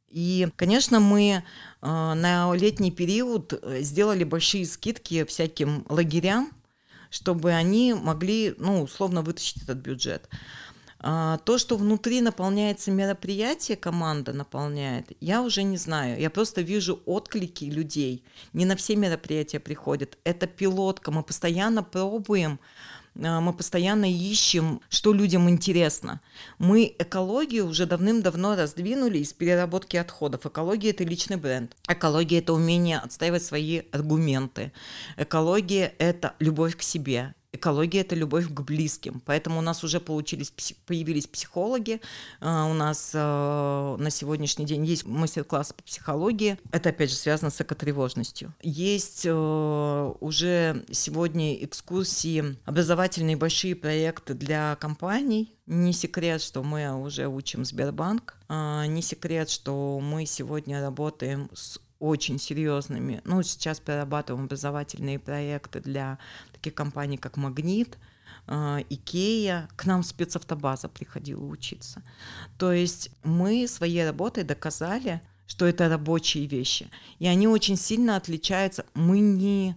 И, 0.08 0.48
конечно, 0.56 1.00
мы 1.00 1.44
а, 1.80 2.14
на 2.14 2.54
летний 2.54 2.90
период 2.90 3.62
сделали 3.80 4.24
большие 4.24 4.66
скидки 4.66 5.24
всяким 5.24 5.84
лагерям, 5.88 6.50
чтобы 7.10 7.52
они 7.52 7.94
могли, 7.94 8.54
ну, 8.58 8.82
условно 8.82 9.22
вытащить 9.22 9.62
этот 9.62 9.78
бюджет. 9.78 10.28
А, 11.02 11.38
то, 11.38 11.58
что 11.58 11.76
внутри 11.76 12.20
наполняется 12.20 12.92
мероприятие, 12.92 13.76
команда 13.76 14.32
наполняет, 14.32 15.08
я 15.20 15.42
уже 15.42 15.64
не 15.64 15.76
знаю. 15.76 16.20
Я 16.20 16.30
просто 16.30 16.60
вижу 16.60 17.00
отклики 17.06 17.64
людей. 17.64 18.24
Не 18.52 18.64
на 18.64 18.76
все 18.76 18.94
мероприятия 18.94 19.58
приходят. 19.58 20.16
Это 20.24 20.46
пилотка. 20.46 21.10
Мы 21.10 21.22
постоянно 21.22 21.82
пробуем 21.82 22.60
а, 23.20 23.40
мы 23.40 23.52
постоянно 23.52 24.10
ищем, 24.10 24.80
что 24.88 25.12
людям 25.12 25.50
интересно. 25.50 26.20
Мы 26.58 26.94
экологию 26.98 27.66
уже 27.66 27.86
давным-давно 27.86 28.56
раздвинули 28.56 29.18
из 29.18 29.32
переработки 29.32 29.96
отходов. 29.96 30.46
Экология– 30.46 30.90
это 30.92 31.04
личный 31.04 31.36
бренд. 31.36 31.76
Экология– 31.88 32.38
это 32.40 32.52
умение 32.52 32.98
отстаивать 32.98 33.44
свои 33.44 33.82
аргументы. 33.90 34.72
Экология– 35.16 35.94
это 35.98 36.34
любовь 36.38 36.76
к 36.76 36.82
себе 36.82 37.34
экология– 37.52 38.00
это 38.02 38.14
любовь 38.14 38.48
к 38.48 38.60
близким. 38.62 39.22
Поэтому 39.24 39.58
у 39.58 39.62
нас 39.62 39.84
уже 39.84 40.00
получились, 40.00 40.52
появились 40.86 41.26
психологи. 41.26 42.00
А, 42.40 42.66
у 42.66 42.74
нас 42.74 43.12
а, 43.14 43.96
на 43.98 44.10
сегодняшний 44.10 44.64
день 44.64 44.84
есть 44.84 45.06
мастер-класс 45.06 45.72
по 45.72 45.82
психологии. 45.82 46.58
Это, 46.72 46.88
опять 46.88 47.10
же, 47.10 47.16
связано 47.16 47.50
с 47.50 47.60
экотревожностью. 47.60 48.54
Есть 48.62 49.26
а, 49.28 50.16
уже 50.20 50.84
сегодня 50.90 51.62
экскурсии, 51.64 52.56
образовательные 52.64 53.36
большие 53.36 53.76
проекты 53.76 54.34
для 54.34 54.76
компаний. 54.76 55.54
Не 55.66 55.92
секрет, 55.92 56.42
что 56.42 56.62
мы 56.62 56.92
уже 57.00 57.28
учим 57.28 57.64
Сбербанк. 57.64 58.36
Не 58.48 59.00
секрет, 59.00 59.48
что 59.48 60.00
мы 60.00 60.26
сегодня 60.26 60.80
работаем 60.80 61.48
с 61.54 61.78
очень 62.02 62.40
серьезными. 62.40 63.20
Ну, 63.24 63.44
сейчас 63.44 63.78
прорабатываем 63.78 64.46
образовательные 64.46 65.20
проекты 65.20 65.80
для 65.80 66.18
таких 66.62 66.74
компаний, 66.74 67.18
как 67.18 67.36
«Магнит», 67.36 67.98
а, 68.46 68.78
Икея, 68.88 69.68
к 69.76 69.84
нам 69.84 70.02
спецавтобаза 70.02 70.88
приходила 70.88 71.44
учиться. 71.44 72.02
То 72.56 72.72
есть 72.72 73.10
мы 73.24 73.66
своей 73.66 74.04
работой 74.04 74.44
доказали, 74.44 75.20
что 75.46 75.66
это 75.66 75.88
рабочие 75.88 76.46
вещи. 76.46 76.88
И 77.18 77.26
они 77.26 77.48
очень 77.48 77.76
сильно 77.76 78.16
отличаются. 78.16 78.84
Мы 78.94 79.20
не 79.20 79.76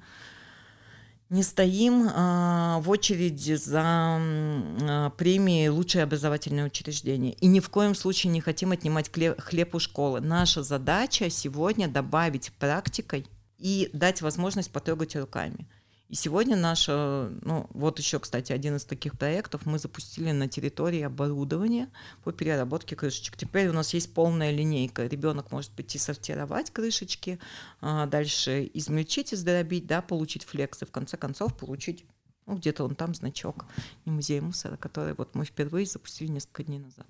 не 1.32 1.42
стоим 1.42 2.08
а, 2.14 2.80
в 2.82 2.90
очереди 2.90 3.56
за 3.56 3.82
а, 3.84 5.10
премией 5.18 5.70
«Лучшее 5.70 6.04
образовательное 6.04 6.68
учреждение». 6.68 7.34
И 7.34 7.48
ни 7.48 7.60
в 7.60 7.70
коем 7.70 7.96
случае 7.96 8.32
не 8.32 8.42
хотим 8.42 8.72
отнимать 8.72 9.12
хлеб 9.12 9.76
у 9.76 9.80
школы. 9.80 10.22
Наша 10.22 10.62
задача 10.62 11.32
сегодня 11.32 11.88
добавить 11.88 12.52
практикой 12.60 13.26
и 13.58 13.90
дать 13.92 14.22
возможность 14.22 14.72
потрогать 14.72 15.16
руками. 15.16 15.68
И 16.08 16.16
сегодня 16.16 16.56
наша, 16.56 17.32
ну 17.42 17.68
вот 17.72 17.98
еще, 17.98 18.20
кстати, 18.20 18.52
один 18.52 18.76
из 18.76 18.86
таких 18.86 19.18
проектов 19.18 19.66
мы 19.66 19.80
запустили 19.80 20.32
на 20.32 20.48
территории 20.48 21.02
оборудования 21.02 21.90
по 22.24 22.32
переработке 22.32 22.96
крышечек. 22.96 23.36
Теперь 23.38 23.70
у 23.70 23.74
нас 23.74 23.94
есть 23.94 24.14
полная 24.14 24.52
линейка. 24.52 25.08
Ребенок 25.08 25.52
может 25.52 25.72
прийти 25.72 25.98
сортировать 25.98 26.70
крышечки, 26.70 27.40
а 27.82 28.06
дальше 28.06 28.70
измельчить, 28.74 29.34
издоробить, 29.34 29.88
да, 29.88 30.04
получить 30.04 30.44
флекс 30.44 30.84
и 30.84 30.86
в 30.86 30.92
конце 30.92 31.18
концов 31.18 31.58
получить 31.58 32.06
ну, 32.46 32.56
где-то 32.58 32.84
он 32.84 32.94
там 32.94 33.16
значок 33.16 33.66
не 34.06 34.12
музей 34.12 34.40
мусора, 34.40 34.78
который 34.78 35.16
вот 35.16 35.34
мы 35.34 35.46
впервые 35.46 35.88
запустили 35.88 36.28
несколько 36.28 36.64
дней 36.64 36.78
назад. 36.78 37.08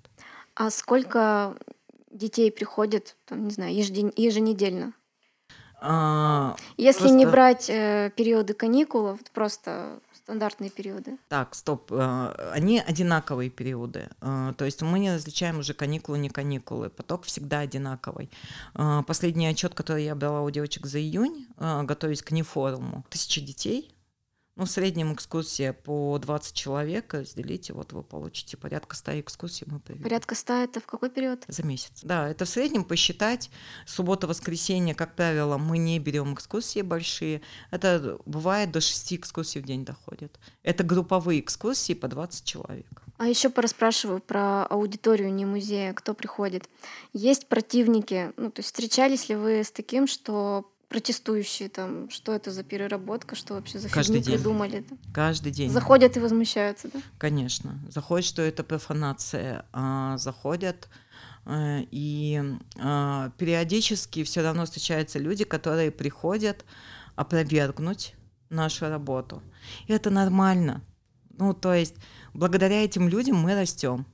А 0.54 0.70
сколько 0.70 1.58
детей 2.10 2.50
приходит, 2.50 3.16
там, 3.26 3.44
не 3.44 3.50
знаю, 3.50 3.74
еженедельно? 3.74 4.94
А, 5.80 6.56
Если 6.76 7.00
просто... 7.00 7.16
не 7.16 7.26
брать 7.26 7.70
э, 7.70 8.10
периоды 8.16 8.54
каникул, 8.54 9.18
просто 9.32 10.00
стандартные 10.26 10.70
периоды. 10.70 11.18
Так, 11.28 11.54
стоп, 11.54 11.92
э, 11.92 12.50
они 12.52 12.80
одинаковые 12.80 13.48
периоды. 13.48 14.08
Э, 14.20 14.54
то 14.56 14.64
есть 14.64 14.82
мы 14.82 14.98
не 14.98 15.12
различаем 15.12 15.60
уже 15.60 15.72
каникулы, 15.72 16.18
не 16.18 16.30
каникулы. 16.30 16.90
Поток 16.90 17.24
всегда 17.24 17.60
одинаковый. 17.60 18.28
Э, 18.74 19.02
последний 19.06 19.46
отчет, 19.46 19.74
который 19.74 20.04
я 20.04 20.16
брала 20.16 20.42
у 20.42 20.50
девочек 20.50 20.86
за 20.86 20.98
июнь, 20.98 21.46
готовясь 21.58 22.22
к 22.22 22.32
нефоруму, 22.32 23.04
тысяча 23.08 23.40
детей 23.40 23.95
Ну, 24.56 24.64
в 24.64 24.70
среднем 24.70 25.12
экскурсия 25.12 25.74
по 25.74 26.18
20 26.18 26.54
человек, 26.54 27.12
разделите, 27.12 27.74
вот 27.74 27.92
вы 27.92 28.02
получите 28.02 28.56
порядка 28.56 28.96
100 28.96 29.20
экскурсий 29.20 29.66
мы 29.70 29.80
проведем. 29.80 30.04
Порядка 30.04 30.34
100 30.34 30.54
это 30.54 30.80
в 30.80 30.86
какой 30.86 31.10
период? 31.10 31.44
За 31.46 31.62
месяц. 31.62 32.00
Да, 32.02 32.26
это 32.26 32.46
в 32.46 32.48
среднем 32.48 32.84
посчитать. 32.84 33.50
Суббота-воскресенье, 33.84 34.94
как 34.94 35.14
правило, 35.14 35.58
мы 35.58 35.76
не 35.76 35.98
берем 35.98 36.32
экскурсии 36.32 36.80
большие. 36.80 37.42
Это 37.70 38.18
бывает 38.24 38.70
до 38.70 38.80
6 38.80 39.12
экскурсий 39.12 39.60
в 39.60 39.66
день 39.66 39.84
доходит. 39.84 40.40
Это 40.62 40.84
групповые 40.84 41.40
экскурсии 41.40 41.92
по 41.92 42.08
20 42.08 42.42
человек. 42.46 43.02
А 43.18 43.28
еще 43.28 43.50
пораспрашиваю 43.50 44.20
про 44.20 44.64
аудиторию 44.64 45.32
не 45.34 45.44
музея, 45.44 45.92
кто 45.92 46.14
приходит. 46.14 46.66
Есть 47.12 47.46
противники, 47.48 48.32
ну 48.38 48.50
то 48.50 48.60
есть 48.60 48.68
встречались 48.68 49.28
ли 49.28 49.36
вы 49.36 49.64
с 49.64 49.70
таким, 49.70 50.06
что 50.06 50.70
протестующие 50.88 51.68
там, 51.68 52.08
что 52.10 52.32
это 52.32 52.50
за 52.50 52.62
переработка, 52.62 53.34
что 53.34 53.54
вообще 53.54 53.78
за 53.78 53.88
Каждый 53.88 54.18
фигню 54.18 54.24
день. 54.24 54.34
придумали. 54.36 54.84
да? 54.88 54.96
Каждый 55.12 55.52
день. 55.52 55.70
Заходят 55.70 56.16
и 56.16 56.20
возмущаются, 56.20 56.88
да? 56.92 57.00
Конечно. 57.18 57.80
Заходит, 57.88 58.26
что 58.26 58.42
это 58.42 58.62
профанация. 58.62 59.66
А, 59.72 60.16
заходят 60.18 60.88
э, 61.44 61.80
и 61.90 62.40
а, 62.78 63.30
периодически 63.36 64.22
все 64.22 64.42
равно 64.42 64.64
встречаются 64.64 65.18
люди, 65.18 65.44
которые 65.44 65.90
приходят 65.90 66.64
опровергнуть 67.16 68.14
нашу 68.48 68.88
работу. 68.88 69.42
И 69.88 69.92
это 69.92 70.10
нормально. 70.10 70.82
Ну, 71.30 71.52
то 71.52 71.74
есть, 71.74 71.96
благодаря 72.32 72.84
этим 72.84 73.08
людям 73.08 73.36
мы 73.36 73.54
растем. 73.54 74.06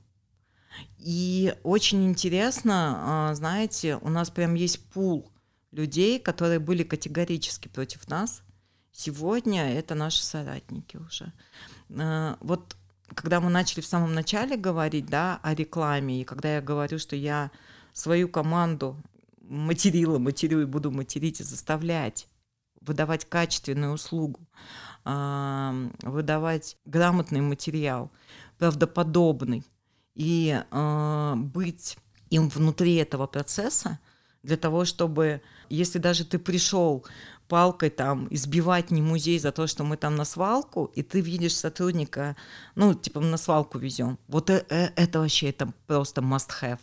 И 0.97 1.53
очень 1.63 2.05
интересно, 2.05 3.29
а, 3.29 3.35
знаете, 3.35 3.97
у 4.01 4.09
нас 4.09 4.31
прям 4.31 4.55
есть 4.55 4.83
пул 4.89 5.32
людей, 5.73 6.19
которые 6.19 6.59
были 6.59 6.83
категорически 6.83 7.67
против 7.67 8.07
нас. 8.07 8.43
Сегодня 8.91 9.73
это 9.73 9.95
наши 9.95 10.23
соратники 10.23 10.97
уже. 10.97 11.33
А, 11.97 12.37
Вот 12.41 12.77
когда 13.15 13.39
мы 13.39 13.49
начали 13.49 13.81
в 13.81 13.85
самом 13.85 14.13
начале 14.13 14.55
говорить 14.55 15.07
да, 15.07 15.39
о 15.43 15.53
рекламе, 15.53 16.21
и 16.21 16.23
когда 16.23 16.55
я 16.55 16.61
говорю, 16.61 16.99
что 16.99 17.15
я 17.15 17.51
свою 17.91 18.29
команду 18.29 18.97
материла, 19.41 20.19
матерю 20.19 20.61
и 20.61 20.65
буду 20.65 20.91
материть 20.91 21.41
и 21.41 21.43
заставлять 21.43 22.27
выдавать 22.85 23.25
качественную 23.25 23.93
услугу, 23.93 24.41
выдавать 25.05 26.77
грамотный 26.85 27.41
материал, 27.41 28.11
правдоподобный, 28.57 29.63
и 30.15 30.61
а, 30.69 31.35
быть 31.35 31.97
им 32.29 32.49
внутри 32.49 32.95
этого 32.95 33.25
процесса, 33.25 33.99
для 34.43 34.57
того, 34.57 34.85
чтобы, 34.85 35.41
если 35.73 35.99
даже 35.99 36.25
ты 36.25 36.39
пришел 36.39 37.05
палкой 37.47 37.89
там 37.89 38.27
избивать 38.31 38.91
не 38.91 39.01
музей 39.01 39.37
за 39.39 39.51
то, 39.51 39.67
что 39.67 39.83
мы 39.83 39.97
там 39.97 40.15
на 40.15 40.25
свалку, 40.25 40.91
и 40.95 41.03
ты 41.03 41.19
видишь 41.21 41.55
сотрудника, 41.55 42.35
ну, 42.75 42.93
типа 42.93 43.19
на 43.19 43.37
свалку 43.37 43.77
везем. 43.77 44.17
Вот 44.27 44.49
э- 44.49 44.65
э- 44.69 44.91
это 44.95 45.19
вообще 45.19 45.49
это 45.49 45.71
просто 45.87 46.21
must 46.21 46.49
have. 46.61 46.79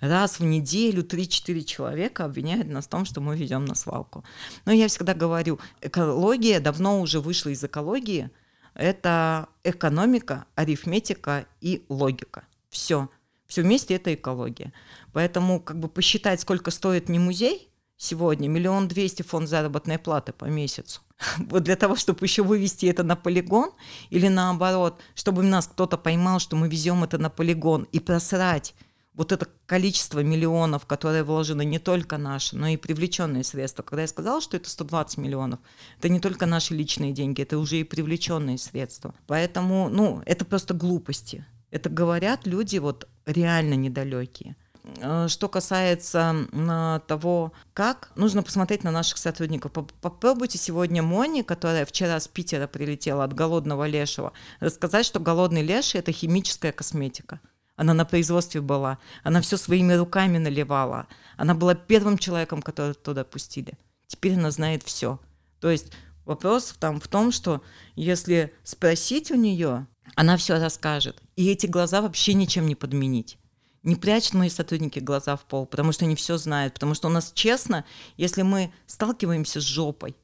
Раз 0.00 0.38
в 0.38 0.44
неделю 0.44 1.02
3-4 1.02 1.64
человека 1.64 2.24
обвиняют 2.26 2.68
нас 2.68 2.86
в 2.86 2.88
том, 2.88 3.04
что 3.04 3.20
мы 3.20 3.36
ведем 3.36 3.64
на 3.64 3.74
свалку. 3.74 4.24
Но 4.66 4.72
я 4.72 4.88
всегда 4.88 5.14
говорю, 5.14 5.58
экология 5.80 6.60
давно 6.60 7.00
уже 7.00 7.20
вышла 7.20 7.50
из 7.50 7.64
экологии. 7.64 8.30
Это 8.74 9.48
экономика, 9.62 10.44
арифметика 10.54 11.46
и 11.60 11.84
логика. 11.88 12.44
Все. 12.68 13.08
Все 13.46 13.62
вместе 13.62 13.94
это 13.94 14.12
экология. 14.12 14.72
Поэтому 15.12 15.60
как 15.60 15.78
бы 15.78 15.88
посчитать, 15.88 16.40
сколько 16.40 16.70
стоит 16.70 17.08
не 17.08 17.18
музей 17.18 17.70
сегодня, 18.04 18.48
миллион 18.48 18.88
двести 18.88 19.22
фонд 19.22 19.48
заработной 19.48 19.98
платы 19.98 20.32
по 20.32 20.44
месяцу. 20.44 21.00
Вот 21.38 21.62
для 21.62 21.76
того, 21.76 21.96
чтобы 21.96 22.24
еще 22.24 22.42
вывести 22.42 22.86
это 22.86 23.02
на 23.02 23.16
полигон, 23.16 23.70
или 24.10 24.28
наоборот, 24.28 25.00
чтобы 25.14 25.42
нас 25.42 25.66
кто-то 25.66 25.96
поймал, 25.96 26.38
что 26.38 26.56
мы 26.56 26.68
везем 26.68 27.04
это 27.04 27.18
на 27.18 27.30
полигон, 27.30 27.86
и 27.92 28.00
просрать 28.00 28.74
вот 29.14 29.30
это 29.30 29.46
количество 29.66 30.20
миллионов, 30.20 30.86
которые 30.86 31.22
вложены 31.22 31.64
не 31.64 31.78
только 31.78 32.18
наши, 32.18 32.56
но 32.56 32.66
и 32.66 32.76
привлеченные 32.76 33.44
средства. 33.44 33.82
Когда 33.82 34.02
я 34.02 34.08
сказала, 34.08 34.40
что 34.40 34.56
это 34.56 34.68
120 34.68 35.18
миллионов, 35.18 35.60
это 35.98 36.08
не 36.08 36.20
только 36.20 36.46
наши 36.46 36.74
личные 36.74 37.12
деньги, 37.12 37.42
это 37.42 37.58
уже 37.58 37.78
и 37.78 37.84
привлеченные 37.84 38.58
средства. 38.58 39.14
Поэтому, 39.26 39.88
ну, 39.88 40.22
это 40.26 40.44
просто 40.44 40.74
глупости. 40.74 41.46
Это 41.70 41.88
говорят 41.88 42.46
люди 42.46 42.78
вот 42.78 43.08
реально 43.24 43.74
недалекие. 43.74 44.56
Э, 44.84 45.28
Что 45.28 45.48
касается 45.48 46.46
м, 46.52 47.00
того, 47.06 47.52
как, 47.72 48.10
нужно 48.16 48.42
посмотреть 48.42 48.84
на 48.84 48.90
наших 48.90 49.18
сотрудников. 49.18 49.72
Поп- 49.72 49.92
Попробуйте 50.00 50.58
сегодня 50.58 51.02
Мони, 51.02 51.42
которая 51.42 51.84
вчера 51.86 52.20
с 52.20 52.28
Питера 52.28 52.66
прилетела 52.66 53.24
от 53.24 53.32
голодного 53.32 53.86
лешего, 53.86 54.32
рассказать, 54.60 55.06
что 55.06 55.20
голодный 55.20 55.62
леший– 55.62 56.00
это 56.00 56.12
химическая 56.12 56.72
косметика. 56.72 57.40
Она 57.76 57.92
на 57.94 58.04
производстве 58.04 58.60
была, 58.60 58.98
она 59.24 59.40
все 59.40 59.56
своими 59.56 59.94
руками 59.94 60.38
наливала. 60.38 61.08
Она 61.36 61.54
была 61.54 61.74
первым 61.74 62.18
человеком, 62.18 62.62
которого 62.62 62.94
туда 62.94 63.24
пустили. 63.24 63.76
Теперь 64.06 64.34
она 64.34 64.50
знает 64.52 64.84
все. 64.84 65.18
То 65.60 65.70
есть 65.70 65.90
вопрос 66.24 66.74
там 66.78 67.00
в 67.00 67.08
том, 67.08 67.32
что 67.32 67.62
если 67.96 68.54
спросить 68.62 69.32
у 69.32 69.34
нее, 69.34 69.88
она 70.14 70.36
все 70.36 70.58
расскажет. 70.60 71.20
И 71.34 71.50
эти 71.50 71.66
глаза 71.66 72.00
вообще 72.00 72.34
ничем 72.34 72.66
не 72.68 72.76
подменить. 72.76 73.38
Не 73.84 73.96
прячут 73.96 74.32
мои 74.32 74.48
сотрудники 74.48 74.98
глаза 74.98 75.36
в 75.36 75.44
пол, 75.44 75.66
потому 75.66 75.92
что 75.92 76.06
они 76.06 76.16
все 76.16 76.38
знают. 76.38 76.72
Потому 76.72 76.94
что 76.94 77.08
у 77.08 77.10
нас 77.10 77.32
честно, 77.34 77.84
если 78.16 78.40
мы 78.40 78.72
сталкиваемся 78.86 79.60
с 79.60 79.64
жопой, 79.64 80.16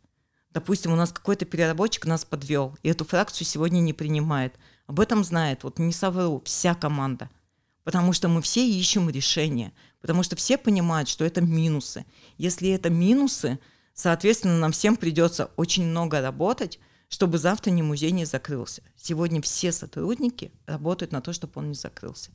допустим, 0.51 0.93
у 0.93 0.97
нас 0.97 1.13
какой-то 1.13 1.45
переработчик 1.45 2.07
нас 2.07 2.25
подвел, 2.25 2.77
и 2.83 2.89
эту 2.89 3.05
фракцию 3.05 3.47
сегодня 3.47 3.81
не 3.81 3.93
принимает. 3.93 4.55
Об 4.87 4.99
этом 4.99 5.23
знает, 5.25 5.63
вот 5.63 5.79
не 5.79 5.93
совру, 5.93 6.43
вся 6.47 6.75
команда. 6.75 7.29
Потому 7.85 8.15
что 8.15 8.29
мы 8.29 8.41
все 8.41 8.67
ищем 8.67 9.11
решения. 9.11 9.73
Потому 10.01 10.23
что 10.23 10.37
все 10.37 10.57
понимают, 10.57 11.11
что 11.11 11.27
это 11.27 11.43
минусы. 11.43 12.07
Если 12.39 12.71
это 12.71 12.89
минусы, 12.89 13.59
соответственно, 13.93 14.59
нам 14.59 14.73
всем 14.73 14.97
придется 14.97 15.51
очень 15.57 15.85
много 15.85 16.23
работать, 16.23 16.81
чтобы 17.11 17.37
завтра 17.37 17.71
ни 17.71 17.83
музей 17.83 18.13
не 18.13 18.25
закрылся. 18.25 18.83
Сегодня 18.97 19.43
все 19.43 19.71
сотрудники 19.71 20.51
работают 20.65 21.13
на 21.13 21.21
то, 21.21 21.35
чтобы 21.35 21.53
он 21.57 21.69
не 21.69 21.75
закрылся. 21.75 22.31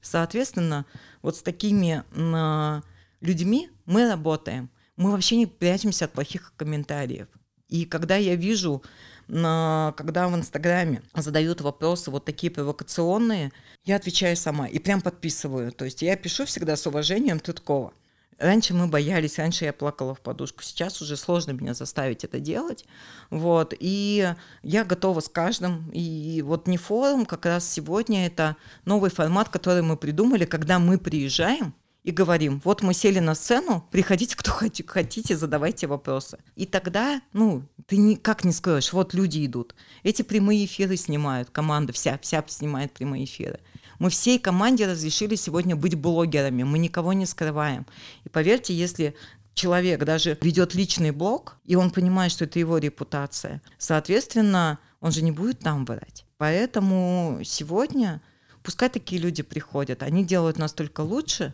Соответственно, 0.00 0.86
вот 1.22 1.36
с 1.36 1.42
такими 1.42 2.04
м, 2.14 2.82
людьми 3.20 3.70
мы 3.86 4.08
работаем. 4.08 4.70
Мы 4.96 5.10
вообще 5.12 5.36
не 5.36 5.46
прячемся 5.46 6.06
от 6.06 6.12
плохих 6.12 6.52
комментариев. 6.56 7.28
И 7.68 7.84
когда 7.84 8.16
я 8.16 8.34
вижу, 8.34 8.82
на- 9.28 9.94
когда 9.96 10.28
в 10.28 10.34
Инстаграме 10.34 11.02
задают 11.14 11.60
вопросы 11.60 12.10
вот 12.10 12.24
такие 12.24 12.50
провокационные, 12.50 13.52
я 13.84 13.96
отвечаю 13.96 14.36
сама 14.36 14.66
и 14.66 14.78
прям 14.78 15.00
подписываю. 15.00 15.72
То 15.72 15.84
есть 15.84 16.02
я 16.02 16.16
пишу 16.16 16.44
всегда 16.46 16.76
с 16.76 16.86
уважением 16.86 17.38
Тыткова. 17.38 17.92
Раньше 18.40 18.72
мы 18.72 18.86
боялись, 18.86 19.38
раньше 19.38 19.66
я 19.66 19.72
плакала 19.74 20.14
в 20.14 20.20
подушку. 20.20 20.62
Сейчас 20.62 21.02
уже 21.02 21.18
сложно 21.18 21.50
меня 21.50 21.74
заставить 21.74 22.24
это 22.24 22.40
делать. 22.40 22.86
Вот. 23.28 23.74
И 23.78 24.34
я 24.62 24.84
готова 24.84 25.20
с 25.20 25.28
каждым. 25.28 25.90
И 25.92 26.40
вот 26.42 26.66
не 26.66 26.78
форум, 26.78 27.26
как 27.26 27.44
раз 27.44 27.70
сегодня 27.70 28.26
это 28.26 28.56
новый 28.86 29.10
формат, 29.10 29.50
который 29.50 29.82
мы 29.82 29.98
придумали, 29.98 30.46
когда 30.46 30.78
мы 30.78 30.96
приезжаем 30.96 31.74
и 32.02 32.12
говорим, 32.12 32.62
вот 32.64 32.80
мы 32.82 32.94
сели 32.94 33.18
на 33.18 33.34
сцену, 33.34 33.86
приходите, 33.90 34.34
кто 34.34 34.52
хоти- 34.52 34.86
хотите, 34.86 35.36
задавайте 35.36 35.86
вопросы. 35.86 36.38
И 36.56 36.64
тогда, 36.64 37.20
ну, 37.34 37.64
ты 37.86 37.98
никак 37.98 38.44
не 38.44 38.52
скроешь, 38.52 38.94
вот 38.94 39.12
люди 39.12 39.44
идут. 39.44 39.74
Эти 40.02 40.22
прямые 40.22 40.64
эфиры 40.64 40.96
снимают, 40.96 41.50
команда 41.50 41.92
вся, 41.92 42.18
вся 42.22 42.42
снимает 42.48 42.92
прямые 42.92 43.24
эфиры. 43.24 43.60
Мы 44.00 44.08
всей 44.08 44.38
команде 44.38 44.86
разрешили 44.86 45.34
сегодня 45.34 45.76
быть 45.76 45.94
блогерами, 45.94 46.62
мы 46.62 46.78
никого 46.78 47.12
не 47.12 47.26
скрываем. 47.26 47.86
И 48.24 48.30
поверьте, 48.30 48.74
если 48.74 49.14
человек 49.52 50.02
даже 50.04 50.38
ведет 50.40 50.74
личный 50.74 51.10
блог, 51.10 51.58
и 51.66 51.76
он 51.76 51.90
понимает, 51.90 52.32
что 52.32 52.44
это 52.44 52.58
его 52.58 52.78
репутация, 52.78 53.60
соответственно, 53.76 54.78
он 55.00 55.12
же 55.12 55.22
не 55.22 55.32
будет 55.32 55.60
там 55.60 55.84
врать. 55.84 56.24
Поэтому 56.38 57.40
сегодня 57.44 58.22
пускай 58.62 58.88
такие 58.88 59.20
люди 59.20 59.42
приходят, 59.42 60.02
они 60.02 60.24
делают 60.24 60.56
нас 60.56 60.72
только 60.72 61.02
лучше, 61.02 61.52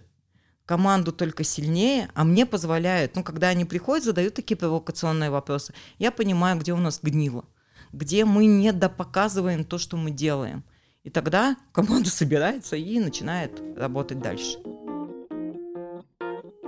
команду 0.66 1.10
только 1.10 1.42
сильнее, 1.42 2.10
а 2.14 2.22
мне 2.22 2.46
позволяют, 2.46 3.16
ну, 3.16 3.24
когда 3.24 3.48
они 3.48 3.64
приходят, 3.64 4.04
задают 4.04 4.34
такие 4.34 4.56
провокационные 4.56 5.30
вопросы, 5.30 5.74
я 5.98 6.12
понимаю, 6.12 6.60
где 6.60 6.72
у 6.72 6.78
нас 6.78 7.00
гнило, 7.02 7.44
где 7.92 8.24
мы 8.24 8.46
не 8.46 8.72
допоказываем 8.72 9.64
то, 9.64 9.78
что 9.78 9.96
мы 9.96 10.12
делаем. 10.12 10.62
И 11.06 11.10
тогда 11.10 11.56
команда 11.72 12.10
собирается 12.10 12.74
и 12.74 12.98
начинает 12.98 13.62
работать 13.76 14.18
дальше. 14.18 14.58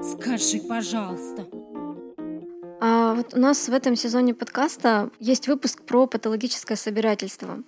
Скажи, 0.01 0.61
пожалуйста. 0.61 1.45
А 2.81 3.15
вот 3.15 3.35
у 3.35 3.41
нас 3.41 3.69
в 3.69 3.73
этом 3.73 3.97
сезоне 3.97 4.35
подкаста 4.35 5.11
есть 5.19 5.49
выпуск 5.49 5.83
про 5.83 6.07
патологическое 6.07 6.77
собирательство. 6.77 7.59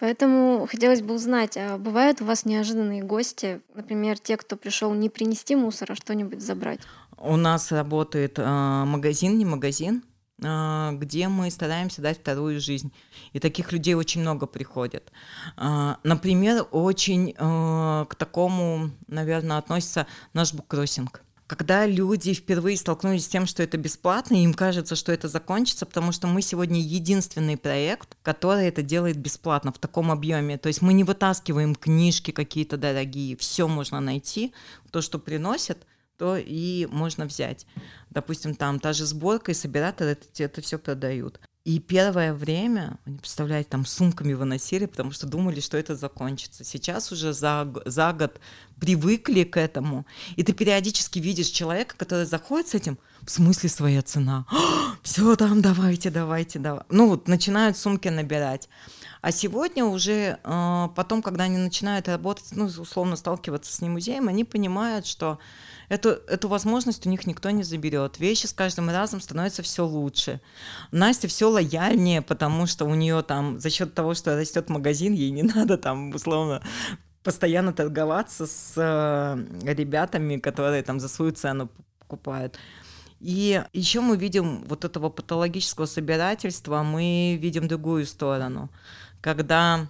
Поэтому 0.00 0.66
хотелось 0.68 1.00
бы 1.00 1.14
узнать, 1.14 1.56
а 1.56 1.78
бывают 1.78 2.20
у 2.20 2.24
вас 2.24 2.44
неожиданные 2.44 3.04
гости, 3.04 3.60
например, 3.74 4.18
те, 4.18 4.36
кто 4.36 4.56
пришел 4.56 4.92
не 4.94 5.08
принести 5.08 5.54
мусор, 5.54 5.92
а 5.92 5.94
что-нибудь 5.94 6.42
забрать? 6.42 6.80
У 7.18 7.36
нас 7.36 7.70
работает 7.70 8.40
э, 8.40 8.44
магазин, 8.84 9.38
не 9.38 9.44
магазин, 9.44 10.02
где 10.38 11.28
мы 11.28 11.50
стараемся 11.50 12.02
дать 12.02 12.18
вторую 12.18 12.60
жизнь. 12.60 12.92
И 13.32 13.40
таких 13.40 13.72
людей 13.72 13.94
очень 13.94 14.20
много 14.20 14.46
приходит. 14.46 15.10
А, 15.56 15.98
например, 16.02 16.66
очень 16.72 17.34
а, 17.38 18.04
к 18.04 18.14
такому, 18.16 18.90
наверное, 19.08 19.56
относится 19.56 20.06
наш 20.34 20.52
буккроссинг 20.52 21.22
когда 21.46 21.86
люди 21.86 22.34
впервые 22.34 22.76
столкнулись 22.76 23.24
с 23.24 23.28
тем, 23.28 23.46
что 23.46 23.62
это 23.62 23.76
бесплатно, 23.76 24.34
им 24.34 24.52
кажется, 24.52 24.96
что 24.96 25.12
это 25.12 25.28
закончится, 25.28 25.86
потому 25.86 26.10
что 26.12 26.26
мы 26.26 26.42
сегодня 26.42 26.80
единственный 26.80 27.56
проект, 27.56 28.16
который 28.22 28.66
это 28.66 28.82
делает 28.82 29.16
бесплатно 29.16 29.72
в 29.72 29.78
таком 29.78 30.10
объеме. 30.10 30.58
То 30.58 30.66
есть 30.66 30.82
мы 30.82 30.92
не 30.92 31.04
вытаскиваем 31.04 31.74
книжки 31.74 32.32
какие-то 32.32 32.76
дорогие, 32.76 33.36
все 33.36 33.68
можно 33.68 34.00
найти, 34.00 34.52
то, 34.90 35.00
что 35.00 35.18
приносит, 35.18 35.86
то 36.18 36.36
и 36.36 36.86
можно 36.86 37.26
взять. 37.26 37.66
Допустим, 38.10 38.54
там 38.54 38.80
та 38.80 38.92
же 38.92 39.04
сборка 39.04 39.52
и 39.52 39.54
собиратор 39.54 40.08
это, 40.08 40.26
это 40.42 40.60
все 40.60 40.78
продают. 40.78 41.40
И 41.66 41.80
первое 41.80 42.32
время, 42.32 42.96
не 43.06 43.18
представляете, 43.18 43.68
там 43.70 43.84
сумками 43.84 44.34
выносили, 44.34 44.86
потому 44.86 45.10
что 45.10 45.26
думали, 45.26 45.58
что 45.58 45.76
это 45.76 45.96
закончится. 45.96 46.62
Сейчас 46.62 47.10
уже 47.10 47.32
за, 47.32 47.68
за 47.84 48.12
год 48.12 48.38
привыкли 48.78 49.42
к 49.42 49.56
этому. 49.56 50.06
И 50.36 50.44
ты 50.44 50.52
периодически 50.52 51.18
видишь 51.18 51.48
человека, 51.48 51.96
который 51.98 52.24
заходит 52.24 52.68
с 52.68 52.74
этим, 52.74 52.98
в 53.22 53.32
смысле 53.32 53.68
своя 53.68 54.02
цена? 54.02 54.46
Все 55.02 55.34
там, 55.34 55.60
давайте, 55.60 56.10
давайте, 56.10 56.60
давай. 56.60 56.84
Ну 56.88 57.08
вот, 57.08 57.26
начинают 57.26 57.76
сумки 57.76 58.06
набирать. 58.06 58.68
А 59.20 59.32
сегодня 59.32 59.84
уже 59.84 60.38
э, 60.44 60.88
потом, 60.94 61.20
когда 61.20 61.44
они 61.44 61.58
начинают 61.58 62.06
работать, 62.06 62.46
ну, 62.52 62.66
условно 62.66 63.16
сталкиваться 63.16 63.72
с 63.72 63.80
ним 63.80 63.94
музеем, 63.94 64.28
они 64.28 64.44
понимают, 64.44 65.04
что 65.04 65.40
эту, 65.88 66.10
эту 66.10 66.48
возможность 66.48 67.06
у 67.06 67.10
них 67.10 67.26
никто 67.26 67.50
не 67.50 67.62
заберет. 67.62 68.18
Вещи 68.18 68.46
с 68.46 68.52
каждым 68.52 68.90
разом 68.90 69.20
становятся 69.20 69.62
все 69.62 69.86
лучше. 69.86 70.40
Настя 70.90 71.28
все 71.28 71.50
лояльнее, 71.50 72.22
потому 72.22 72.66
что 72.66 72.84
у 72.84 72.94
нее 72.94 73.22
там 73.22 73.60
за 73.60 73.70
счет 73.70 73.94
того, 73.94 74.14
что 74.14 74.36
растет 74.36 74.68
магазин, 74.68 75.12
ей 75.12 75.30
не 75.30 75.42
надо 75.54 75.78
там 75.78 76.14
условно 76.14 76.62
постоянно 77.22 77.72
торговаться 77.72 78.46
с 78.46 78.74
э, 78.76 79.72
ребятами, 79.72 80.36
которые 80.36 80.84
там 80.84 81.00
за 81.00 81.08
свою 81.08 81.32
цену 81.32 81.68
покупают. 81.98 82.56
И 83.18 83.64
еще 83.72 84.00
мы 84.00 84.16
видим 84.16 84.64
вот 84.68 84.84
этого 84.84 85.08
патологического 85.08 85.86
собирательства, 85.86 86.82
мы 86.82 87.36
видим 87.40 87.66
другую 87.66 88.06
сторону, 88.06 88.70
когда 89.20 89.88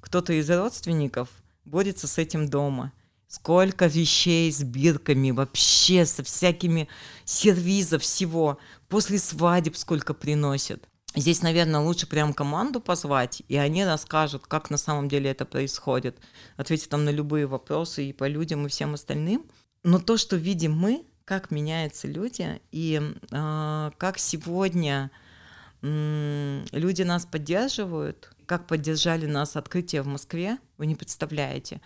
кто-то 0.00 0.32
из 0.32 0.48
родственников 0.50 1.28
борется 1.64 2.06
с 2.06 2.18
этим 2.18 2.48
дома. 2.48 2.92
Сколько 3.28 3.86
вещей 3.86 4.50
с 4.50 4.62
бирками, 4.62 5.32
вообще 5.32 6.06
со 6.06 6.24
всякими 6.24 6.88
сервизов 7.26 8.02
всего. 8.02 8.58
После 8.88 9.18
свадеб 9.18 9.76
сколько 9.76 10.14
приносят. 10.14 10.88
Здесь, 11.14 11.42
наверное, 11.42 11.80
лучше 11.80 12.06
прям 12.06 12.32
команду 12.32 12.80
позвать, 12.80 13.42
и 13.48 13.56
они 13.56 13.84
расскажут, 13.84 14.46
как 14.46 14.70
на 14.70 14.78
самом 14.78 15.08
деле 15.08 15.30
это 15.30 15.44
происходит. 15.44 16.16
Ответят 16.56 16.88
там 16.88 17.04
на 17.04 17.10
любые 17.10 17.46
вопросы 17.46 18.08
и 18.08 18.12
по 18.14 18.26
людям, 18.26 18.64
и 18.64 18.68
всем 18.70 18.94
остальным. 18.94 19.44
Но 19.82 19.98
то, 19.98 20.16
что 20.16 20.36
видим 20.36 20.72
мы, 20.72 21.04
как 21.24 21.50
меняются 21.50 22.08
люди, 22.08 22.60
и 22.72 23.00
э, 23.30 23.90
как 23.98 24.18
сегодня 24.18 25.10
э, 25.82 26.64
люди 26.72 27.02
нас 27.02 27.26
поддерживают, 27.26 28.30
как 28.46 28.66
поддержали 28.66 29.26
нас 29.26 29.56
открытие 29.56 30.00
в 30.00 30.06
Москве, 30.06 30.58
вы 30.78 30.86
не 30.86 30.94
представляете 30.94 31.82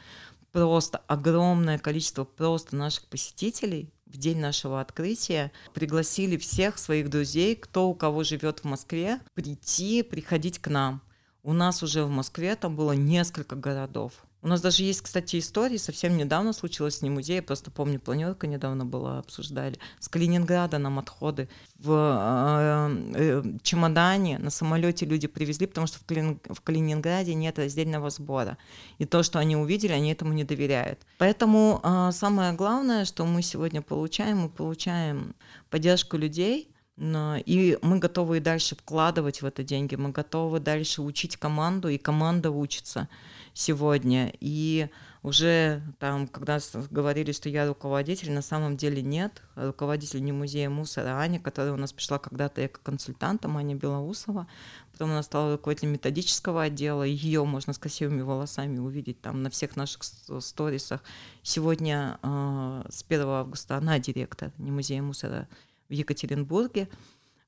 просто 0.52 0.98
огромное 1.08 1.78
количество 1.78 2.24
просто 2.24 2.76
наших 2.76 3.06
посетителей 3.06 3.90
в 4.06 4.18
день 4.18 4.38
нашего 4.38 4.80
открытия 4.80 5.50
пригласили 5.72 6.36
всех 6.36 6.78
своих 6.78 7.08
друзей, 7.08 7.56
кто 7.56 7.88
у 7.88 7.94
кого 7.94 8.22
живет 8.22 8.60
в 8.60 8.64
Москве, 8.64 9.20
прийти, 9.34 10.02
приходить 10.02 10.58
к 10.58 10.68
нам. 10.68 11.02
У 11.42 11.52
нас 11.52 11.82
уже 11.82 12.04
в 12.04 12.10
Москве 12.10 12.54
там 12.54 12.76
было 12.76 12.92
несколько 12.92 13.56
городов. 13.56 14.12
У 14.44 14.48
нас 14.48 14.60
даже 14.60 14.82
есть, 14.82 15.02
кстати, 15.02 15.38
истории, 15.38 15.76
совсем 15.76 16.16
недавно 16.16 16.52
случилось 16.52 17.00
не 17.00 17.10
музей, 17.10 17.36
я 17.36 17.42
просто 17.42 17.70
помню, 17.70 18.00
планерка 18.00 18.48
недавно 18.48 18.84
была, 18.84 19.20
обсуждали. 19.20 19.78
С 20.00 20.08
Калининграда 20.08 20.78
нам 20.78 20.98
отходы 20.98 21.48
в 21.78 21.92
э, 21.92 23.12
э, 23.14 23.42
чемодане 23.62 24.40
на 24.40 24.50
самолете 24.50 25.06
люди 25.06 25.28
привезли, 25.28 25.68
потому 25.68 25.86
что 25.86 26.00
в, 26.00 26.04
Калин, 26.04 26.40
в 26.50 26.60
Калининграде 26.60 27.34
нет 27.34 27.56
раздельного 27.60 28.10
сбора. 28.10 28.58
И 28.98 29.04
то, 29.04 29.22
что 29.22 29.38
они 29.38 29.56
увидели, 29.56 29.92
они 29.92 30.10
этому 30.10 30.32
не 30.32 30.42
доверяют. 30.42 30.98
Поэтому 31.18 31.80
э, 31.80 32.10
самое 32.12 32.52
главное, 32.52 33.04
что 33.04 33.24
мы 33.24 33.42
сегодня 33.42 33.80
получаем, 33.80 34.38
мы 34.38 34.48
получаем 34.48 35.36
поддержку 35.70 36.16
людей, 36.16 36.68
и 36.98 37.78
мы 37.80 37.98
готовы 37.98 38.36
и 38.36 38.40
дальше 38.40 38.76
вкладывать 38.76 39.40
в 39.40 39.46
это 39.46 39.62
деньги, 39.62 39.94
мы 39.94 40.10
готовы 40.10 40.60
дальше 40.60 41.00
учить 41.00 41.36
команду, 41.36 41.88
и 41.88 41.96
команда 41.96 42.50
учится 42.50 43.08
сегодня. 43.54 44.32
И 44.40 44.88
уже 45.22 45.82
там, 46.00 46.26
когда 46.26 46.58
говорили, 46.90 47.30
что 47.30 47.48
я 47.48 47.66
руководитель, 47.66 48.32
на 48.32 48.42
самом 48.42 48.76
деле 48.76 49.02
нет. 49.02 49.42
Руководитель 49.54 50.22
не 50.22 50.32
музея 50.32 50.68
мусора 50.68 51.18
Аня, 51.18 51.38
которая 51.38 51.72
у 51.72 51.76
нас 51.76 51.92
пришла 51.92 52.18
когда-то 52.18 52.66
эко-консультантом, 52.66 53.56
Аня 53.56 53.76
Белоусова. 53.76 54.48
Потом 54.90 55.10
она 55.10 55.22
стала 55.22 55.52
руководителем 55.52 55.92
методического 55.92 56.62
отдела. 56.62 57.04
Ее 57.04 57.44
можно 57.44 57.72
с 57.72 57.78
красивыми 57.78 58.22
волосами 58.22 58.78
увидеть 58.78 59.20
там 59.20 59.42
на 59.42 59.50
всех 59.50 59.76
наших 59.76 60.02
сторисах. 60.02 61.02
Сегодня 61.42 62.18
э, 62.22 62.84
с 62.90 63.04
1 63.08 63.26
августа 63.28 63.76
она 63.76 63.98
директор 64.00 64.50
не 64.58 64.72
музея 64.72 65.02
мусора 65.02 65.48
в 65.88 65.92
Екатеринбурге, 65.92 66.88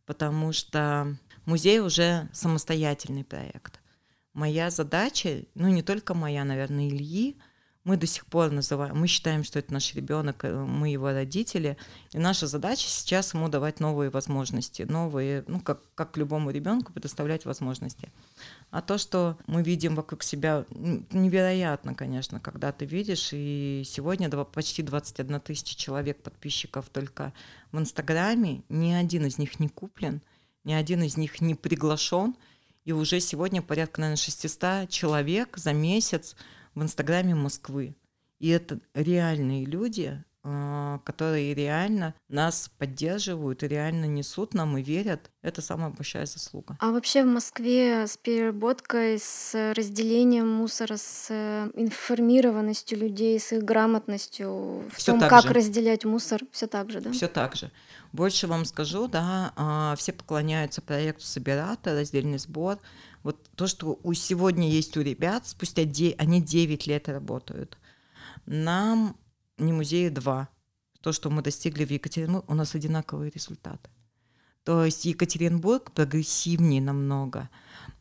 потому 0.06 0.52
что 0.52 1.16
музей 1.44 1.80
уже 1.80 2.28
самостоятельный 2.32 3.24
проект 3.24 3.80
моя 4.34 4.70
задача, 4.70 5.44
ну 5.54 5.68
не 5.68 5.82
только 5.82 6.14
моя, 6.14 6.44
наверное, 6.44 6.88
Ильи, 6.88 7.36
мы 7.84 7.98
до 7.98 8.06
сих 8.06 8.24
пор 8.26 8.50
называем, 8.50 8.98
мы 8.98 9.06
считаем, 9.06 9.44
что 9.44 9.58
это 9.58 9.72
наш 9.72 9.94
ребенок, 9.94 10.44
э, 10.44 10.52
мы 10.52 10.88
его 10.88 11.10
родители, 11.10 11.76
и 12.12 12.18
наша 12.18 12.46
задача 12.46 12.88
сейчас 12.88 13.34
ему 13.34 13.48
давать 13.48 13.78
новые 13.78 14.08
возможности, 14.08 14.82
новые, 14.82 15.44
ну 15.46 15.60
как, 15.60 15.82
как 15.94 16.16
любому 16.16 16.50
ребенку 16.50 16.94
предоставлять 16.94 17.44
возможности. 17.44 18.10
А 18.70 18.80
то, 18.80 18.96
что 18.96 19.36
мы 19.46 19.62
видим 19.62 19.94
вокруг 19.96 20.22
себя, 20.22 20.64
невероятно, 20.70 21.94
конечно, 21.94 22.40
когда 22.40 22.72
ты 22.72 22.86
видишь, 22.86 23.30
и 23.32 23.82
сегодня 23.84 24.30
почти 24.30 24.82
21 24.82 25.40
тысяча 25.40 25.76
человек 25.76 26.22
подписчиков 26.22 26.88
только 26.88 27.34
в 27.70 27.78
Инстаграме, 27.78 28.62
ни 28.70 28.92
один 28.92 29.26
из 29.26 29.36
них 29.36 29.60
не 29.60 29.68
куплен, 29.68 30.22
ни 30.64 30.72
один 30.72 31.02
из 31.02 31.18
них 31.18 31.42
не 31.42 31.54
приглашен, 31.54 32.34
и 32.84 32.92
уже 32.92 33.20
сегодня 33.20 33.62
порядка, 33.62 34.00
наверное, 34.00 34.16
600 34.16 34.88
человек 34.90 35.56
за 35.56 35.72
месяц 35.72 36.36
в 36.74 36.82
Инстаграме 36.82 37.34
Москвы. 37.34 37.96
И 38.38 38.48
это 38.48 38.80
реальные 38.94 39.64
люди, 39.64 40.22
которые 40.44 41.54
реально 41.54 42.14
нас 42.28 42.70
поддерживают 42.76 43.62
и 43.62 43.68
реально 43.68 44.04
несут 44.04 44.52
нам 44.52 44.76
и 44.76 44.82
верят. 44.82 45.30
Это 45.40 45.62
самая 45.62 45.88
большая 45.88 46.26
заслуга. 46.26 46.76
А 46.80 46.90
вообще 46.90 47.24
в 47.24 47.28
Москве 47.28 48.06
с 48.06 48.18
переработкой, 48.18 49.18
с 49.18 49.72
разделением 49.74 50.48
мусора, 50.48 50.98
с 50.98 51.28
э, 51.30 51.70
информированностью 51.74 52.98
людей, 52.98 53.40
с 53.40 53.52
их 53.52 53.62
грамотностью 53.62 54.84
в 54.90 55.04
том, 55.04 55.18
как 55.18 55.44
же. 55.44 55.54
разделять 55.54 56.04
мусор, 56.04 56.42
все 56.52 56.66
так 56.66 56.90
же, 56.90 57.00
да? 57.00 57.10
Все 57.10 57.28
так 57.28 57.56
же. 57.56 57.70
Больше 58.12 58.46
вам 58.46 58.66
скажу, 58.66 59.08
да, 59.08 59.52
а, 59.56 59.96
все 59.96 60.12
поклоняются 60.12 60.82
проекту 60.82 61.24
Собирата, 61.24 61.94
раздельный 61.94 62.38
сбор. 62.38 62.78
Вот 63.22 63.48
то, 63.56 63.66
что 63.66 63.98
у 64.02 64.12
сегодня 64.12 64.68
есть 64.68 64.94
у 64.98 65.00
ребят, 65.00 65.48
спустя 65.48 65.84
9, 65.84 66.16
они 66.18 66.42
9 66.42 66.86
лет 66.86 67.08
работают. 67.08 67.78
Нам 68.44 69.16
не 69.58 69.72
музею 69.72 70.12
два. 70.12 70.48
То, 71.00 71.12
что 71.12 71.30
мы 71.30 71.42
достигли 71.42 71.84
в 71.84 71.90
Екатеринбурге, 71.90 72.46
у 72.48 72.54
нас 72.54 72.74
одинаковые 72.74 73.30
результаты. 73.30 73.90
То 74.64 74.82
есть 74.82 75.04
Екатеринбург 75.04 75.92
прогрессивнее 75.92 76.80
намного. 76.80 77.50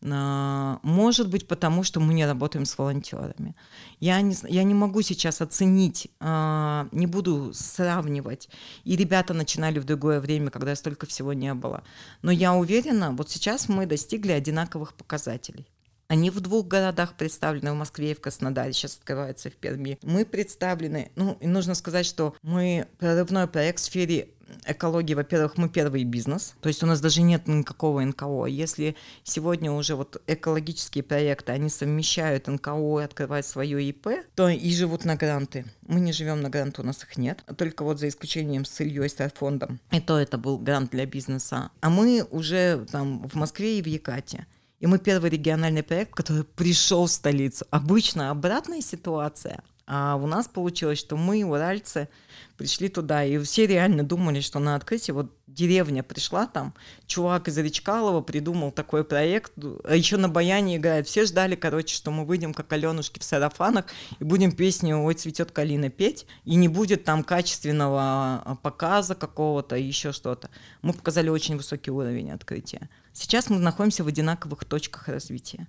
А, 0.02 0.80
может 0.82 1.30
быть, 1.30 1.46
потому 1.46 1.84
что 1.84 2.00
мы 2.00 2.14
не 2.14 2.26
работаем 2.26 2.66
с 2.66 2.78
волонтерами. 2.78 3.54
Я 4.00 4.22
не, 4.22 4.34
я 4.48 4.64
не 4.64 4.74
могу 4.74 5.02
сейчас 5.02 5.42
оценить, 5.42 6.08
а, 6.22 6.88
не 6.94 7.06
буду 7.06 7.54
сравнивать. 7.54 8.50
И 8.86 8.96
ребята 8.96 9.34
начинали 9.34 9.80
в 9.80 9.84
другое 9.84 10.22
время, 10.22 10.52
когда 10.52 10.74
столько 10.76 11.06
всего 11.06 11.34
не 11.34 11.54
было. 11.54 11.84
Но 12.22 12.32
я 12.32 12.54
уверена, 12.54 13.12
вот 13.12 13.30
сейчас 13.30 13.68
мы 13.68 13.86
достигли 13.86 14.32
одинаковых 14.32 14.94
показателей 14.94 15.68
Они 16.14 16.30
в 16.30 16.42
двух 16.42 16.68
городах 16.68 17.16
представлены, 17.16 17.72
в 17.72 17.76
Москве 17.76 18.12
и 18.12 18.14
в 18.14 18.22
Краснодаре, 18.22 18.72
сейчас 18.72 18.98
открывается 18.98 19.50
в 19.50 19.54
Перми. 19.54 19.98
Мы 20.04 20.26
представлены, 20.26 21.10
ну, 21.16 21.40
и 21.42 21.48
нужно 21.48 21.74
сказать, 21.74 22.06
что 22.06 22.36
мы 22.44 22.86
прорывной 23.00 23.48
проект 23.48 23.80
в 23.80 23.84
сфере 23.86 24.28
экологии, 24.68 25.16
во-первых, 25.16 25.58
мы 25.58 25.70
первый 25.70 26.04
бизнес, 26.04 26.54
то 26.62 26.68
есть 26.68 26.84
у 26.84 26.86
нас 26.86 27.02
даже 27.02 27.24
нет 27.24 27.48
никакого 27.48 28.02
НКО. 28.02 28.46
Если 28.46 28.96
сегодня 29.24 29.72
уже 29.72 29.96
вот 29.96 30.22
экологические 30.28 31.04
проекты, 31.04 31.52
они 31.52 31.70
совмещают 31.70 32.46
НКО 32.46 33.00
и 33.00 33.06
открывают 33.06 33.48
свое 33.48 33.84
ИП, 33.90 34.10
то 34.36 34.50
и 34.50 34.70
живут 34.70 35.06
на 35.06 35.16
гранты. 35.16 35.66
Мы 35.88 36.00
не 36.00 36.14
живем 36.14 36.42
на 36.42 36.52
гранты, 36.52 36.84
у 36.84 36.86
нас 36.86 37.02
их 37.02 37.18
нет, 37.18 37.44
только 37.58 37.84
вот 37.84 38.00
за 38.00 38.08
исключением 38.08 38.66
с 38.66 38.82
Ильей 38.82 39.10
Старфондом. 39.10 39.80
И 39.90 40.00
то 40.00 40.20
это 40.20 40.38
был 40.38 40.60
грант 40.60 40.92
для 40.92 41.08
бизнеса. 41.08 41.72
А 41.82 41.90
мы 41.90 42.24
уже 42.30 42.86
там 42.92 43.28
в 43.28 43.34
Москве 43.34 43.80
и 43.80 43.82
в 43.82 43.88
Якате. 43.88 44.46
И 44.84 44.86
мы 44.86 45.00
первый 45.00 45.30
региональный 45.30 45.82
проект, 45.82 46.14
который 46.14 46.44
пришел 46.44 47.06
в 47.06 47.10
столицу. 47.10 47.66
Обычно 47.72 48.32
обратная 48.32 48.82
ситуация. 48.82 49.64
А 49.88 50.18
у 50.18 50.28
нас 50.28 50.50
получилось, 50.50 51.00
что 51.00 51.16
мы, 51.16 51.46
уральцы, 51.46 52.10
пришли 52.58 52.90
туда, 52.90 53.24
и 53.24 53.38
все 53.38 53.66
реально 53.66 54.04
думали, 54.04 54.42
что 54.42 54.60
на 54.60 54.76
открытии 54.76 55.14
вот 55.14 55.32
деревня 55.48 56.04
пришла 56.04 56.48
там, 56.48 56.74
чувак 57.06 57.48
из 57.48 57.58
Речкалова 57.58 58.20
придумал 58.20 58.72
такой 58.72 59.06
проект, 59.06 59.54
а 59.86 59.96
еще 59.96 60.18
на 60.18 60.28
баяне 60.28 60.76
играет. 60.76 61.08
Все 61.08 61.26
ждали, 61.26 61.56
короче, 61.56 61.96
что 61.96 62.12
мы 62.12 62.26
выйдем 62.26 62.54
как 62.54 62.74
Аленушки 62.74 63.20
в 63.20 63.24
сарафанах 63.24 63.86
и 64.20 64.26
будем 64.26 64.52
песню 64.52 64.98
«Ой, 64.98 65.14
цветет 65.14 65.54
калина» 65.54 65.92
петь, 65.92 66.26
и 66.44 66.56
не 66.56 66.68
будет 66.68 67.06
там 67.06 67.24
качественного 67.24 68.02
а, 68.02 68.58
показа 68.62 69.16
какого-то, 69.16 69.78
еще 69.78 70.12
что-то. 70.12 70.50
Мы 70.82 70.92
показали 70.92 71.30
очень 71.30 71.56
высокий 71.56 71.92
уровень 71.92 72.32
открытия. 72.32 72.90
Сейчас 73.14 73.50
мы 73.50 73.60
находимся 73.60 74.04
в 74.04 74.08
одинаковых 74.08 74.66
точках 74.66 75.08
развития. 75.08 75.68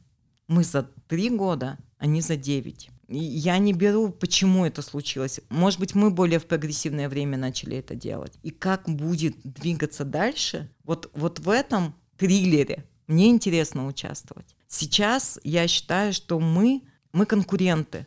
Мы 0.49 0.65
за 0.65 0.83
три 1.09 1.31
года, 1.31 1.79
а 1.99 2.07
не 2.07 2.21
за 2.21 2.37
девять. 2.37 2.91
Я 3.09 3.59
не 3.59 3.73
беру, 3.73 4.11
почему 4.11 4.65
это 4.65 4.83
случилось. 4.83 5.41
Может 5.51 5.79
быть, 5.79 5.95
мы 5.95 6.11
более 6.11 6.39
в 6.39 6.47
прогрессивное 6.47 7.09
время 7.09 7.37
начали 7.37 7.77
это 7.77 7.95
делать. 7.95 8.39
И 8.43 8.51
как 8.51 8.89
будет 8.89 9.37
двигаться 9.45 10.05
дальше, 10.05 10.71
вот, 10.85 11.11
вот 11.15 11.39
в 11.39 11.51
этом 11.51 11.95
триллере 12.17 12.85
мне 13.07 13.29
интересно 13.29 13.87
участвовать. 13.87 14.57
Сейчас 14.69 15.39
я 15.45 15.69
считаю, 15.69 16.13
что 16.13 16.41
мы, 16.41 16.83
мы 17.13 17.27
конкуренты, 17.27 18.07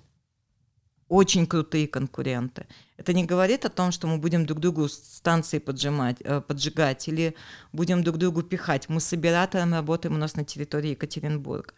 очень 1.10 1.47
крутые 1.47 1.88
конкуренты. 1.88 2.68
Это 2.97 3.14
не 3.14 3.24
говорит 3.26 3.66
о 3.66 3.70
том, 3.70 3.91
что 3.91 4.08
мы 4.08 4.18
будем 4.18 4.45
друг 4.45 4.60
другу 4.60 4.89
станции 4.89 5.60
поджимать, 5.60 6.18
э, 6.22 6.41
поджигать 6.41 7.08
или 7.08 7.36
будем 7.72 8.03
друг 8.03 8.18
другу 8.18 8.43
пихать. 8.43 8.89
Мы 8.89 8.99
с 8.99 9.14
оператором 9.14 9.74
работаем 9.74 10.16
у 10.16 10.18
нас 10.18 10.36
на 10.36 10.43
территории 10.43 10.91
Екатеринбурга 10.91 11.74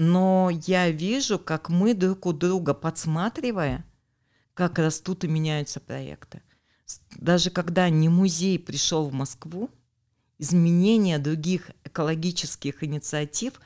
но 0.00 0.48
я 0.66 0.90
вижу, 0.90 1.38
как 1.38 1.68
мы 1.68 1.92
друг 1.92 2.24
у 2.24 2.32
друга 2.32 2.72
подсматривая, 2.72 3.84
как 4.54 4.78
растут 4.78 5.24
и 5.24 5.28
меняются 5.28 5.78
проекты. 5.78 6.42
Даже 7.16 7.50
когда 7.50 7.88
не 7.90 8.08
музей 8.08 8.58
пришел 8.58 9.10
в 9.10 9.12
Москву, 9.12 9.68
изменения 10.38 11.18
других 11.18 11.70
экологических 11.84 12.82
инициатив 12.82 13.60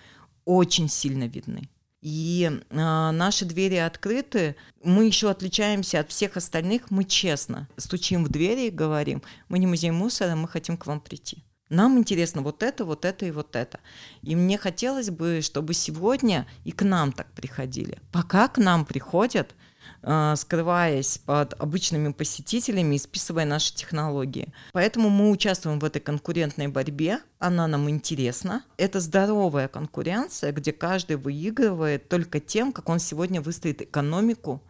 очень 0.44 0.88
сильно 0.88 1.28
видны. 1.28 1.68
И 2.04 2.50
э, 2.50 2.76
наши 3.12 3.46
двери 3.46 3.76
открыты. 3.76 4.56
Мы 4.82 5.06
еще 5.06 5.30
отличаемся 5.30 6.00
от 6.00 6.10
всех 6.10 6.36
остальных. 6.36 6.90
Мы 6.90 7.04
честно 7.04 7.66
стучим 7.78 8.24
в 8.24 8.28
двери 8.28 8.66
и 8.66 8.70
говорим, 8.70 9.22
мы 9.48 9.58
не 9.58 9.66
музей 9.66 9.90
мусора, 9.90 10.36
мы 10.36 10.46
хотим 10.46 10.76
к 10.76 10.86
вам 10.86 11.00
прийти. 11.00 11.42
Нам 11.70 11.96
интересно 11.98 12.42
вот 12.42 12.62
это, 12.62 12.84
вот 12.84 13.06
это 13.06 13.24
и 13.24 13.30
вот 13.30 13.56
это. 13.56 13.80
И 14.20 14.36
мне 14.36 14.58
хотелось 14.58 15.08
бы, 15.08 15.40
чтобы 15.40 15.72
сегодня 15.72 16.46
и 16.64 16.72
к 16.72 16.82
нам 16.82 17.10
так 17.10 17.32
приходили. 17.32 17.98
Пока 18.12 18.48
к 18.48 18.58
нам 18.58 18.84
приходят, 18.84 19.54
скрываясь 20.36 21.18
под 21.18 21.54
обычными 21.60 22.12
посетителями 22.12 22.96
и 22.96 22.98
списывая 22.98 23.44
наши 23.44 23.74
технологии. 23.74 24.52
Поэтому 24.72 25.08
мы 25.08 25.30
участвуем 25.30 25.78
в 25.78 25.84
этой 25.84 26.00
конкурентной 26.00 26.68
борьбе, 26.68 27.20
она 27.38 27.66
нам 27.66 27.88
интересна. 27.88 28.64
Это 28.76 29.00
здоровая 29.00 29.68
конкуренция, 29.68 30.52
где 30.52 30.72
каждый 30.72 31.16
выигрывает 31.16 32.08
только 32.08 32.40
тем, 32.40 32.72
как 32.72 32.88
он 32.88 32.98
сегодня 32.98 33.40
выстроит 33.40 33.82
экономику 33.82 34.62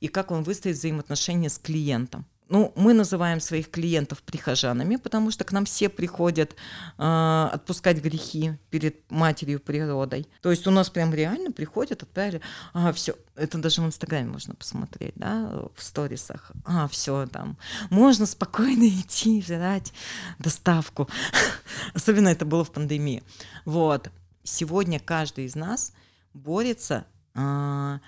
и 0.00 0.08
как 0.08 0.30
он 0.30 0.42
выстроит 0.42 0.76
взаимоотношения 0.76 1.48
с 1.48 1.58
клиентом 1.58 2.26
ну, 2.48 2.72
мы 2.76 2.92
называем 2.92 3.40
своих 3.40 3.70
клиентов 3.70 4.22
прихожанами, 4.22 4.96
потому 4.96 5.30
что 5.30 5.44
к 5.44 5.52
нам 5.52 5.64
все 5.64 5.88
приходят 5.88 6.54
э, 6.98 7.48
отпускать 7.52 8.02
грехи 8.02 8.52
перед 8.70 9.10
матерью 9.10 9.60
природой. 9.60 10.26
То 10.42 10.50
есть 10.50 10.66
у 10.66 10.70
нас 10.70 10.90
прям 10.90 11.14
реально 11.14 11.52
приходят, 11.52 12.02
отправили, 12.02 12.42
а, 12.74 12.92
все, 12.92 13.16
это 13.34 13.58
даже 13.58 13.80
в 13.80 13.86
Инстаграме 13.86 14.28
можно 14.28 14.54
посмотреть, 14.54 15.14
да, 15.16 15.68
в 15.74 15.82
сторисах, 15.82 16.52
а, 16.66 16.86
все 16.88 17.26
там, 17.26 17.56
можно 17.88 18.26
спокойно 18.26 18.86
идти, 19.00 19.42
жрать 19.42 19.92
доставку. 20.38 21.08
Особенно 21.94 22.28
это 22.28 22.44
было 22.44 22.64
в 22.64 22.72
пандемии. 22.72 23.22
Вот. 23.64 24.10
Сегодня 24.42 25.00
каждый 25.00 25.46
из 25.46 25.54
нас 25.54 25.94
борется 26.34 27.06
э, 27.34 27.98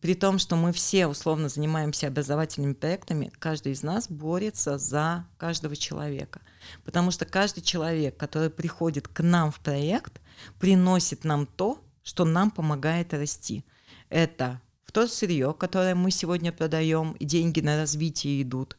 при 0.00 0.14
том, 0.14 0.38
что 0.38 0.56
мы 0.56 0.72
все 0.72 1.06
условно 1.06 1.48
занимаемся 1.48 2.08
образовательными 2.08 2.72
проектами, 2.72 3.30
каждый 3.38 3.72
из 3.72 3.82
нас 3.82 4.08
борется 4.08 4.78
за 4.78 5.26
каждого 5.38 5.76
человека. 5.76 6.40
Потому 6.84 7.10
что 7.10 7.24
каждый 7.24 7.62
человек, 7.62 8.16
который 8.16 8.50
приходит 8.50 9.06
к 9.06 9.22
нам 9.22 9.52
в 9.52 9.60
проект, 9.60 10.20
приносит 10.58 11.24
нам 11.24 11.46
то, 11.46 11.80
что 12.02 12.24
нам 12.24 12.50
помогает 12.50 13.14
расти. 13.14 13.64
Это 14.08 14.60
в 14.84 14.92
то 14.92 15.06
сырье, 15.06 15.54
которое 15.54 15.94
мы 15.94 16.10
сегодня 16.10 16.52
продаем, 16.52 17.16
деньги 17.20 17.60
на 17.60 17.76
развитие 17.76 18.42
идут. 18.42 18.76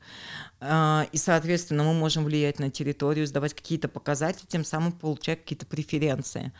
А, 0.60 1.08
и, 1.12 1.18
соответственно, 1.18 1.84
мы 1.84 1.94
можем 1.94 2.26
влиять 2.26 2.60
на 2.60 2.70
территорию, 2.70 3.28
сдавать 3.28 3.54
какие-то 3.54 3.88
показатели, 3.88 4.46
тем 4.48 4.66
самым 4.66 4.92
получать 4.92 5.42
какие-то 5.42 5.66
преференции. 5.66 6.52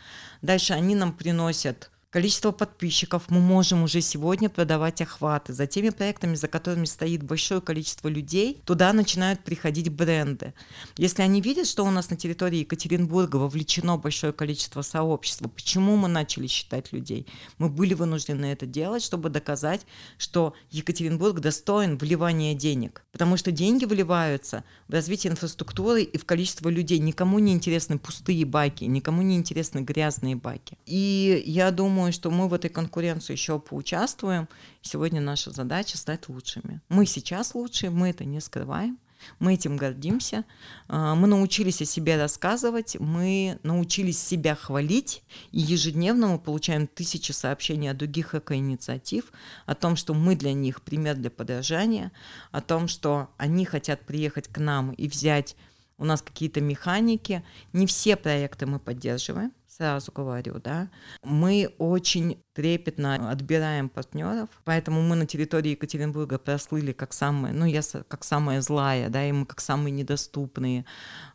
Дальше 0.42 0.74
они 0.74 0.94
нам 0.94 1.12
приносят 1.12 1.90
количество 2.10 2.52
подписчиков, 2.52 3.24
мы 3.28 3.40
можем 3.40 3.82
уже 3.82 4.00
сегодня 4.00 4.48
продавать 4.48 5.02
охваты. 5.02 5.52
За 5.52 5.66
теми 5.66 5.90
проектами, 5.90 6.34
за 6.34 6.48
которыми 6.48 6.86
стоит 6.86 7.22
большое 7.22 7.60
количество 7.60 8.08
людей, 8.08 8.62
туда 8.64 8.92
начинают 8.92 9.44
приходить 9.44 9.90
бренды. 9.90 10.54
Если 10.96 11.22
они 11.22 11.40
видят, 11.40 11.66
что 11.66 11.84
у 11.84 11.90
нас 11.90 12.10
на 12.10 12.16
территории 12.16 12.60
Екатеринбурга 12.60 13.36
вовлечено 13.36 13.98
большое 13.98 14.32
количество 14.32 14.82
сообщества, 14.82 15.48
почему 15.48 15.96
мы 15.96 16.08
начали 16.08 16.46
считать 16.46 16.92
людей? 16.92 17.26
Мы 17.58 17.68
были 17.68 17.94
вынуждены 17.94 18.46
это 18.46 18.64
делать, 18.64 19.02
чтобы 19.02 19.28
доказать, 19.28 19.82
что 20.16 20.54
Екатеринбург 20.70 21.40
достоин 21.40 21.98
вливания 21.98 22.54
денег. 22.54 23.04
Потому 23.12 23.36
что 23.36 23.50
деньги 23.50 23.84
вливаются 23.84 24.64
в 24.86 24.92
развитие 24.92 25.32
инфраструктуры 25.32 26.02
и 26.02 26.16
в 26.16 26.24
количество 26.24 26.68
людей. 26.68 26.98
Никому 26.98 27.38
не 27.38 27.52
интересны 27.52 27.98
пустые 27.98 28.44
баки, 28.44 28.84
никому 28.84 29.22
не 29.22 29.36
интересны 29.36 29.80
грязные 29.80 30.36
баки. 30.36 30.78
И 30.86 31.42
я 31.46 31.70
думаю, 31.70 31.97
думаю, 31.98 32.12
что 32.12 32.30
мы 32.30 32.46
в 32.46 32.54
этой 32.54 32.70
конкуренции 32.70 33.32
еще 33.32 33.58
поучаствуем. 33.58 34.48
Сегодня 34.82 35.20
наша 35.20 35.50
задача 35.50 35.98
стать 35.98 36.28
лучшими. 36.28 36.80
Мы 36.88 37.06
сейчас 37.06 37.56
лучшие, 37.56 37.90
мы 37.90 38.10
это 38.10 38.24
не 38.24 38.40
скрываем. 38.40 38.98
Мы 39.40 39.54
этим 39.54 39.76
гордимся. 39.76 40.44
А, 40.86 41.16
мы 41.16 41.26
научились 41.26 41.82
о 41.82 41.84
себе 41.84 42.16
рассказывать, 42.16 42.96
мы 43.00 43.58
научились 43.64 44.22
себя 44.22 44.54
хвалить, 44.54 45.24
и 45.50 45.58
ежедневно 45.58 46.28
мы 46.28 46.38
получаем 46.38 46.86
тысячи 46.86 47.32
сообщений 47.32 47.90
от 47.90 47.96
других 47.96 48.36
экоинициатив, 48.36 49.32
о 49.66 49.74
том, 49.74 49.96
что 49.96 50.14
мы 50.14 50.36
для 50.36 50.52
них 50.52 50.82
пример 50.82 51.16
для 51.16 51.30
подражания, 51.30 52.12
о 52.52 52.60
том, 52.60 52.86
что 52.86 53.28
они 53.38 53.64
хотят 53.64 54.06
приехать 54.06 54.46
к 54.46 54.58
нам 54.58 54.92
и 54.92 55.08
взять 55.08 55.56
у 55.98 56.04
нас 56.04 56.22
какие-то 56.22 56.60
механики. 56.60 57.42
Не 57.72 57.88
все 57.88 58.14
проекты 58.14 58.66
мы 58.66 58.78
поддерживаем, 58.78 59.52
сразу 59.78 60.10
говорю, 60.10 60.58
да, 60.58 60.90
мы 61.22 61.72
очень 61.78 62.42
трепетно 62.52 63.30
отбираем 63.30 63.88
партнеров, 63.88 64.48
поэтому 64.64 65.02
мы 65.02 65.14
на 65.14 65.24
территории 65.24 65.70
Екатеринбурга 65.70 66.38
прослыли 66.38 66.92
как 66.92 67.12
самые, 67.12 67.54
ну, 67.54 67.64
я 67.64 67.80
как 68.08 68.24
самая 68.24 68.60
злая, 68.60 69.08
да, 69.08 69.24
и 69.24 69.30
мы 69.30 69.46
как 69.46 69.60
самые 69.60 69.92
недоступные, 69.92 70.84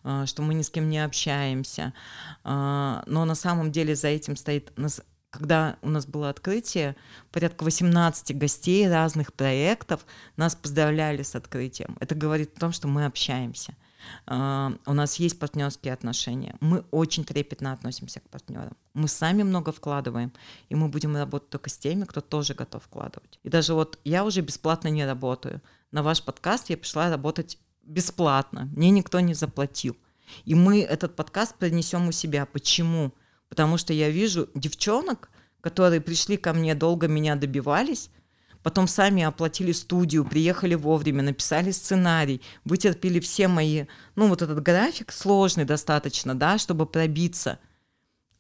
а, 0.03 0.25
что 0.25 0.41
мы 0.41 0.55
ни 0.55 0.61
с 0.61 0.69
кем 0.69 0.89
не 0.89 0.99
общаемся. 0.99 1.93
А, 2.43 3.03
но 3.07 3.23
на 3.23 3.35
самом 3.35 3.71
деле 3.71 3.95
за 3.95 4.09
этим 4.09 4.35
стоит 4.35 4.73
когда 5.31 5.77
у 5.81 5.89
нас 5.89 6.05
было 6.05 6.29
открытие, 6.29 6.95
порядка 7.31 7.63
18 7.63 8.37
гостей 8.37 8.87
разных 8.87 9.33
проектов 9.33 10.05
нас 10.37 10.55
поздравляли 10.55 11.23
с 11.23 11.33
открытием. 11.33 11.97
Это 11.99 12.13
говорит 12.13 12.55
о 12.55 12.59
том, 12.59 12.71
что 12.71 12.87
мы 12.87 13.05
общаемся. 13.05 13.75
А, 14.25 14.73
у 14.85 14.93
нас 14.93 15.15
есть 15.15 15.39
партнерские 15.39 15.93
отношения. 15.93 16.55
Мы 16.59 16.83
очень 16.91 17.23
трепетно 17.23 17.73
относимся 17.73 18.19
к 18.19 18.29
партнерам. 18.29 18.75
Мы 18.93 19.07
сами 19.07 19.43
много 19.43 19.71
вкладываем, 19.71 20.31
и 20.69 20.75
мы 20.75 20.87
будем 20.87 21.15
работать 21.15 21.49
только 21.49 21.69
с 21.69 21.77
теми, 21.77 22.05
кто 22.05 22.21
тоже 22.21 22.53
готов 22.53 22.83
вкладывать. 22.83 23.39
И 23.43 23.49
даже 23.49 23.73
вот 23.73 23.99
я 24.03 24.23
уже 24.23 24.41
бесплатно 24.41 24.87
не 24.89 25.05
работаю. 25.05 25.61
На 25.91 26.03
ваш 26.03 26.23
подкаст 26.23 26.69
я 26.69 26.77
пришла 26.77 27.09
работать 27.09 27.57
бесплатно. 27.83 28.69
Мне 28.75 28.91
никто 28.91 29.19
не 29.19 29.33
заплатил. 29.33 29.97
И 30.45 30.55
мы 30.55 30.81
этот 30.81 31.15
подкаст 31.15 31.55
принесем 31.55 32.07
у 32.07 32.11
себя. 32.11 32.45
Почему? 32.45 33.13
Потому 33.49 33.77
что 33.77 33.93
я 33.93 34.09
вижу 34.09 34.49
девчонок, 34.55 35.29
которые 35.61 36.01
пришли 36.01 36.37
ко 36.37 36.53
мне, 36.53 36.75
долго 36.75 37.07
меня 37.07 37.35
добивались, 37.35 38.09
потом 38.63 38.87
сами 38.87 39.23
оплатили 39.23 39.73
студию, 39.73 40.25
приехали 40.25 40.73
вовремя, 40.73 41.21
написали 41.21 41.71
сценарий, 41.71 42.41
вытерпели 42.63 43.19
все 43.19 43.47
мои, 43.47 43.85
ну 44.15 44.27
вот 44.27 44.41
этот 44.41 44.63
график 44.63 45.11
сложный 45.11 45.65
достаточно, 45.65 46.33
да, 46.33 46.57
чтобы 46.57 46.85
пробиться, 46.85 47.59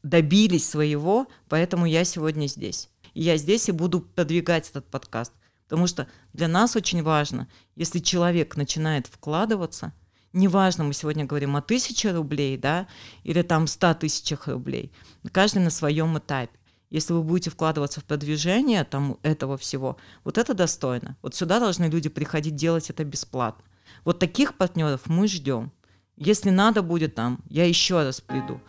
добились 0.01 0.67
своего, 0.67 1.27
поэтому 1.49 1.85
я 1.85 2.03
сегодня 2.05 2.47
здесь. 2.47 2.89
И 3.13 3.21
я 3.21 3.37
здесь 3.37 3.69
и 3.69 3.71
буду 3.71 3.99
продвигать 3.99 4.69
этот 4.69 4.89
подкаст, 4.89 5.33
потому 5.65 5.85
что 5.85 6.07
для 6.31 6.47
нас 6.47 6.75
очень 6.75 7.03
важно, 7.03 7.47
если 7.75 7.99
человек 7.99 8.55
начинает 8.55 9.07
вкладываться, 9.07 9.93
неважно, 10.31 10.85
мы 10.85 10.93
сегодня 10.93 11.25
говорим 11.25 11.55
о 11.55 11.61
тысяче 11.61 12.11
рублей, 12.11 12.57
да, 12.57 12.87
или 13.23 13.43
там 13.43 13.67
ста 13.67 13.93
тысячах 13.93 14.47
рублей, 14.47 14.91
каждый 15.31 15.59
на 15.59 15.69
своем 15.69 16.17
этапе 16.17 16.57
если 16.93 17.11
вы 17.11 17.23
будете 17.23 17.49
вкладываться 17.49 18.01
в 18.01 18.03
продвижение 18.05 18.83
там, 18.83 19.17
этого 19.23 19.57
всего, 19.57 19.97
вот 20.23 20.37
это 20.37 20.53
достойно. 20.53 21.17
Вот 21.23 21.33
сюда 21.33 21.59
должны 21.59 21.85
люди 21.85 22.07
приходить 22.07 22.55
делать 22.55 22.91
это 22.91 23.03
бесплатно. 23.03 23.63
Вот 24.05 24.19
таких 24.19 24.55
партнеров 24.55 25.01
мы 25.07 25.27
ждем. 25.27 25.71
Если 26.17 26.51
надо 26.51 26.83
будет 26.83 27.15
там, 27.15 27.39
я 27.49 27.65
еще 27.65 28.03
раз 28.03 28.21
приду. 28.21 28.61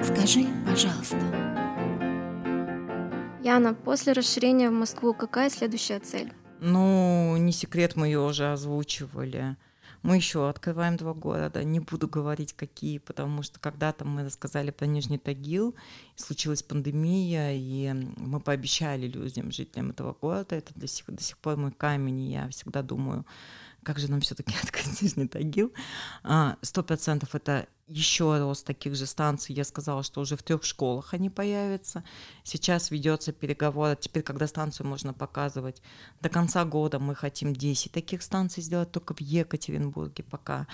Скажи, 0.00 0.46
пожалуйста. 0.66 1.20
Яна, 3.42 3.74
после 3.74 4.14
расширения 4.14 4.70
в 4.70 4.72
Москву 4.72 5.12
какая 5.12 5.50
следующая 5.50 6.00
цель? 6.00 6.32
Ну, 6.60 7.36
не 7.36 7.52
секрет, 7.52 7.94
мы 7.94 8.06
ее 8.06 8.20
уже 8.20 8.50
озвучивали. 8.50 9.58
Мы 10.04 10.16
еще 10.16 10.50
открываем 10.50 10.98
два 10.98 11.14
города. 11.14 11.64
Не 11.64 11.80
буду 11.80 12.08
говорить, 12.08 12.52
какие, 12.52 12.98
потому 12.98 13.42
что 13.42 13.58
когда-то 13.58 14.04
мы 14.04 14.22
рассказали 14.22 14.70
про 14.70 14.84
Нижний 14.84 15.16
Тагил, 15.16 15.74
случилась 16.14 16.62
пандемия, 16.62 17.52
и 17.54 17.90
мы 18.18 18.38
пообещали 18.38 19.06
людям, 19.08 19.50
жителям 19.50 19.92
этого 19.92 20.14
города, 20.20 20.56
это 20.56 20.78
до 20.78 20.86
сих, 20.86 21.06
до 21.06 21.22
сих 21.22 21.38
пор 21.38 21.56
мой 21.56 21.72
камень, 21.72 22.20
и 22.20 22.32
я 22.32 22.50
всегда 22.50 22.82
думаю, 22.82 23.24
как 23.84 23.98
же 23.98 24.10
нам 24.10 24.20
все-таки 24.20 24.54
открыть 24.62 25.02
Нижний 25.02 25.28
Тагил. 25.28 25.72
А, 26.22 26.56
сто 26.62 26.82
процентов 26.82 27.34
это 27.34 27.68
еще 27.86 28.38
рост 28.38 28.66
таких 28.66 28.94
же 28.94 29.06
станций. 29.06 29.54
Я 29.54 29.64
сказала, 29.64 30.02
что 30.02 30.20
уже 30.22 30.36
в 30.36 30.42
трех 30.42 30.64
школах 30.64 31.12
они 31.12 31.28
появятся. 31.28 32.02
Сейчас 32.42 32.90
ведется 32.90 33.32
переговор. 33.32 33.94
Теперь, 33.96 34.22
когда 34.22 34.46
станцию 34.46 34.86
можно 34.86 35.12
показывать, 35.12 35.82
до 36.20 36.28
конца 36.28 36.64
года 36.64 36.98
мы 36.98 37.14
хотим 37.14 37.52
10 37.52 37.92
таких 37.92 38.22
станций 38.22 38.62
сделать 38.62 38.90
только 38.90 39.14
в 39.14 39.20
Екатеринбурге 39.20 40.24
пока. 40.24 40.66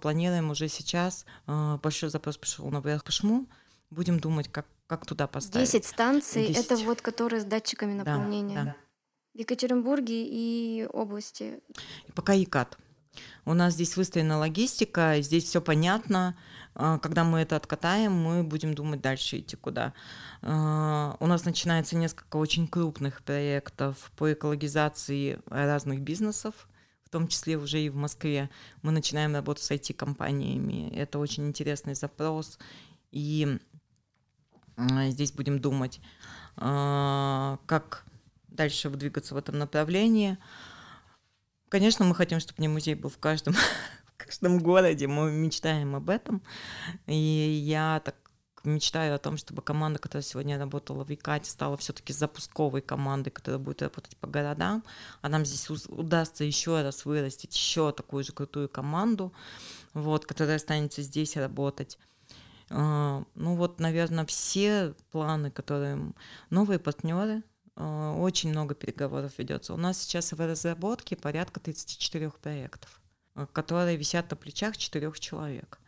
Планируем 0.00 0.50
уже 0.50 0.68
сейчас. 0.68 1.26
А, 1.46 1.78
большой 1.78 2.10
запрос 2.10 2.38
пришел 2.38 2.70
на 2.70 2.80
Верхошму. 2.80 3.46
Будем 3.90 4.20
думать, 4.20 4.48
как, 4.48 4.66
как 4.86 5.04
туда 5.04 5.26
поставить. 5.26 5.70
10 5.70 5.84
станций, 5.84 6.46
10. 6.46 6.64
это 6.64 6.76
вот 6.76 7.02
которые 7.02 7.40
с 7.40 7.44
датчиками 7.44 7.92
наполнения. 7.92 8.54
Да, 8.54 8.64
да 8.64 8.76
в 9.34 9.38
Екатеринбурге 9.38 10.26
и 10.26 10.86
области. 10.92 11.60
Пока 12.14 12.32
ЕКАТ. 12.32 12.78
У 13.44 13.54
нас 13.54 13.74
здесь 13.74 13.96
выстроена 13.96 14.38
логистика, 14.38 15.16
здесь 15.20 15.44
все 15.44 15.60
понятно. 15.60 16.36
А, 16.74 16.98
когда 16.98 17.24
мы 17.24 17.40
это 17.40 17.56
откатаем, 17.56 18.12
мы 18.12 18.42
будем 18.42 18.74
думать 18.74 19.00
дальше 19.00 19.40
идти 19.40 19.56
куда. 19.56 19.92
А, 20.40 21.16
у 21.20 21.26
нас 21.26 21.44
начинается 21.44 21.96
несколько 21.96 22.36
очень 22.36 22.66
крупных 22.66 23.22
проектов 23.22 24.10
по 24.16 24.32
экологизации 24.32 25.40
разных 25.46 26.00
бизнесов, 26.00 26.68
в 27.04 27.10
том 27.10 27.28
числе 27.28 27.58
уже 27.58 27.80
и 27.80 27.90
в 27.90 27.96
Москве. 27.96 28.48
Мы 28.80 28.92
начинаем 28.92 29.34
работать 29.34 29.64
с 29.64 29.70
IT-компаниями. 29.70 30.90
Это 30.94 31.18
очень 31.18 31.46
интересный 31.46 31.94
запрос. 31.94 32.58
И 33.10 33.58
а, 34.76 35.10
здесь 35.10 35.32
будем 35.32 35.58
думать, 35.58 36.00
как 36.54 38.04
дальше 38.54 38.90
двигаться 38.90 39.34
в 39.34 39.38
этом 39.38 39.58
направлении. 39.58 40.38
Конечно, 41.68 42.04
мы 42.04 42.14
хотим, 42.14 42.40
чтобы 42.40 42.60
не 42.60 42.68
музей 42.68 42.94
был 42.94 43.10
в 43.10 43.18
каждом, 43.18 43.54
в 44.06 44.16
каждом 44.16 44.58
городе, 44.58 45.06
мы 45.06 45.30
мечтаем 45.32 45.94
об 45.94 46.10
этом. 46.10 46.42
И 47.06 47.14
я 47.14 48.00
так 48.04 48.16
мечтаю 48.64 49.14
о 49.14 49.18
том, 49.18 49.36
чтобы 49.36 49.62
команда, 49.62 49.98
которая 49.98 50.22
сегодня 50.22 50.58
работала 50.58 51.04
в 51.04 51.10
Икате, 51.12 51.50
стала 51.50 51.76
все-таки 51.76 52.12
запусковой 52.12 52.80
командой, 52.80 53.30
которая 53.30 53.58
будет 53.58 53.82
работать 53.82 54.16
по 54.16 54.26
городам, 54.26 54.84
а 55.20 55.28
нам 55.28 55.44
здесь 55.44 55.68
удастся 55.88 56.44
еще 56.44 56.82
раз 56.82 57.04
вырастить 57.04 57.54
еще 57.54 57.92
такую 57.92 58.24
же 58.24 58.32
крутую 58.32 58.68
команду, 58.68 59.32
вот, 59.94 60.26
которая 60.26 60.56
останется 60.56 61.02
здесь 61.02 61.36
работать. 61.36 61.98
А, 62.70 63.24
ну 63.34 63.56
вот, 63.56 63.80
наверное, 63.80 64.24
все 64.26 64.94
планы, 65.10 65.50
которые 65.50 66.12
новые 66.50 66.78
партнеры, 66.78 67.42
очень 67.76 68.50
много 68.50 68.74
переговоров 68.74 69.38
ведется. 69.38 69.72
У 69.72 69.76
нас 69.76 69.98
сейчас 69.98 70.32
в 70.32 70.40
разработке 70.40 71.16
порядка 71.16 71.60
34 71.60 72.30
проектов, 72.30 73.00
а, 73.34 73.46
которые 73.46 73.96
висят 73.96 74.30
на 74.30 74.36
плечах 74.36 74.76
четырех 74.76 75.18
человек. 75.18 75.78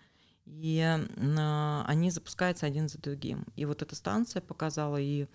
И 0.46 0.80
а, 0.80 1.84
они 1.86 2.10
запускаются 2.10 2.66
один 2.66 2.88
за 2.88 2.98
другим. 2.98 3.44
И 3.56 3.66
вот 3.66 3.82
эта 3.82 3.94
станция 3.94 4.40
показала, 4.40 4.98
и 4.98 5.26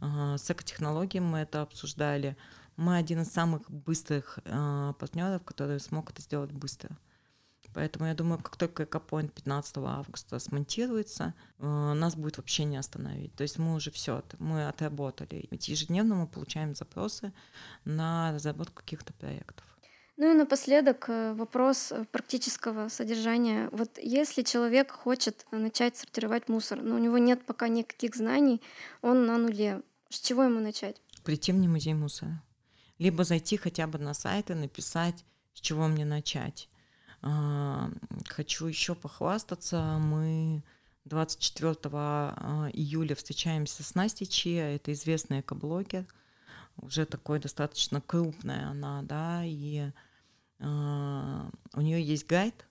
с 0.00 0.50
экотехнологией 0.50 1.20
мы 1.20 1.38
это 1.40 1.62
обсуждали. 1.62 2.36
Мы 2.76 2.96
один 2.96 3.22
из 3.22 3.32
самых 3.32 3.68
быстрых 3.68 4.38
партнеров, 4.44 5.42
который 5.44 5.80
смог 5.80 6.10
это 6.10 6.22
сделать 6.22 6.52
быстро. 6.52 6.96
Поэтому 7.74 8.06
я 8.06 8.14
думаю, 8.14 8.38
как 8.42 8.56
только 8.56 8.84
экопоинт 8.84 9.32
15 9.32 9.76
августа 9.78 10.38
смонтируется, 10.38 11.34
э, 11.58 11.64
нас 11.64 12.16
будет 12.16 12.38
вообще 12.38 12.64
не 12.64 12.76
остановить. 12.76 13.34
То 13.34 13.42
есть 13.42 13.58
мы 13.58 13.74
уже 13.74 13.90
все, 13.90 14.22
мы 14.38 14.66
отработали. 14.68 15.46
Ведь 15.50 15.68
ежедневно 15.68 16.14
мы 16.14 16.26
получаем 16.26 16.74
запросы 16.74 17.32
на 17.84 18.32
разработку 18.32 18.82
каких-то 18.82 19.12
проектов. 19.12 19.64
Ну 20.16 20.32
и 20.32 20.34
напоследок 20.34 21.08
э, 21.08 21.32
вопрос 21.34 21.92
э, 21.92 22.04
практического 22.10 22.88
содержания. 22.88 23.68
Вот 23.70 23.98
если 23.98 24.42
человек 24.42 24.90
хочет 24.90 25.46
начать 25.52 25.96
сортировать 25.96 26.48
мусор, 26.48 26.82
но 26.82 26.96
у 26.96 26.98
него 26.98 27.18
нет 27.18 27.46
пока 27.46 27.68
никаких 27.68 28.16
знаний, 28.16 28.60
он 29.00 29.26
на 29.26 29.38
нуле, 29.38 29.82
с 30.08 30.18
чего 30.18 30.42
ему 30.42 30.58
начать? 30.58 31.00
Прийти 31.22 31.52
в 31.52 31.56
музей 31.56 31.94
мусора. 31.94 32.42
Либо 32.98 33.22
зайти 33.22 33.56
хотя 33.56 33.86
бы 33.86 33.98
на 33.98 34.12
сайт 34.12 34.50
и 34.50 34.54
написать, 34.54 35.24
с 35.54 35.60
чего 35.60 35.86
мне 35.86 36.04
начать. 36.04 36.68
А, 37.22 37.90
хочу 38.28 38.66
еще 38.66 38.94
похвастаться. 38.94 39.98
Мы 40.00 40.62
24 41.04 41.76
а, 41.92 42.68
июля 42.72 43.14
встречаемся 43.14 43.82
с 43.82 43.94
Настей 43.94 44.26
Чия, 44.26 44.76
это 44.76 44.92
известная 44.92 45.40
экоблогер, 45.40 46.06
уже 46.76 47.06
такой 47.06 47.40
достаточно 47.40 48.00
крупная 48.00 48.68
она, 48.68 49.02
да, 49.02 49.42
и 49.44 49.90
у 50.60 51.80
нее 51.80 52.02
есть 52.02 52.26
гайд, 52.26 52.66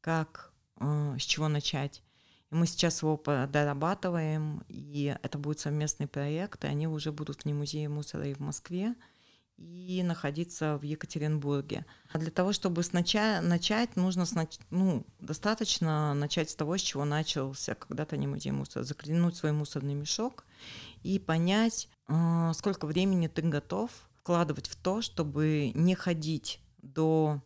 как, 0.00 0.52
с 0.80 1.22
чего 1.22 1.46
начать. 1.46 2.02
И 2.50 2.54
мы 2.56 2.66
сейчас 2.66 3.02
его 3.02 3.16
дорабатываем, 3.24 4.64
и 4.66 5.16
это 5.22 5.38
будет 5.38 5.60
совместный 5.60 6.08
проект, 6.08 6.64
и 6.64 6.66
они 6.66 6.88
уже 6.88 7.12
будут 7.12 7.44
в 7.44 7.52
музее 7.52 7.88
мусора 7.88 8.26
и 8.26 8.34
в 8.34 8.40
Москве 8.40 8.96
и 9.58 10.02
находиться 10.04 10.78
в 10.78 10.82
Екатеринбурге. 10.82 11.84
А 12.12 12.18
для 12.18 12.30
того, 12.30 12.52
чтобы 12.52 12.82
сначала 12.82 13.40
начать, 13.40 13.96
нужно 13.96 14.24
снач... 14.24 14.58
ну, 14.70 15.04
достаточно 15.18 16.14
начать 16.14 16.48
с 16.50 16.54
того, 16.54 16.76
с 16.76 16.80
чего 16.80 17.04
начался 17.04 17.74
когда-то 17.74 18.16
не 18.16 18.26
музей 18.26 18.52
мусора, 18.52 18.84
заклянуть 18.84 19.36
свой 19.36 19.52
мусорный 19.52 19.94
мешок 19.94 20.44
и 21.02 21.18
понять, 21.18 21.88
э, 22.08 22.52
сколько 22.54 22.86
времени 22.86 23.26
ты 23.26 23.42
готов 23.42 23.90
вкладывать 24.20 24.68
в 24.68 24.76
то, 24.76 25.02
чтобы 25.02 25.72
не 25.74 25.94
ходить 25.94 26.60
до 26.78 27.42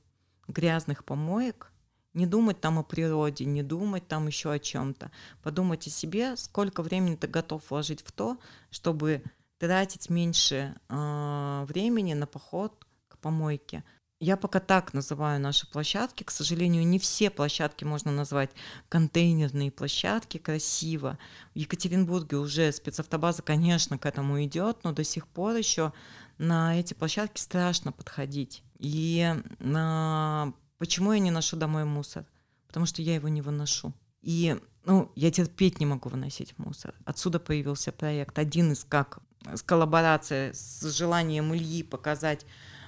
грязных 0.49 1.05
помоек, 1.05 1.73
не 2.13 2.27
думать 2.27 2.61
там 2.61 2.79
о 2.79 2.83
природе, 2.83 3.47
не 3.47 3.63
думать 3.63 4.07
там 4.07 4.27
еще 4.27 4.53
о 4.53 4.59
чем-то. 4.59 5.11
Подумать 5.43 5.87
о 5.87 5.91
себе, 5.91 6.37
сколько 6.37 6.83
времени 6.83 7.17
ты 7.17 7.27
готов 7.27 7.71
вложить 7.71 8.03
в 8.03 8.13
то, 8.13 8.37
чтобы 8.71 9.23
тратить 9.63 10.11
меньше 10.11 10.75
э, 10.89 11.65
времени 11.69 12.15
на 12.15 12.27
поход 12.27 12.85
к 13.07 13.17
помойке. 13.19 13.85
Я 14.19 14.37
пока 14.37 14.59
так 14.59 14.93
называю 14.93 15.39
наши 15.41 15.71
площадки. 15.71 16.25
К 16.25 16.33
сожалению, 16.33 16.85
не 16.85 16.99
все 16.99 17.31
площадки 17.31 17.85
можно 17.85 18.11
назвать 18.11 18.51
контейнерные 18.89 19.71
площадки 19.71 20.39
красиво. 20.39 21.17
В 21.55 21.59
Екатеринбурге 21.59 22.39
уже 22.39 22.73
спецавтобаза, 22.73 23.43
конечно, 23.43 23.99
к 23.99 24.07
этому 24.07 24.43
идет, 24.43 24.83
но 24.83 24.91
до 24.91 25.05
сих 25.05 25.29
пор 25.29 25.55
еще 25.55 25.93
на 26.39 26.77
эти 26.81 26.95
площадки 26.95 27.41
страшно 27.41 27.93
подходить. 27.93 28.65
И 28.81 29.33
на... 29.61 30.55
почему 30.79 31.13
я 31.13 31.21
не 31.21 31.31
ношу 31.31 31.57
домой 31.57 31.85
мусор? 31.85 32.27
Потому 32.67 32.87
что 32.87 33.01
я 33.01 33.15
его 33.15 33.29
не 33.29 33.43
выношу. 33.43 33.93
И 34.23 34.61
ну, 34.85 35.13
я 35.15 35.31
терпеть 35.31 35.79
не 35.79 35.87
могу 35.87 36.09
выносить 36.09 36.59
мусор. 36.59 36.97
Отсюда 37.05 37.39
появился 37.39 37.93
проект, 37.93 38.41
один 38.41 38.73
из 38.73 38.83
как 38.83 39.21
с 39.55 39.62
коллаборацией, 39.62 40.53
с 40.55 40.82
желанием 40.97 41.55
Ильи 41.55 41.82
показать 41.82 42.47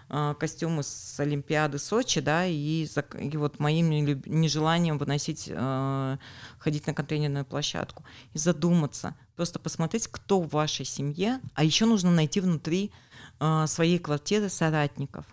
э, 0.09 0.35
костюмы 0.39 0.83
с 0.83 1.19
Олимпиады 1.19 1.79
Сочи, 1.79 2.21
да, 2.21 2.47
и, 2.47 2.87
и 3.21 3.37
вот 3.37 3.59
моим 3.59 3.91
нежеланием 3.91 4.99
выносить, 4.99 5.49
э, 5.49 6.17
ходить 6.59 6.87
на 6.87 6.95
контейнерную 6.95 7.45
площадку. 7.45 8.05
И 8.33 8.39
задуматься, 8.39 9.15
просто 9.37 9.59
посмотреть, 9.59 10.09
кто 10.09 10.41
в 10.41 10.49
вашей 10.49 10.85
семье, 10.85 11.41
а 11.55 11.65
еще 11.65 11.87
нужно 11.87 12.11
найти 12.11 12.41
внутри 12.41 12.93
э, 13.41 13.65
своей 13.67 13.99
квартиры 13.99 14.49
соратников 14.49 15.27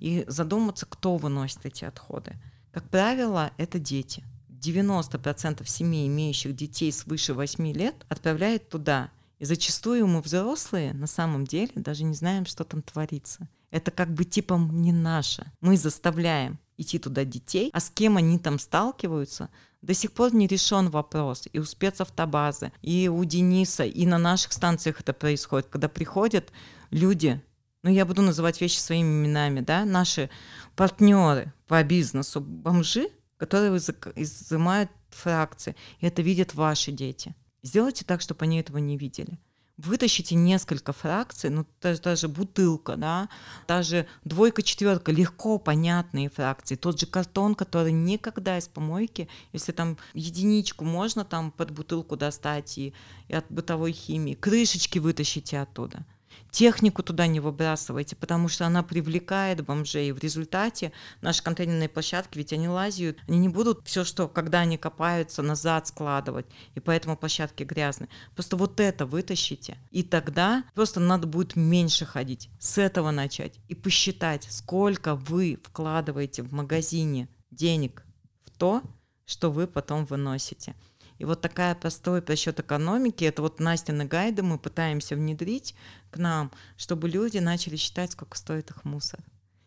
и 0.00 0.24
задуматься, 0.26 0.86
кто 0.86 1.16
выносит 1.16 1.64
эти 1.64 1.84
отходы. 1.84 2.36
Как 2.72 2.88
правило, 2.90 3.52
это 3.56 3.78
дети. 3.78 4.24
90% 4.64 5.66
семей, 5.66 6.08
имеющих 6.08 6.56
детей 6.56 6.90
свыше 6.90 7.34
8 7.34 7.72
лет, 7.72 7.94
отправляют 8.08 8.68
туда. 8.68 9.10
И 9.38 9.44
зачастую 9.44 10.06
мы 10.06 10.20
взрослые 10.20 10.92
на 10.92 11.06
самом 11.06 11.44
деле 11.46 11.72
даже 11.74 12.04
не 12.04 12.14
знаем, 12.14 12.46
что 12.46 12.64
там 12.64 12.82
творится. 12.82 13.48
Это 13.70 13.90
как 13.90 14.12
бы 14.12 14.24
типа 14.24 14.54
не 14.54 14.92
наше. 14.92 15.50
Мы 15.60 15.76
заставляем 15.76 16.58
идти 16.76 16.98
туда 16.98 17.24
детей, 17.24 17.70
а 17.72 17.80
с 17.80 17.90
кем 17.90 18.16
они 18.16 18.38
там 18.38 18.58
сталкиваются, 18.58 19.50
до 19.82 19.94
сих 19.94 20.12
пор 20.12 20.34
не 20.34 20.46
решен 20.46 20.90
вопрос. 20.90 21.48
И 21.52 21.58
у 21.58 21.64
спецавтобазы, 21.64 22.72
и 22.82 23.08
у 23.08 23.22
Дениса, 23.24 23.84
и 23.84 24.06
на 24.06 24.18
наших 24.18 24.52
станциях 24.52 25.00
это 25.00 25.12
происходит, 25.12 25.68
когда 25.68 25.88
приходят 25.88 26.52
люди, 26.90 27.42
ну 27.82 27.90
я 27.90 28.06
буду 28.06 28.22
называть 28.22 28.60
вещи 28.60 28.78
своими 28.78 29.08
именами, 29.08 29.60
да, 29.60 29.84
наши 29.84 30.30
партнеры 30.74 31.52
по 31.66 31.82
бизнесу, 31.82 32.40
бомжи, 32.40 33.08
которые 33.36 33.76
изымают 34.16 34.90
фракции, 35.10 35.76
и 35.98 36.06
это 36.06 36.22
видят 36.22 36.54
ваши 36.54 36.92
дети. 36.92 37.34
Сделайте 37.64 38.04
так, 38.04 38.20
чтобы 38.20 38.44
они 38.44 38.60
этого 38.60 38.76
не 38.76 38.98
видели. 38.98 39.38
Вытащите 39.78 40.36
несколько 40.36 40.92
фракций, 40.92 41.48
ну 41.50 41.66
даже, 41.80 42.00
даже 42.00 42.28
бутылка, 42.28 42.94
да, 42.96 43.28
даже 43.66 44.06
двойка, 44.22 44.62
четверка, 44.62 45.10
легко 45.10 45.58
понятные 45.58 46.28
фракции, 46.28 46.76
тот 46.76 47.00
же 47.00 47.06
картон, 47.06 47.56
который 47.56 47.90
никогда 47.90 48.56
из 48.56 48.68
помойки, 48.68 49.28
если 49.52 49.72
там 49.72 49.96
единичку 50.12 50.84
можно 50.84 51.24
там 51.24 51.50
под 51.50 51.72
бутылку 51.72 52.16
достать 52.16 52.78
и, 52.78 52.94
и 53.26 53.34
от 53.34 53.46
бытовой 53.48 53.90
химии, 53.90 54.34
крышечки 54.34 55.00
вытащите 55.00 55.58
оттуда 55.58 56.06
технику 56.54 57.02
туда 57.02 57.26
не 57.26 57.40
выбрасывайте, 57.40 58.14
потому 58.14 58.48
что 58.48 58.64
она 58.64 58.84
привлекает 58.84 59.64
бомжей. 59.64 60.12
В 60.12 60.18
результате 60.20 60.92
наши 61.20 61.42
контейнерные 61.42 61.88
площадки, 61.88 62.38
ведь 62.38 62.52
они 62.52 62.68
лазят, 62.68 63.18
они 63.26 63.38
не 63.38 63.48
будут 63.48 63.80
все, 63.84 64.04
что 64.04 64.28
когда 64.28 64.60
они 64.60 64.78
копаются, 64.78 65.42
назад 65.42 65.88
складывать, 65.88 66.46
и 66.76 66.80
поэтому 66.80 67.16
площадки 67.16 67.64
грязные. 67.64 68.08
Просто 68.34 68.56
вот 68.56 68.78
это 68.78 69.04
вытащите, 69.04 69.78
и 69.90 70.04
тогда 70.04 70.64
просто 70.74 71.00
надо 71.00 71.26
будет 71.26 71.56
меньше 71.56 72.06
ходить. 72.06 72.48
С 72.60 72.78
этого 72.78 73.10
начать 73.10 73.58
и 73.68 73.74
посчитать, 73.74 74.46
сколько 74.48 75.16
вы 75.16 75.58
вкладываете 75.64 76.42
в 76.42 76.52
магазине 76.52 77.28
денег 77.50 78.04
в 78.44 78.50
то, 78.50 78.82
что 79.26 79.50
вы 79.50 79.66
потом 79.66 80.04
выносите. 80.04 80.76
И 81.18 81.24
вот 81.24 81.40
такая 81.40 81.74
простой 81.74 82.22
просчет 82.22 82.58
экономики, 82.60 83.24
это 83.24 83.42
вот 83.42 83.60
Настины 83.60 84.04
гайды 84.04 84.42
мы 84.42 84.58
пытаемся 84.58 85.14
внедрить 85.14 85.74
к 86.10 86.16
нам, 86.16 86.50
чтобы 86.76 87.08
люди 87.08 87.38
начали 87.38 87.76
считать, 87.76 88.12
сколько 88.12 88.36
стоит 88.36 88.70
их 88.70 88.84
мусор. 88.84 89.20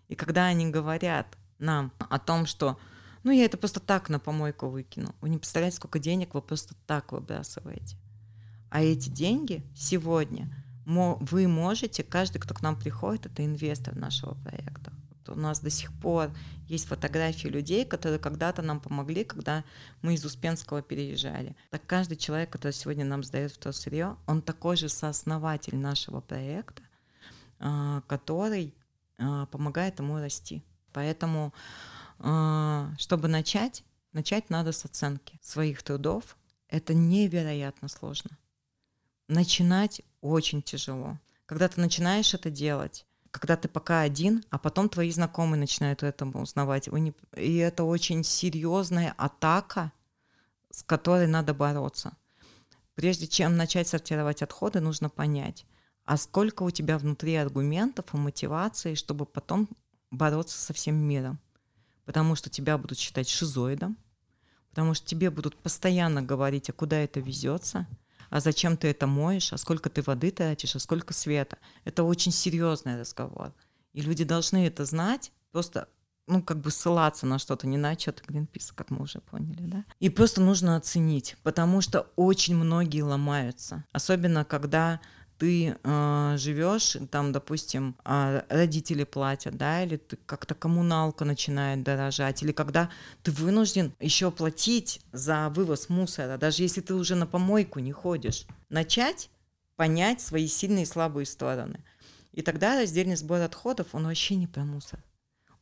И 0.09 0.15
когда 0.15 0.45
они 0.45 0.69
говорят 0.69 1.27
нам 1.59 1.91
о 1.97 2.19
том, 2.19 2.45
что 2.45 2.77
ну 3.23 3.31
я 3.31 3.45
это 3.45 3.57
просто 3.57 3.79
так 3.79 4.09
на 4.09 4.19
помойку 4.19 4.67
выкину, 4.67 5.15
вы 5.21 5.29
не 5.29 5.37
представляете, 5.37 5.77
сколько 5.77 5.99
денег 5.99 6.33
вы 6.33 6.41
просто 6.41 6.75
так 6.85 7.11
выбрасываете. 7.11 7.97
А 8.69 8.81
эти 8.81 9.09
деньги 9.09 9.63
сегодня 9.75 10.49
вы 10.85 11.47
можете, 11.47 12.03
каждый, 12.03 12.39
кто 12.39 12.53
к 12.53 12.61
нам 12.61 12.79
приходит, 12.79 13.25
это 13.25 13.43
инвестор 13.45 13.95
нашего 13.95 14.35
проекта 14.35 14.91
у 15.31 15.35
нас 15.35 15.59
до 15.59 15.69
сих 15.69 15.91
пор 15.99 16.31
есть 16.67 16.87
фотографии 16.87 17.47
людей, 17.47 17.85
которые 17.85 18.19
когда-то 18.19 18.61
нам 18.61 18.79
помогли, 18.79 19.23
когда 19.23 19.63
мы 20.01 20.15
из 20.15 20.25
Успенского 20.25 20.81
переезжали. 20.81 21.55
Так 21.69 21.85
каждый 21.85 22.17
человек, 22.17 22.49
который 22.49 22.73
сегодня 22.73 23.05
нам 23.05 23.23
сдает 23.23 23.57
сырье, 23.71 24.17
он 24.25 24.41
такой 24.41 24.77
же 24.77 24.89
сооснователь 24.89 25.75
нашего 25.77 26.21
проекта, 26.21 26.81
а, 27.59 28.01
который 28.07 28.73
а, 29.17 29.45
помогает 29.47 29.99
ему 29.99 30.17
расти. 30.19 30.63
Поэтому, 30.93 31.53
а, 32.19 32.91
чтобы 32.97 33.27
начать, 33.27 33.83
начать 34.13 34.49
надо 34.49 34.71
с 34.71 34.85
оценки 34.85 35.39
своих 35.41 35.83
трудов. 35.83 36.37
Это 36.69 36.93
невероятно 36.93 37.87
сложно. 37.87 38.31
Начинать 39.27 40.01
очень 40.21 40.61
тяжело. 40.61 41.17
Когда 41.45 41.67
ты 41.69 41.79
начинаешь 41.79 42.33
это 42.33 42.49
делать, 42.49 43.05
когда 43.31 43.55
ты 43.55 43.67
пока 43.67 44.01
один, 44.01 44.43
а 44.49 44.57
потом 44.57 44.89
твои 44.89 45.11
знакомые 45.11 45.59
начинают 45.59 46.03
это 46.03 46.25
узнавать. 46.25 46.89
И 47.35 47.55
это 47.57 47.83
очень 47.83 48.23
серьезная 48.23 49.13
атака, 49.17 49.91
с 50.71 50.83
которой 50.83 51.27
надо 51.27 51.53
бороться. 51.53 52.13
Прежде 52.95 53.27
чем 53.27 53.57
начать 53.57 53.87
сортировать 53.87 54.41
отходы, 54.41 54.79
нужно 54.79 55.09
понять, 55.09 55.65
а 56.05 56.17
сколько 56.17 56.63
у 56.63 56.71
тебя 56.71 56.97
внутри 56.97 57.35
аргументов 57.35 58.05
и 58.13 58.17
мотивации, 58.17 58.95
чтобы 58.95 59.25
потом 59.25 59.69
бороться 60.09 60.57
со 60.57 60.73
всем 60.73 60.95
миром. 60.95 61.39
Потому 62.05 62.35
что 62.35 62.49
тебя 62.49 62.77
будут 62.77 62.97
считать 62.97 63.27
шизоидом, 63.27 63.97
потому 64.69 64.93
что 64.93 65.05
тебе 65.05 65.29
будут 65.29 65.57
постоянно 65.57 66.21
говорить, 66.21 66.69
а 66.69 66.73
куда 66.73 66.97
это 66.97 67.19
везется– 67.19 67.87
а 68.29 68.39
зачем 68.39 68.77
ты 68.77 68.87
это 68.89 69.07
моешь, 69.07 69.53
а 69.53 69.57
сколько 69.57 69.89
ты 69.89 70.01
воды 70.01 70.31
тратишь, 70.31 70.75
а 70.75 70.79
сколько 70.79 71.13
света. 71.13 71.57
Это 71.85 72.03
очень 72.03 72.31
серьезный 72.31 72.99
разговор. 72.99 73.53
И 73.93 74.01
люди 74.01 74.23
должны 74.23 74.67
это 74.67 74.85
знать, 74.85 75.31
просто 75.51 75.87
ну, 76.27 76.43
как 76.43 76.59
бы 76.59 76.71
ссылаться 76.71 77.25
на 77.25 77.39
что-то, 77.39 77.67
не 77.67 77.77
на 77.77 77.91
отчеты 77.91 78.21
Гринписа, 78.27 78.73
как 78.75 78.91
мы 78.91 79.03
уже 79.03 79.21
поняли, 79.21 79.61
да. 79.61 79.85
И 79.99 80.09
просто 80.09 80.41
нужно 80.41 80.75
оценить, 80.75 81.37
потому 81.41 81.81
что 81.81 82.07
очень 82.15 82.55
многие 82.55 83.01
ломаются. 83.01 83.85
Особенно, 83.93 84.43
когда 84.43 84.99
ты 85.37 85.77
э, 85.81 86.35
живешь, 86.37 86.97
там, 87.11 87.31
допустим, 87.31 87.95
э, 88.03 88.41
родители 88.49 89.03
платят, 89.03 89.55
да, 89.55 89.83
или 89.83 89.97
ты 89.97 90.17
как-то 90.25 90.55
коммуналка 90.55 91.25
начинает 91.25 91.83
дорожать, 91.83 92.41
или 92.41 92.51
когда 92.51 92.89
ты 93.23 93.31
вынужден 93.31 93.93
еще 93.99 94.31
платить 94.31 95.01
за 95.11 95.49
вывоз 95.49 95.89
мусора, 95.89 96.37
даже 96.37 96.63
если 96.63 96.81
ты 96.81 96.95
уже 96.95 97.15
на 97.15 97.27
помойку 97.27 97.79
не 97.79 97.91
ходишь. 97.91 98.45
Начать 98.69 99.29
понять 99.75 100.21
свои 100.21 100.47
сильные 100.47 100.83
и 100.83 100.87
слабые 100.87 101.25
стороны. 101.25 101.83
И 102.31 102.41
тогда 102.41 102.79
раздельный 102.79 103.15
сбор 103.15 103.41
отходов, 103.41 103.87
он 103.93 104.05
вообще 104.05 104.35
не 104.35 104.47
про 104.47 104.63
мусор. 104.63 105.03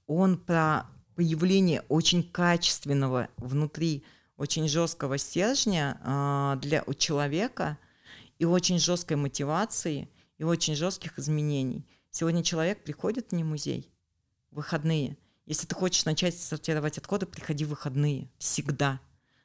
Он 0.08 0.38
про 0.38 0.86
появление 1.16 1.84
очень 1.90 2.24
качественного 2.24 3.30
внутри 3.38 4.04
очень 4.38 4.68
жесткого 4.68 5.18
стержня 5.18 5.98
э, 6.04 6.60
для 6.62 6.84
у 6.88 6.94
человека– 6.94 7.78
и 8.40 8.46
очень 8.46 8.80
жесткой 8.80 9.18
мотивации, 9.18 10.10
и 10.38 10.44
очень 10.44 10.76
жестких 10.76 11.18
изменений. 11.20 11.88
Сегодня 12.12 12.44
человек 12.44 12.84
приходит 12.84 13.32
не 13.32 13.44
музей, 13.44 13.92
выходные. 14.52 15.18
Если 15.46 15.68
ты 15.68 15.76
хочешь 15.76 16.06
начать 16.06 16.38
сортировать 16.38 16.98
отходы, 16.98 17.26
приходи 17.26 17.66
в 17.66 17.70
выходные. 17.70 18.32
Всегда. 18.38 19.00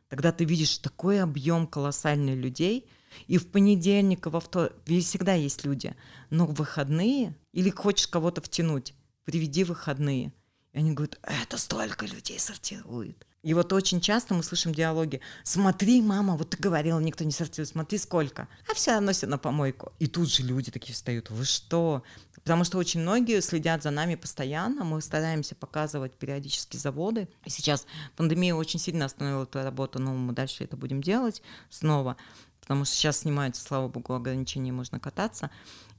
Тогда 0.08 0.32
ты 0.32 0.44
видишь 0.44 0.78
такой 0.78 1.22
объем 1.22 1.66
колоссальный 1.66 2.34
людей, 2.34 2.88
и 3.26 3.38
в 3.38 3.50
понедельник, 3.50 4.26
и 4.26 4.28
во 4.30 4.40
вторник, 4.40 5.04
всегда 5.04 5.34
есть 5.34 5.64
люди. 5.64 5.94
Но 6.30 6.46
в 6.46 6.54
выходные, 6.54 7.36
или 7.52 7.70
хочешь 7.70 8.08
кого-то 8.08 8.40
втянуть, 8.40 8.94
приведи 9.24 9.64
выходные. 9.64 10.32
И 10.72 10.78
они 10.78 10.92
говорят, 10.92 11.18
это 11.22 11.58
столько 11.58 12.06
людей 12.06 12.38
сортирует. 12.38 13.26
И 13.42 13.54
вот 13.54 13.72
очень 13.72 14.00
часто 14.00 14.34
мы 14.34 14.42
слышим 14.42 14.74
диалоги. 14.74 15.20
Смотри, 15.44 16.02
мама, 16.02 16.36
вот 16.36 16.50
ты 16.50 16.58
говорила, 16.58 17.00
никто 17.00 17.24
не 17.24 17.30
сортирует, 17.30 17.70
смотри 17.70 17.96
сколько. 17.96 18.48
А 18.68 18.74
все 18.74 19.00
все 19.12 19.26
на 19.26 19.38
помойку. 19.38 19.92
И 19.98 20.06
тут 20.06 20.30
же 20.30 20.42
люди 20.42 20.70
такие 20.70 20.94
встают. 20.94 21.30
Вы 21.30 21.44
что? 21.46 22.02
Потому 22.34 22.64
что 22.64 22.76
очень 22.76 23.00
многие 23.00 23.40
следят 23.40 23.82
за 23.82 23.90
нами 23.90 24.14
постоянно. 24.14 24.84
Мы 24.84 25.00
стараемся 25.00 25.54
показывать 25.54 26.12
периодически 26.14 26.76
заводы. 26.76 27.28
И 27.44 27.50
сейчас 27.50 27.86
пандемия 28.16 28.54
очень 28.54 28.78
сильно 28.78 29.06
остановила 29.06 29.44
эту 29.44 29.62
работу, 29.62 29.98
но 29.98 30.14
мы 30.14 30.34
дальше 30.34 30.64
это 30.64 30.76
будем 30.76 31.02
делать 31.02 31.42
снова. 31.70 32.16
Потому 32.60 32.84
что 32.84 32.94
сейчас 32.94 33.20
снимаются, 33.20 33.62
слава 33.62 33.88
богу, 33.88 34.14
ограничения, 34.14 34.72
можно 34.72 35.00
кататься. 35.00 35.50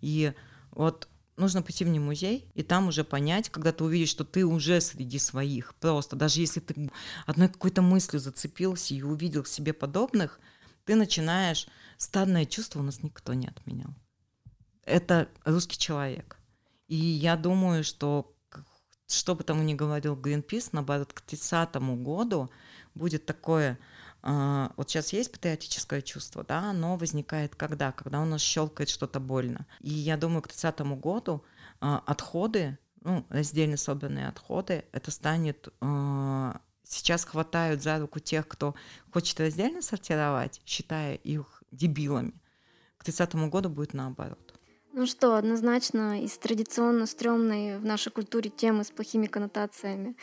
И 0.01 0.33
вот 0.71 1.07
нужно 1.41 1.61
пойти 1.61 1.83
в 1.83 1.89
не 1.89 1.99
музей 1.99 2.47
и 2.53 2.63
там 2.63 2.87
уже 2.87 3.03
понять, 3.03 3.49
когда 3.49 3.73
ты 3.73 3.83
увидишь, 3.83 4.09
что 4.09 4.23
ты 4.23 4.45
уже 4.45 4.79
среди 4.79 5.19
своих. 5.19 5.75
Просто 5.75 6.15
даже 6.15 6.39
если 6.39 6.61
ты 6.61 6.89
одной 7.25 7.49
какой-то 7.49 7.81
мыслью 7.81 8.21
зацепился 8.21 8.93
и 8.93 9.01
увидел 9.01 9.43
себе 9.43 9.73
подобных, 9.73 10.39
ты 10.85 10.95
начинаешь... 10.95 11.67
Стадное 11.97 12.45
чувство 12.45 12.79
у 12.79 12.83
нас 12.83 13.03
никто 13.03 13.35
не 13.35 13.47
отменял. 13.47 13.93
Это 14.85 15.29
русский 15.45 15.77
человек. 15.77 16.39
И 16.87 16.95
я 16.95 17.35
думаю, 17.35 17.83
что 17.83 18.33
что 19.07 19.35
бы 19.35 19.43
тому 19.43 19.61
ни 19.61 19.73
говорил 19.73 20.15
Greenpeace, 20.15 20.69
наоборот, 20.71 21.13
к 21.13 21.21
30 21.21 21.75
году 22.01 22.49
будет 22.95 23.25
такое 23.25 23.77
вот 24.23 24.89
сейчас 24.89 25.13
есть 25.13 25.31
патриотическое 25.31 26.01
чувство, 26.01 26.43
да, 26.43 26.69
оно 26.69 26.95
возникает 26.95 27.55
когда? 27.55 27.91
Когда 27.91 28.21
у 28.21 28.25
нас 28.25 28.41
щелкает 28.41 28.89
что-то 28.89 29.19
больно. 29.19 29.65
И 29.79 29.89
я 29.89 30.17
думаю, 30.17 30.41
к 30.41 30.47
30 30.47 30.81
году 30.99 31.43
а, 31.79 32.03
отходы, 32.05 32.77
ну, 33.03 33.25
раздельно 33.29 33.77
собранные 33.77 34.27
отходы, 34.27 34.85
это 34.91 35.09
станет 35.09 35.69
а, 35.81 36.61
сейчас 36.83 37.25
хватают 37.25 37.81
за 37.81 37.99
руку 37.99 38.19
тех, 38.19 38.47
кто 38.47 38.75
хочет 39.11 39.39
раздельно 39.39 39.81
сортировать, 39.81 40.61
считая 40.65 41.15
их 41.15 41.63
дебилами. 41.71 42.33
к 42.97 43.03
30 43.03 43.35
году 43.49 43.69
будет 43.69 43.93
наоборот. 43.93 44.53
Ну 44.93 45.05
что, 45.05 45.35
однозначно 45.35 46.21
из 46.21 46.37
традиционно 46.37 47.05
стрёмной 47.05 47.79
в 47.79 47.85
нашей 47.85 48.11
культуре 48.11 48.49
темы 48.49 48.83
с 48.83 48.91
плохими 48.91 49.25
коннотациями 49.25 50.15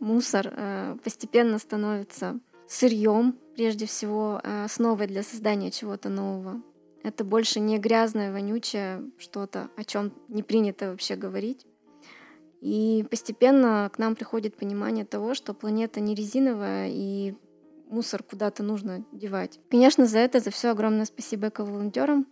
мусор 0.00 0.48
э, 0.50 0.96
постепенно 1.04 1.58
становится 1.58 2.40
сырьем, 2.70 3.36
прежде 3.56 3.86
всего, 3.86 4.40
э, 4.42 4.64
основой 4.64 5.08
для 5.08 5.22
создания 5.22 5.70
чего-то 5.70 6.08
нового. 6.08 6.62
Это 7.02 7.24
больше 7.24 7.58
не 7.58 7.78
грязное, 7.78 8.32
вонючее 8.32 9.02
что-то, 9.18 9.70
о 9.76 9.84
чем 9.84 10.12
не 10.28 10.42
принято 10.42 10.90
вообще 10.90 11.16
говорить. 11.16 11.66
И 12.60 13.04
постепенно 13.10 13.90
к 13.92 13.98
нам 13.98 14.14
приходит 14.14 14.56
понимание 14.56 15.04
того, 15.04 15.34
что 15.34 15.54
планета 15.54 15.98
не 15.98 16.14
резиновая 16.14 16.90
и 16.92 17.34
мусор 17.88 18.22
куда-то 18.22 18.62
нужно 18.62 19.04
девать. 19.12 19.58
Конечно, 19.70 20.06
за 20.06 20.18
это, 20.18 20.40
за 20.40 20.50
все 20.50 20.70
огромное 20.70 21.06
спасибо 21.06 21.48
эко-волонтерам, 21.48 22.26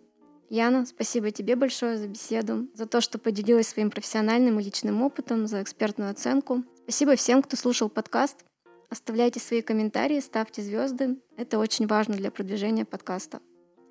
Яна, 0.50 0.86
спасибо 0.86 1.30
тебе 1.30 1.56
большое 1.56 1.98
за 1.98 2.06
беседу, 2.06 2.68
за 2.74 2.86
то, 2.86 3.02
что 3.02 3.18
поделилась 3.18 3.68
своим 3.68 3.90
профессиональным 3.90 4.58
и 4.58 4.62
личным 4.62 5.02
опытом, 5.02 5.46
за 5.46 5.62
экспертную 5.62 6.10
оценку. 6.10 6.62
Спасибо 6.84 7.16
всем, 7.16 7.42
кто 7.42 7.56
слушал 7.56 7.90
подкаст. 7.90 8.47
Оставляйте 8.90 9.40
свои 9.40 9.60
комментарии, 9.62 10.20
ставьте 10.20 10.62
звезды. 10.62 11.18
Это 11.36 11.58
очень 11.58 11.86
важно 11.86 12.14
для 12.14 12.30
продвижения 12.30 12.84
подкаста. 12.84 13.40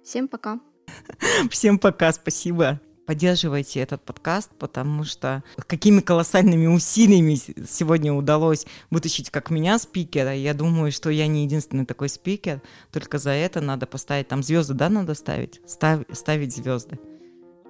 Всем 0.04 0.28
пока. 0.28 0.60
Всем 1.52 1.78
пока, 1.78 2.12
спасибо 2.12 2.80
поддерживайте 3.08 3.80
этот 3.80 4.04
подкаст, 4.04 4.52
потому 4.60 5.06
что 5.06 5.42
какими 5.66 6.02
колоссальными 6.02 6.68
усилиями 6.68 7.36
сегодня 7.66 8.14
удалось 8.14 8.68
вытащить 8.92 9.32
как 9.32 9.50
меня 9.50 9.80
спикера. 9.80 10.36
Я 10.36 10.54
думаю, 10.54 10.92
что 10.92 11.10
я 11.10 11.26
не 11.28 11.44
единственный 11.46 11.86
такой 11.86 12.10
спикер, 12.10 12.62
только 12.92 13.18
за 13.18 13.32
это 13.32 13.62
надо 13.62 13.88
поставить 13.88 14.28
там 14.28 14.44
звезды, 14.44 14.74
да, 14.74 14.90
надо 14.90 15.16
ставить? 15.16 15.62
Став, 15.66 16.02
ставить 16.12 16.54
звезды. 16.54 17.00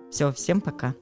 Все, 0.10 0.34
всем 0.34 0.60
пока. 0.60 0.96